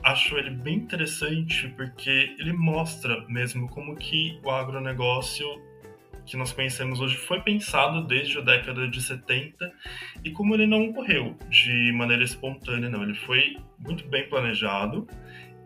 Acho 0.00 0.38
ele 0.38 0.50
bem 0.50 0.76
interessante 0.76 1.66
porque 1.76 2.36
ele 2.38 2.52
mostra 2.52 3.24
mesmo 3.26 3.68
como 3.68 3.96
que 3.96 4.38
o 4.44 4.50
agronegócio 4.52 5.60
que 6.24 6.36
nós 6.36 6.52
conhecemos 6.52 7.00
hoje 7.00 7.16
foi 7.16 7.40
pensado 7.40 8.06
desde 8.06 8.38
a 8.38 8.42
década 8.42 8.86
de 8.86 9.02
70 9.02 9.72
e 10.22 10.30
como 10.30 10.54
ele 10.54 10.68
não 10.68 10.90
ocorreu 10.90 11.36
de 11.50 11.90
maneira 11.90 12.22
espontânea, 12.22 12.88
não. 12.88 13.02
Ele 13.02 13.16
foi 13.16 13.56
muito 13.76 14.06
bem 14.06 14.28
planejado. 14.28 15.04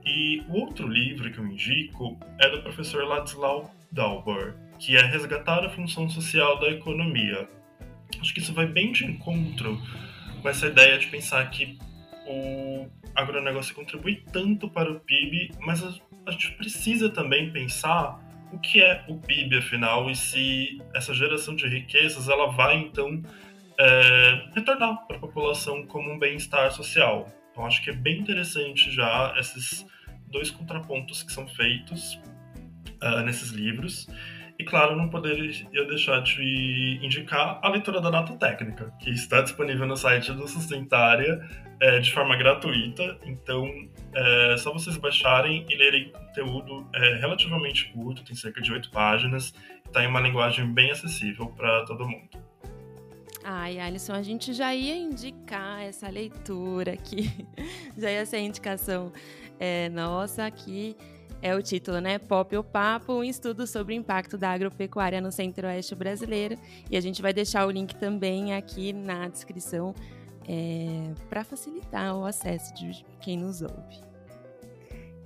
E 0.03 0.43
o 0.49 0.61
outro 0.61 0.89
livro 0.89 1.31
que 1.31 1.37
eu 1.37 1.47
indico 1.47 2.19
é 2.41 2.49
do 2.49 2.63
professor 2.63 3.05
Ladislau 3.05 3.71
Dalbor, 3.93 4.55
que 4.79 4.97
é 4.97 5.03
resgatar 5.03 5.65
a 5.65 5.71
função 5.71 6.09
social 6.09 6.59
da 6.59 6.69
economia. 6.69 7.49
Acho 8.21 8.33
que 8.33 8.41
isso 8.41 8.53
vai 8.53 8.67
bem 8.67 8.93
de 8.93 9.05
encontro 9.05 9.81
com 10.41 10.49
essa 10.49 10.67
ideia 10.67 10.99
de 10.99 11.07
pensar 11.09 11.49
que 11.51 11.79
o 12.27 12.89
agronegócio 13.15 13.75
contribui 13.75 14.23
tanto 14.33 14.69
para 14.69 14.91
o 14.91 15.01
PIB, 15.01 15.51
mas 15.61 15.83
a 16.27 16.31
gente 16.31 16.53
precisa 16.53 17.09
também 17.11 17.51
pensar 17.51 18.21
o 18.53 18.59
que 18.59 18.83
é 18.83 19.05
o 19.09 19.19
PIB, 19.19 19.59
afinal, 19.59 20.11
e 20.11 20.17
se 20.17 20.81
essa 20.95 21.13
geração 21.13 21.55
de 21.55 21.67
riquezas 21.67 22.29
ela 22.29 22.51
vai, 22.51 22.79
então, 22.79 23.23
é, 23.79 24.51
retornar 24.55 25.07
para 25.07 25.17
a 25.17 25.21
população 25.21 25.87
como 25.87 26.13
um 26.13 26.19
bem-estar 26.19 26.71
social. 26.73 27.27
Então, 27.51 27.67
acho 27.67 27.83
que 27.83 27.91
é 27.91 27.93
bem 27.93 28.21
interessante 28.21 28.91
já 28.91 29.35
esses 29.39 29.87
dois 30.29 30.51
contrapontos 30.51 31.23
que 31.23 31.33
são 31.33 31.47
feitos 31.49 32.21
uh, 33.03 33.21
nesses 33.25 33.51
livros. 33.51 34.09
E 34.59 34.65
claro, 34.65 34.97
não 34.97 35.09
poderia 35.09 35.53
deixar 35.87 36.21
de 36.21 36.99
indicar 37.01 37.61
a 37.63 37.69
leitura 37.69 38.01
da 38.01 38.11
nota 38.11 38.37
técnica, 38.37 38.93
que 38.99 39.11
está 39.11 39.41
disponível 39.41 39.87
no 39.87 39.97
site 39.97 40.33
do 40.33 40.49
Sustentária 40.49 41.41
é, 41.81 42.01
de 42.01 42.13
forma 42.13 42.37
gratuita. 42.37 43.17
Então, 43.25 43.65
é 44.13 44.57
só 44.57 44.73
vocês 44.73 44.97
baixarem 44.97 45.65
e 45.69 45.77
lerem 45.77 46.11
conteúdo 46.11 46.89
é, 46.93 47.15
relativamente 47.21 47.93
curto, 47.93 48.25
tem 48.25 48.35
cerca 48.35 48.61
de 48.61 48.73
oito 48.73 48.91
páginas, 48.91 49.55
está 49.87 50.03
em 50.03 50.09
uma 50.09 50.21
linguagem 50.21 50.67
bem 50.67 50.91
acessível 50.91 51.47
para 51.51 51.85
todo 51.85 52.09
mundo. 52.09 52.29
Ai, 53.45 53.79
Alisson, 53.79 54.15
a 54.15 54.23
gente 54.23 54.53
já 54.53 54.75
ia 54.75 54.97
indicar 54.97 55.83
essa 55.83 56.09
leitura 56.11 56.95
aqui, 56.95 57.31
já 57.97 58.11
ia 58.11 58.27
ser 58.27 58.37
a 58.37 58.41
indicação 58.41 59.13
é, 59.61 59.89
nossa 59.89 60.45
aqui 60.45 60.97
é 61.41 61.55
o 61.55 61.63
título, 61.63 62.01
né? 62.01 62.19
Pop 62.19 62.57
ou 62.57 62.65
Papo, 62.65 63.15
um 63.15 63.25
estudo 63.25 63.67
sobre 63.67 63.95
o 63.95 63.97
impacto 63.97 64.37
da 64.37 64.51
agropecuária 64.51 65.21
no 65.21 65.31
centro-oeste 65.31 65.95
brasileiro. 65.95 66.57
E 66.91 66.97
a 66.97 67.01
gente 67.01 67.23
vai 67.23 67.33
deixar 67.33 67.67
o 67.67 67.71
link 67.71 67.95
também 67.97 68.55
aqui 68.55 68.93
na 68.93 69.29
descrição 69.29 69.95
é, 70.49 71.13
para 71.29 71.45
facilitar 71.45 72.17
o 72.17 72.25
acesso 72.25 72.75
de 72.75 73.05
quem 73.21 73.37
nos 73.37 73.63
ouve. 73.63 74.09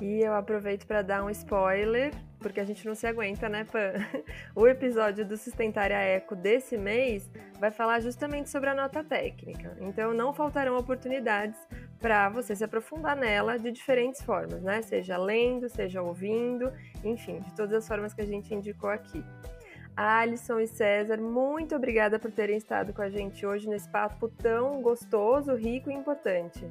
E 0.00 0.20
eu 0.20 0.34
aproveito 0.34 0.84
para 0.84 1.00
dar 1.00 1.22
um 1.22 1.30
spoiler, 1.30 2.12
porque 2.40 2.58
a 2.58 2.64
gente 2.64 2.84
não 2.84 2.92
se 2.92 3.06
aguenta, 3.06 3.48
né, 3.48 3.64
Pan? 3.64 3.92
O 4.54 4.66
episódio 4.66 5.24
do 5.24 5.36
Sustentária 5.36 5.94
Eco 5.94 6.34
desse 6.34 6.76
mês 6.76 7.30
vai 7.60 7.70
falar 7.70 8.00
justamente 8.00 8.50
sobre 8.50 8.68
a 8.68 8.74
nota 8.74 9.04
técnica. 9.04 9.76
Então 9.80 10.12
não 10.12 10.32
faltarão 10.32 10.76
oportunidades 10.76 11.56
para 12.02 12.28
você 12.28 12.54
se 12.56 12.64
aprofundar 12.64 13.16
nela 13.16 13.56
de 13.56 13.70
diferentes 13.70 14.20
formas, 14.20 14.60
né? 14.60 14.82
Seja 14.82 15.16
lendo, 15.16 15.68
seja 15.68 16.02
ouvindo, 16.02 16.70
enfim, 17.04 17.38
de 17.38 17.54
todas 17.54 17.72
as 17.72 17.86
formas 17.86 18.12
que 18.12 18.20
a 18.20 18.26
gente 18.26 18.52
indicou 18.52 18.90
aqui. 18.90 19.24
Alisson 19.96 20.58
e 20.58 20.66
César, 20.66 21.18
muito 21.18 21.76
obrigada 21.76 22.18
por 22.18 22.32
terem 22.32 22.56
estado 22.56 22.92
com 22.92 23.02
a 23.02 23.08
gente 23.08 23.46
hoje 23.46 23.68
nesse 23.68 23.88
papo 23.88 24.28
tão 24.28 24.82
gostoso, 24.82 25.54
rico 25.54 25.90
e 25.90 25.94
importante. 25.94 26.66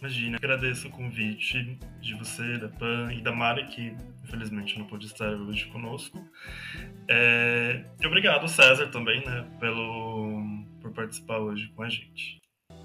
Imagina, 0.00 0.38
agradeço 0.38 0.88
o 0.88 0.90
convite 0.90 1.78
de 2.00 2.14
você, 2.14 2.56
da 2.56 2.70
Pan 2.70 3.12
e 3.12 3.20
da 3.20 3.32
Mari, 3.32 3.66
que 3.66 3.94
infelizmente 4.24 4.78
não 4.78 4.86
pôde 4.86 5.06
estar 5.06 5.28
hoje 5.28 5.66
conosco. 5.66 6.18
É... 7.06 7.84
E 8.00 8.06
obrigado, 8.06 8.48
César, 8.48 8.86
também, 8.88 9.22
né, 9.24 9.46
pelo... 9.60 10.42
por 10.80 10.90
participar 10.92 11.38
hoje 11.38 11.70
com 11.76 11.82
a 11.82 11.88
gente. 11.90 12.40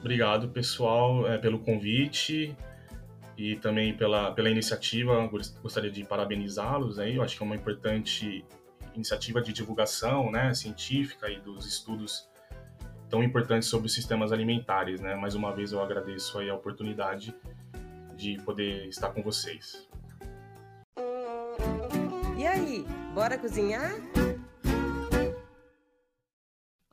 Obrigado, 0.06 0.50
pessoal, 0.50 1.28
é, 1.28 1.36
pelo 1.36 1.58
convite 1.58 2.56
e 3.36 3.56
também 3.56 3.92
pela, 3.98 4.32
pela 4.34 4.52
iniciativa. 4.52 5.27
Gostaria 5.63 5.90
de 5.90 6.04
parabenizá-los. 6.04 7.00
Aí. 7.00 7.15
Eu 7.15 7.23
acho 7.23 7.36
que 7.36 7.42
é 7.42 7.46
uma 7.48 7.56
importante 7.56 8.46
iniciativa 8.94 9.42
de 9.42 9.52
divulgação 9.52 10.29
né, 10.29 10.54
científica 10.54 11.27
e 11.27 11.40
dos 11.40 11.65
estudos 11.65 12.29
tão 13.10 13.23
importantes 13.23 13.67
sobre 13.67 13.88
os 13.88 13.96
sistemas 13.96 14.32
alimentares, 14.32 15.02
né? 15.02 15.15
Mais 15.15 15.34
uma 15.34 15.52
vez 15.52 15.71
eu 15.71 15.82
agradeço 15.82 16.38
aí 16.38 16.52
a 16.52 16.54
oportunidade 16.54 17.36
de 18.15 18.40
poder 18.44 18.88
estar 18.88 19.10
com 19.10 19.23
vocês. 19.23 19.90
E 22.38 22.46
aí, 22.46 22.86
bora 23.12 23.40
cozinhar? 23.40 23.92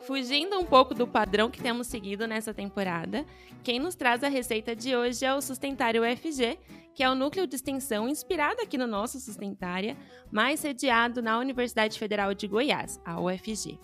Fugindo 0.02 0.58
um 0.58 0.64
pouco 0.64 0.94
do 0.94 1.06
padrão 1.06 1.48
que 1.48 1.62
temos 1.62 1.86
seguido 1.86 2.26
nessa 2.26 2.52
temporada, 2.52 3.24
quem 3.62 3.78
nos 3.78 3.94
traz 3.94 4.24
a 4.24 4.28
receita 4.28 4.74
de 4.74 4.96
hoje 4.96 5.24
é 5.24 5.32
o 5.32 5.40
Sustentário 5.40 6.02
UFG, 6.02 6.58
que 6.92 7.04
é 7.04 7.08
o 7.08 7.14
núcleo 7.14 7.46
de 7.46 7.54
extensão 7.54 8.08
inspirado 8.08 8.60
aqui 8.60 8.76
no 8.76 8.88
nosso 8.88 9.20
Sustentária, 9.20 9.96
mas 10.30 10.58
sediado 10.58 11.22
na 11.22 11.38
Universidade 11.38 12.00
Federal 12.00 12.34
de 12.34 12.48
Goiás, 12.48 13.00
a 13.04 13.20
UFG. 13.20 13.78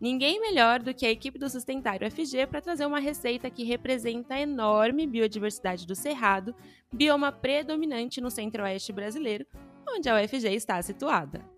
Ninguém 0.00 0.40
melhor 0.40 0.80
do 0.80 0.94
que 0.94 1.06
a 1.06 1.10
equipe 1.10 1.40
do 1.40 1.50
Sustentário 1.50 2.06
UFG 2.06 2.46
para 2.46 2.60
trazer 2.60 2.86
uma 2.86 3.00
receita 3.00 3.50
que 3.50 3.64
representa 3.64 4.34
a 4.34 4.40
enorme 4.40 5.08
biodiversidade 5.08 5.88
do 5.88 5.96
Cerrado, 5.96 6.54
bioma 6.92 7.32
predominante 7.32 8.20
no 8.20 8.30
centro-oeste 8.30 8.92
brasileiro, 8.92 9.44
onde 9.88 10.08
a 10.08 10.22
UFG 10.22 10.54
está 10.54 10.80
situada. 10.80 11.53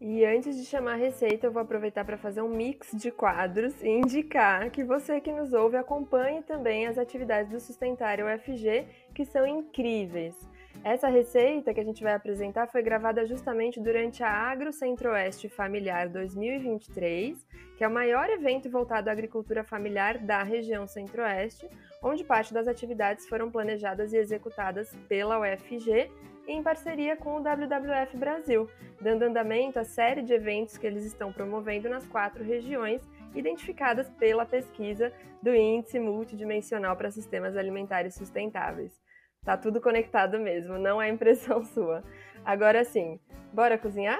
E 0.00 0.24
antes 0.24 0.56
de 0.56 0.64
chamar 0.64 0.92
a 0.92 0.96
receita, 0.96 1.48
eu 1.48 1.52
vou 1.52 1.60
aproveitar 1.60 2.04
para 2.04 2.16
fazer 2.16 2.40
um 2.40 2.48
mix 2.48 2.92
de 2.92 3.10
quadros 3.10 3.82
e 3.82 3.88
indicar 3.88 4.70
que 4.70 4.84
você 4.84 5.20
que 5.20 5.32
nos 5.32 5.52
ouve 5.52 5.76
acompanhe 5.76 6.40
também 6.42 6.86
as 6.86 6.96
atividades 6.96 7.50
do 7.50 7.58
Sustentário 7.58 8.26
UFG, 8.26 8.86
que 9.12 9.24
são 9.24 9.44
incríveis. 9.44 10.36
Essa 10.84 11.08
receita 11.08 11.74
que 11.74 11.80
a 11.80 11.84
gente 11.84 12.04
vai 12.04 12.14
apresentar 12.14 12.68
foi 12.68 12.80
gravada 12.80 13.26
justamente 13.26 13.80
durante 13.80 14.22
a 14.22 14.30
Agro 14.30 14.72
Centro-Oeste 14.72 15.48
Familiar 15.48 16.08
2023, 16.08 17.44
que 17.76 17.82
é 17.82 17.88
o 17.88 17.92
maior 17.92 18.30
evento 18.30 18.70
voltado 18.70 19.10
à 19.10 19.12
agricultura 19.12 19.64
familiar 19.64 20.18
da 20.18 20.44
região 20.44 20.86
Centro-Oeste, 20.86 21.68
onde 22.00 22.22
parte 22.22 22.54
das 22.54 22.68
atividades 22.68 23.28
foram 23.28 23.50
planejadas 23.50 24.12
e 24.12 24.16
executadas 24.16 24.94
pela 25.08 25.40
UFG 25.40 26.08
em 26.48 26.62
parceria 26.62 27.14
com 27.14 27.36
o 27.36 27.40
WWF 27.40 28.16
Brasil, 28.16 28.70
dando 28.98 29.22
andamento 29.22 29.78
à 29.78 29.84
série 29.84 30.22
de 30.22 30.32
eventos 30.32 30.78
que 30.78 30.86
eles 30.86 31.04
estão 31.04 31.30
promovendo 31.30 31.90
nas 31.90 32.06
quatro 32.06 32.42
regiões 32.42 33.02
identificadas 33.34 34.08
pela 34.18 34.46
pesquisa 34.46 35.12
do 35.42 35.54
Índice 35.54 36.00
Multidimensional 36.00 36.96
para 36.96 37.10
Sistemas 37.10 37.54
Alimentares 37.54 38.14
Sustentáveis. 38.14 38.98
Tá 39.44 39.58
tudo 39.58 39.80
conectado 39.80 40.38
mesmo, 40.38 40.78
não 40.78 41.00
é 41.00 41.10
impressão 41.10 41.62
sua. 41.66 42.02
Agora 42.42 42.82
sim, 42.82 43.20
bora 43.52 43.76
cozinhar? 43.76 44.18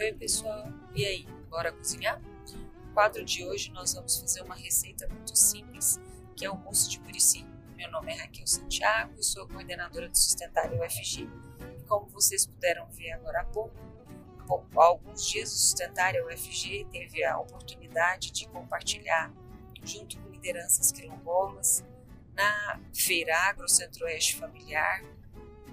Oi, 0.00 0.12
pessoal. 0.12 0.68
E 0.94 1.04
aí, 1.04 1.26
bora 1.50 1.72
cozinhar? 1.72 2.22
No 2.22 2.94
quadro 2.94 3.24
de 3.24 3.44
hoje 3.44 3.72
nós 3.72 3.92
vamos 3.92 4.20
fazer 4.20 4.42
uma 4.42 4.54
receita 4.54 5.08
muito 5.08 5.36
simples, 5.36 6.00
que 6.36 6.46
é 6.46 6.50
o 6.50 6.56
mousse 6.56 6.88
de 6.90 7.00
murici. 7.00 7.55
Meu 7.76 7.90
nome 7.90 8.10
é 8.10 8.16
Raquel 8.16 8.46
Santiago 8.46 9.12
e 9.18 9.22
sou 9.22 9.46
coordenadora 9.46 10.08
do 10.08 10.16
Sustentário 10.16 10.82
UFG. 10.82 11.28
E 11.78 11.82
como 11.84 12.06
vocês 12.08 12.46
puderam 12.46 12.86
ver 12.90 13.12
agora 13.12 13.42
há 13.42 13.44
pouco, 13.44 13.76
há 14.78 14.82
alguns 14.82 15.26
dias 15.26 15.52
o 15.52 15.58
Sustentário 15.58 16.26
UFG 16.26 16.86
teve 16.90 17.22
a 17.22 17.38
oportunidade 17.38 18.30
de 18.30 18.48
compartilhar, 18.48 19.30
junto 19.84 20.18
com 20.18 20.30
lideranças 20.30 20.90
quilombolas, 20.90 21.84
na 22.34 22.80
Feira 22.94 23.36
Agro 23.40 23.68
Centro-Oeste 23.68 24.36
Familiar, 24.36 25.04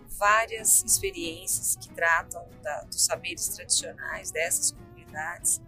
várias 0.10 0.84
experiências 0.84 1.78
que 1.78 1.88
tratam 1.93 2.49
da, 2.62 2.82
dos 2.84 3.06
saberes 3.06 3.47
tradicionais 3.47 4.30
dessas 4.30 4.72
comunidades 4.72 5.62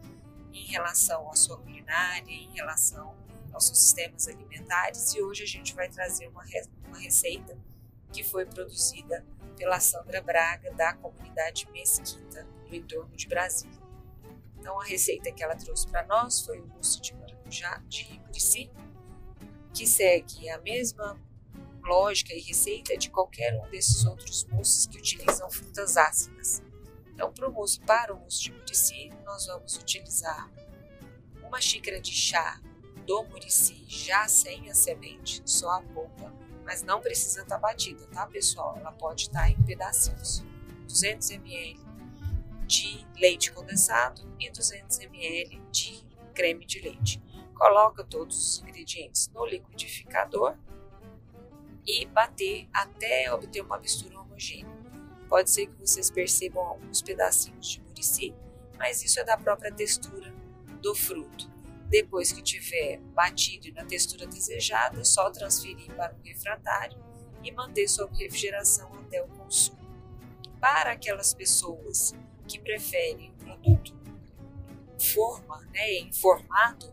em 0.51 0.65
relação 0.65 1.31
à 1.31 1.35
sua 1.35 1.57
culinária, 1.57 2.29
em 2.29 2.53
relação 2.53 3.15
aos 3.55 3.67
seus 3.67 3.79
sistemas 3.79 4.27
alimentares 4.27 5.13
e 5.15 5.21
hoje 5.21 5.43
a 5.43 5.47
gente 5.47 5.73
vai 5.73 5.89
trazer 5.89 6.27
uma, 6.27 6.43
uma 6.87 6.99
receita 6.99 7.57
que 8.11 8.23
foi 8.23 8.45
produzida 8.45 9.25
pela 9.57 9.79
Sandra 9.79 10.21
Braga 10.21 10.71
da 10.73 10.93
comunidade 10.93 11.67
Mesquita 11.71 12.43
no 12.67 12.75
entorno 12.75 13.15
de 13.15 13.27
Brasília. 13.27 13.79
Então 14.59 14.79
a 14.79 14.83
receita 14.83 15.31
que 15.31 15.41
ela 15.41 15.55
trouxe 15.55 15.87
para 15.87 16.05
nós 16.05 16.41
foi 16.41 16.59
o 16.59 16.67
mousse 16.67 16.99
de 16.99 17.13
maracujá 17.15 17.81
de 17.87 18.19
Murici, 18.25 18.69
que 19.73 19.87
segue 19.87 20.49
a 20.49 20.59
mesma 20.59 21.19
lógica 21.81 22.33
e 22.33 22.41
receita 22.41 22.97
de 22.97 23.09
qualquer 23.09 23.57
um 23.57 23.69
desses 23.69 24.05
outros 24.05 24.43
mousses 24.45 24.85
que 24.85 24.97
utilizam 24.97 25.49
frutas 25.49 25.95
ácidas. 25.95 26.61
Então, 27.13 27.31
para 27.31 27.47
o 27.47 27.53
mousse, 27.53 27.79
para 27.81 28.13
o 28.13 28.17
mousse 28.17 28.41
de 28.41 28.51
Murici, 28.51 29.09
nós 29.23 29.45
vamos 29.45 29.77
utilizar 29.77 30.51
uma 31.43 31.61
xícara 31.61 32.01
de 32.01 32.11
chá 32.11 32.59
do 33.05 33.23
murici 33.23 33.85
já 33.87 34.27
sem 34.27 34.69
a 34.69 34.75
semente, 34.75 35.41
só 35.45 35.69
a 35.71 35.81
polpa, 35.81 36.33
mas 36.63 36.81
não 36.81 36.99
precisa 36.99 37.41
estar 37.41 37.55
tá 37.55 37.61
batida, 37.61 38.07
tá 38.07 38.25
pessoal? 38.25 38.75
Ela 38.77 38.91
pode 38.91 39.23
estar 39.23 39.41
tá 39.41 39.49
em 39.49 39.61
pedacinhos. 39.63 40.43
200 40.87 41.29
ml 41.31 41.79
de 42.65 43.05
leite 43.17 43.51
condensado 43.51 44.21
e 44.39 44.49
200 44.49 44.99
ml 44.99 45.61
de 45.71 46.03
creme 46.33 46.65
de 46.65 46.79
leite. 46.81 47.21
Coloca 47.53 48.03
todos 48.03 48.37
os 48.37 48.63
ingredientes 48.63 49.29
no 49.33 49.45
liquidificador 49.45 50.57
e 51.85 52.05
bater 52.07 52.67
até 52.73 53.31
obter 53.31 53.61
uma 53.61 53.77
mistura 53.79 54.19
homogênea. 54.19 54.75
Pode 55.29 55.49
ser 55.49 55.67
que 55.67 55.79
vocês 55.79 56.09
percebam 56.09 56.63
alguns 56.65 57.01
pedacinhos 57.01 57.67
de 57.67 57.81
murici, 57.81 58.33
mas 58.77 59.03
isso 59.03 59.19
é 59.19 59.23
da 59.23 59.37
própria 59.37 59.71
textura 59.71 60.33
do 60.81 60.93
fruto. 60.93 61.54
Depois 61.87 62.31
que 62.31 62.41
tiver 62.41 62.99
batido 63.13 63.71
na 63.73 63.85
textura 63.85 64.25
desejada, 64.25 64.99
é 64.99 65.03
só 65.03 65.29
transferir 65.29 65.93
para 65.95 66.13
o 66.13 66.21
refratário 66.23 66.97
e 67.43 67.51
manter 67.51 67.87
sob 67.87 68.15
refrigeração 68.17 68.91
até 68.95 69.21
o 69.21 69.27
consumo. 69.27 69.85
Para 70.59 70.91
aquelas 70.91 71.33
pessoas 71.33 72.13
que 72.47 72.59
preferem 72.59 73.31
o 73.31 73.33
produto 73.33 73.93
em 74.95 74.99
forma, 74.99 75.61
né, 75.73 75.91
em 75.93 76.11
formato, 76.11 76.91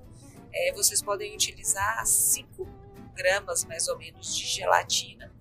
é, 0.53 0.72
vocês 0.72 1.03
podem 1.03 1.34
utilizar 1.34 2.05
5 2.05 2.68
gramas 3.14 3.64
mais 3.64 3.88
ou 3.88 3.99
menos 3.99 4.36
de 4.36 4.47
gelatina 4.47 5.32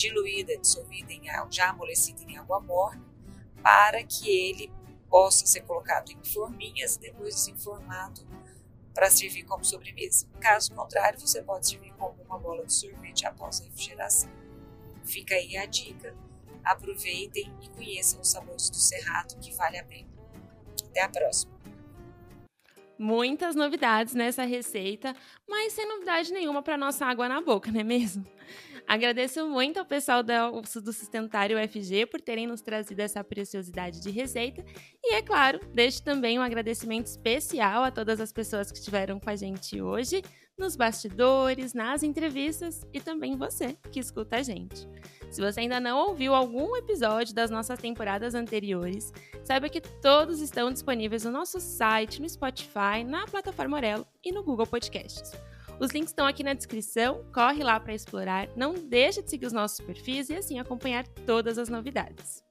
diluída, 0.00 0.56
dissolvida 0.56 1.12
em 1.12 1.28
água, 1.28 1.52
já 1.52 1.70
amolecida 1.70 2.22
em 2.22 2.38
água 2.38 2.58
morna, 2.60 3.04
para 3.62 4.02
que 4.02 4.30
ele 4.30 4.72
possa 5.10 5.44
ser 5.44 5.60
colocado 5.62 6.10
em 6.10 6.24
forminhas 6.24 6.96
e 6.96 7.00
depois 7.00 7.34
desenformado 7.34 8.26
para 8.94 9.10
servir 9.10 9.44
como 9.44 9.64
sobremesa. 9.64 10.26
Caso 10.40 10.74
contrário, 10.74 11.18
você 11.18 11.42
pode 11.42 11.68
servir 11.68 11.92
como 11.94 12.20
uma 12.22 12.38
bola 12.38 12.64
de 12.64 12.72
sorvete 12.72 13.26
após 13.26 13.60
a 13.60 13.64
refrigeração. 13.64 14.30
Fica 15.04 15.34
aí 15.34 15.56
a 15.56 15.66
dica. 15.66 16.14
Aproveitem 16.64 17.52
e 17.62 17.68
conheçam 17.70 18.20
os 18.20 18.30
sabores 18.30 18.68
do 18.68 18.76
Cerrado, 18.76 19.38
que 19.38 19.52
vale 19.52 19.78
a 19.78 19.84
pena. 19.84 20.08
Até 20.84 21.02
a 21.02 21.08
próxima! 21.08 21.58
Muitas 22.98 23.54
novidades 23.54 24.12
nessa 24.12 24.44
receita, 24.44 25.16
mas 25.48 25.72
sem 25.72 25.88
novidade 25.88 26.30
nenhuma 26.32 26.62
para 26.62 26.76
nossa 26.76 27.06
água 27.06 27.26
na 27.28 27.40
boca, 27.40 27.72
não 27.72 27.80
é 27.80 27.84
mesmo? 27.84 28.26
Agradeço 28.90 29.48
muito 29.48 29.78
ao 29.78 29.84
pessoal 29.84 30.20
do 30.20 30.92
Sustentário 30.92 31.56
UFG 31.56 32.06
por 32.06 32.20
terem 32.20 32.48
nos 32.48 32.60
trazido 32.60 32.98
essa 32.98 33.22
preciosidade 33.22 34.00
de 34.00 34.10
receita. 34.10 34.64
E, 35.00 35.14
é 35.14 35.22
claro, 35.22 35.60
deixo 35.72 36.02
também 36.02 36.40
um 36.40 36.42
agradecimento 36.42 37.06
especial 37.06 37.84
a 37.84 37.92
todas 37.92 38.20
as 38.20 38.32
pessoas 38.32 38.72
que 38.72 38.78
estiveram 38.78 39.20
com 39.20 39.30
a 39.30 39.36
gente 39.36 39.80
hoje, 39.80 40.24
nos 40.58 40.74
bastidores, 40.74 41.72
nas 41.72 42.02
entrevistas 42.02 42.84
e 42.92 43.00
também 43.00 43.36
você 43.36 43.76
que 43.92 44.00
escuta 44.00 44.38
a 44.38 44.42
gente. 44.42 44.88
Se 45.30 45.40
você 45.40 45.60
ainda 45.60 45.78
não 45.78 46.08
ouviu 46.08 46.34
algum 46.34 46.74
episódio 46.74 47.32
das 47.32 47.48
nossas 47.48 47.78
temporadas 47.78 48.34
anteriores, 48.34 49.12
saiba 49.44 49.68
que 49.68 49.80
todos 49.80 50.40
estão 50.40 50.72
disponíveis 50.72 51.22
no 51.22 51.30
nosso 51.30 51.60
site, 51.60 52.20
no 52.20 52.28
Spotify, 52.28 53.04
na 53.06 53.24
plataforma 53.24 53.76
Orelo 53.76 54.04
e 54.24 54.32
no 54.32 54.42
Google 54.42 54.66
Podcasts. 54.66 55.30
Os 55.80 55.92
links 55.92 56.10
estão 56.10 56.26
aqui 56.26 56.44
na 56.44 56.52
descrição, 56.52 57.24
corre 57.32 57.64
lá 57.64 57.80
para 57.80 57.94
explorar, 57.94 58.50
não 58.54 58.74
deixe 58.74 59.22
de 59.22 59.30
seguir 59.30 59.46
os 59.46 59.52
nossos 59.52 59.80
perfis 59.80 60.28
e 60.28 60.34
assim 60.34 60.58
acompanhar 60.58 61.08
todas 61.24 61.56
as 61.56 61.70
novidades. 61.70 62.44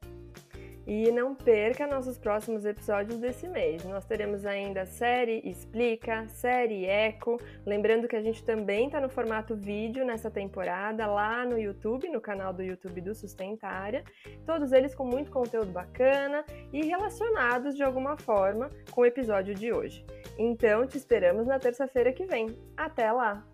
E 0.91 1.11
não 1.11 1.35
perca 1.35 1.85
nossos 1.85 2.17
próximos 2.17 2.65
episódios 2.65 3.19
desse 3.19 3.47
mês. 3.47 3.85
Nós 3.85 4.05
teremos 4.05 4.43
ainda 4.43 4.87
série 4.87 5.39
Explica, 5.47 6.27
série 6.27 6.83
Eco. 6.83 7.39
Lembrando 7.63 8.07
que 8.07 8.15
a 8.15 8.21
gente 8.23 8.43
também 8.43 8.87
está 8.87 8.99
no 8.99 9.07
formato 9.07 9.55
vídeo 9.55 10.03
nessa 10.03 10.31
temporada, 10.31 11.05
lá 11.05 11.45
no 11.45 11.59
YouTube, 11.59 12.09
no 12.09 12.19
canal 12.19 12.51
do 12.51 12.63
YouTube 12.63 13.01
do 13.01 13.13
Sustentária. 13.13 14.03
Todos 14.47 14.71
eles 14.71 14.95
com 14.95 15.05
muito 15.05 15.29
conteúdo 15.29 15.71
bacana 15.71 16.43
e 16.73 16.83
relacionados 16.83 17.75
de 17.75 17.83
alguma 17.83 18.17
forma 18.17 18.71
com 18.89 19.01
o 19.01 19.05
episódio 19.05 19.53
de 19.53 19.71
hoje. 19.71 20.03
Então 20.39 20.87
te 20.87 20.97
esperamos 20.97 21.45
na 21.45 21.59
terça-feira 21.59 22.11
que 22.11 22.25
vem. 22.25 22.47
Até 22.75 23.11
lá! 23.11 23.45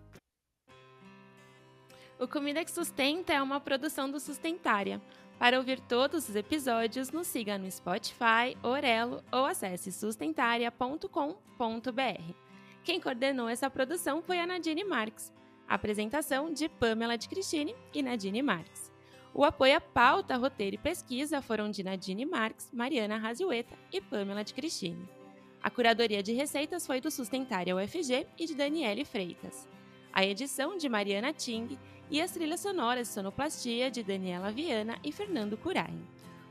O 2.18 2.26
Comida 2.26 2.64
que 2.64 2.70
Sustenta 2.70 3.34
é 3.34 3.42
uma 3.42 3.60
produção 3.60 4.10
do 4.10 4.18
Sustentária. 4.18 5.02
Para 5.38 5.58
ouvir 5.58 5.80
todos 5.80 6.28
os 6.28 6.34
episódios, 6.34 7.10
nos 7.10 7.26
siga 7.26 7.58
no 7.58 7.70
Spotify, 7.70 8.56
Orelo 8.62 9.22
ou 9.30 9.44
acesse 9.44 9.92
sustentaria.com.br. 9.92 12.34
Quem 12.82 13.00
coordenou 13.00 13.48
essa 13.48 13.68
produção 13.68 14.22
foi 14.22 14.40
a 14.40 14.46
Nadine 14.46 14.84
Marques. 14.84 15.32
apresentação 15.68 16.52
de 16.52 16.68
Pamela 16.68 17.18
de 17.18 17.28
Cristine 17.28 17.74
e 17.92 18.02
Nadine 18.02 18.40
Marques. 18.40 18.90
O 19.34 19.44
apoio 19.44 19.76
à 19.76 19.80
pauta, 19.80 20.36
roteiro 20.36 20.76
e 20.76 20.78
pesquisa 20.78 21.42
foram 21.42 21.70
de 21.70 21.82
Nadine 21.82 22.24
Marques, 22.24 22.70
Mariana 22.72 23.18
Raziueta 23.18 23.76
e 23.92 24.00
Pamela 24.00 24.42
de 24.42 24.54
Cristine. 24.54 25.06
A 25.62 25.68
curadoria 25.68 26.22
de 26.22 26.32
receitas 26.32 26.86
foi 26.86 27.00
do 27.00 27.10
Sustentária 27.10 27.76
UFG 27.76 28.26
e 28.38 28.46
de 28.46 28.54
Daniele 28.54 29.04
Freitas. 29.04 29.68
A 30.12 30.24
edição 30.24 30.78
de 30.78 30.88
Mariana 30.88 31.34
Ting 31.34 31.76
e 32.10 32.20
as 32.20 32.30
trilhas 32.30 32.60
sonoras 32.60 33.08
sonoplastia 33.08 33.90
de 33.90 34.02
Daniela 34.02 34.52
Viana 34.52 34.98
e 35.02 35.10
Fernando 35.10 35.56
Curain. 35.56 36.00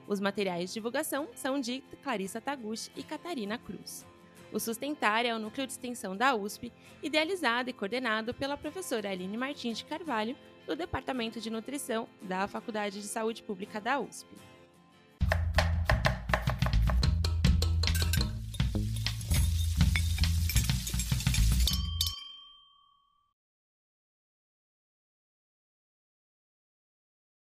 Os 0.08 0.20
materiais 0.20 0.70
de 0.70 0.76
divulgação 0.76 1.28
são 1.34 1.60
de 1.60 1.82
Clarissa 2.03 2.39
Taguchi 2.39 2.91
e 2.95 3.03
Catarina 3.03 3.58
Cruz. 3.58 4.06
O 4.51 4.60
Sustentária 4.60 5.30
é 5.30 5.36
o 5.36 5.39
núcleo 5.39 5.66
de 5.66 5.74
extensão 5.74 6.16
da 6.16 6.36
USP, 6.36 6.72
idealizado 7.01 7.70
e 7.70 7.74
coordenado 7.74 8.34
pela 8.34 8.56
professora 8.56 9.10
Aline 9.10 9.36
Martins 9.36 9.80
de 9.80 9.86
Carvalho, 9.86 10.36
do 10.66 10.76
Departamento 10.76 11.39
de 11.39 11.49
Nutrição 11.49 12.08
da 12.22 12.47
Faculdade 12.47 13.01
de 13.01 13.08
Saúde 13.08 13.43
Pública 13.43 13.82
da 13.82 13.99
USP. 13.99 14.28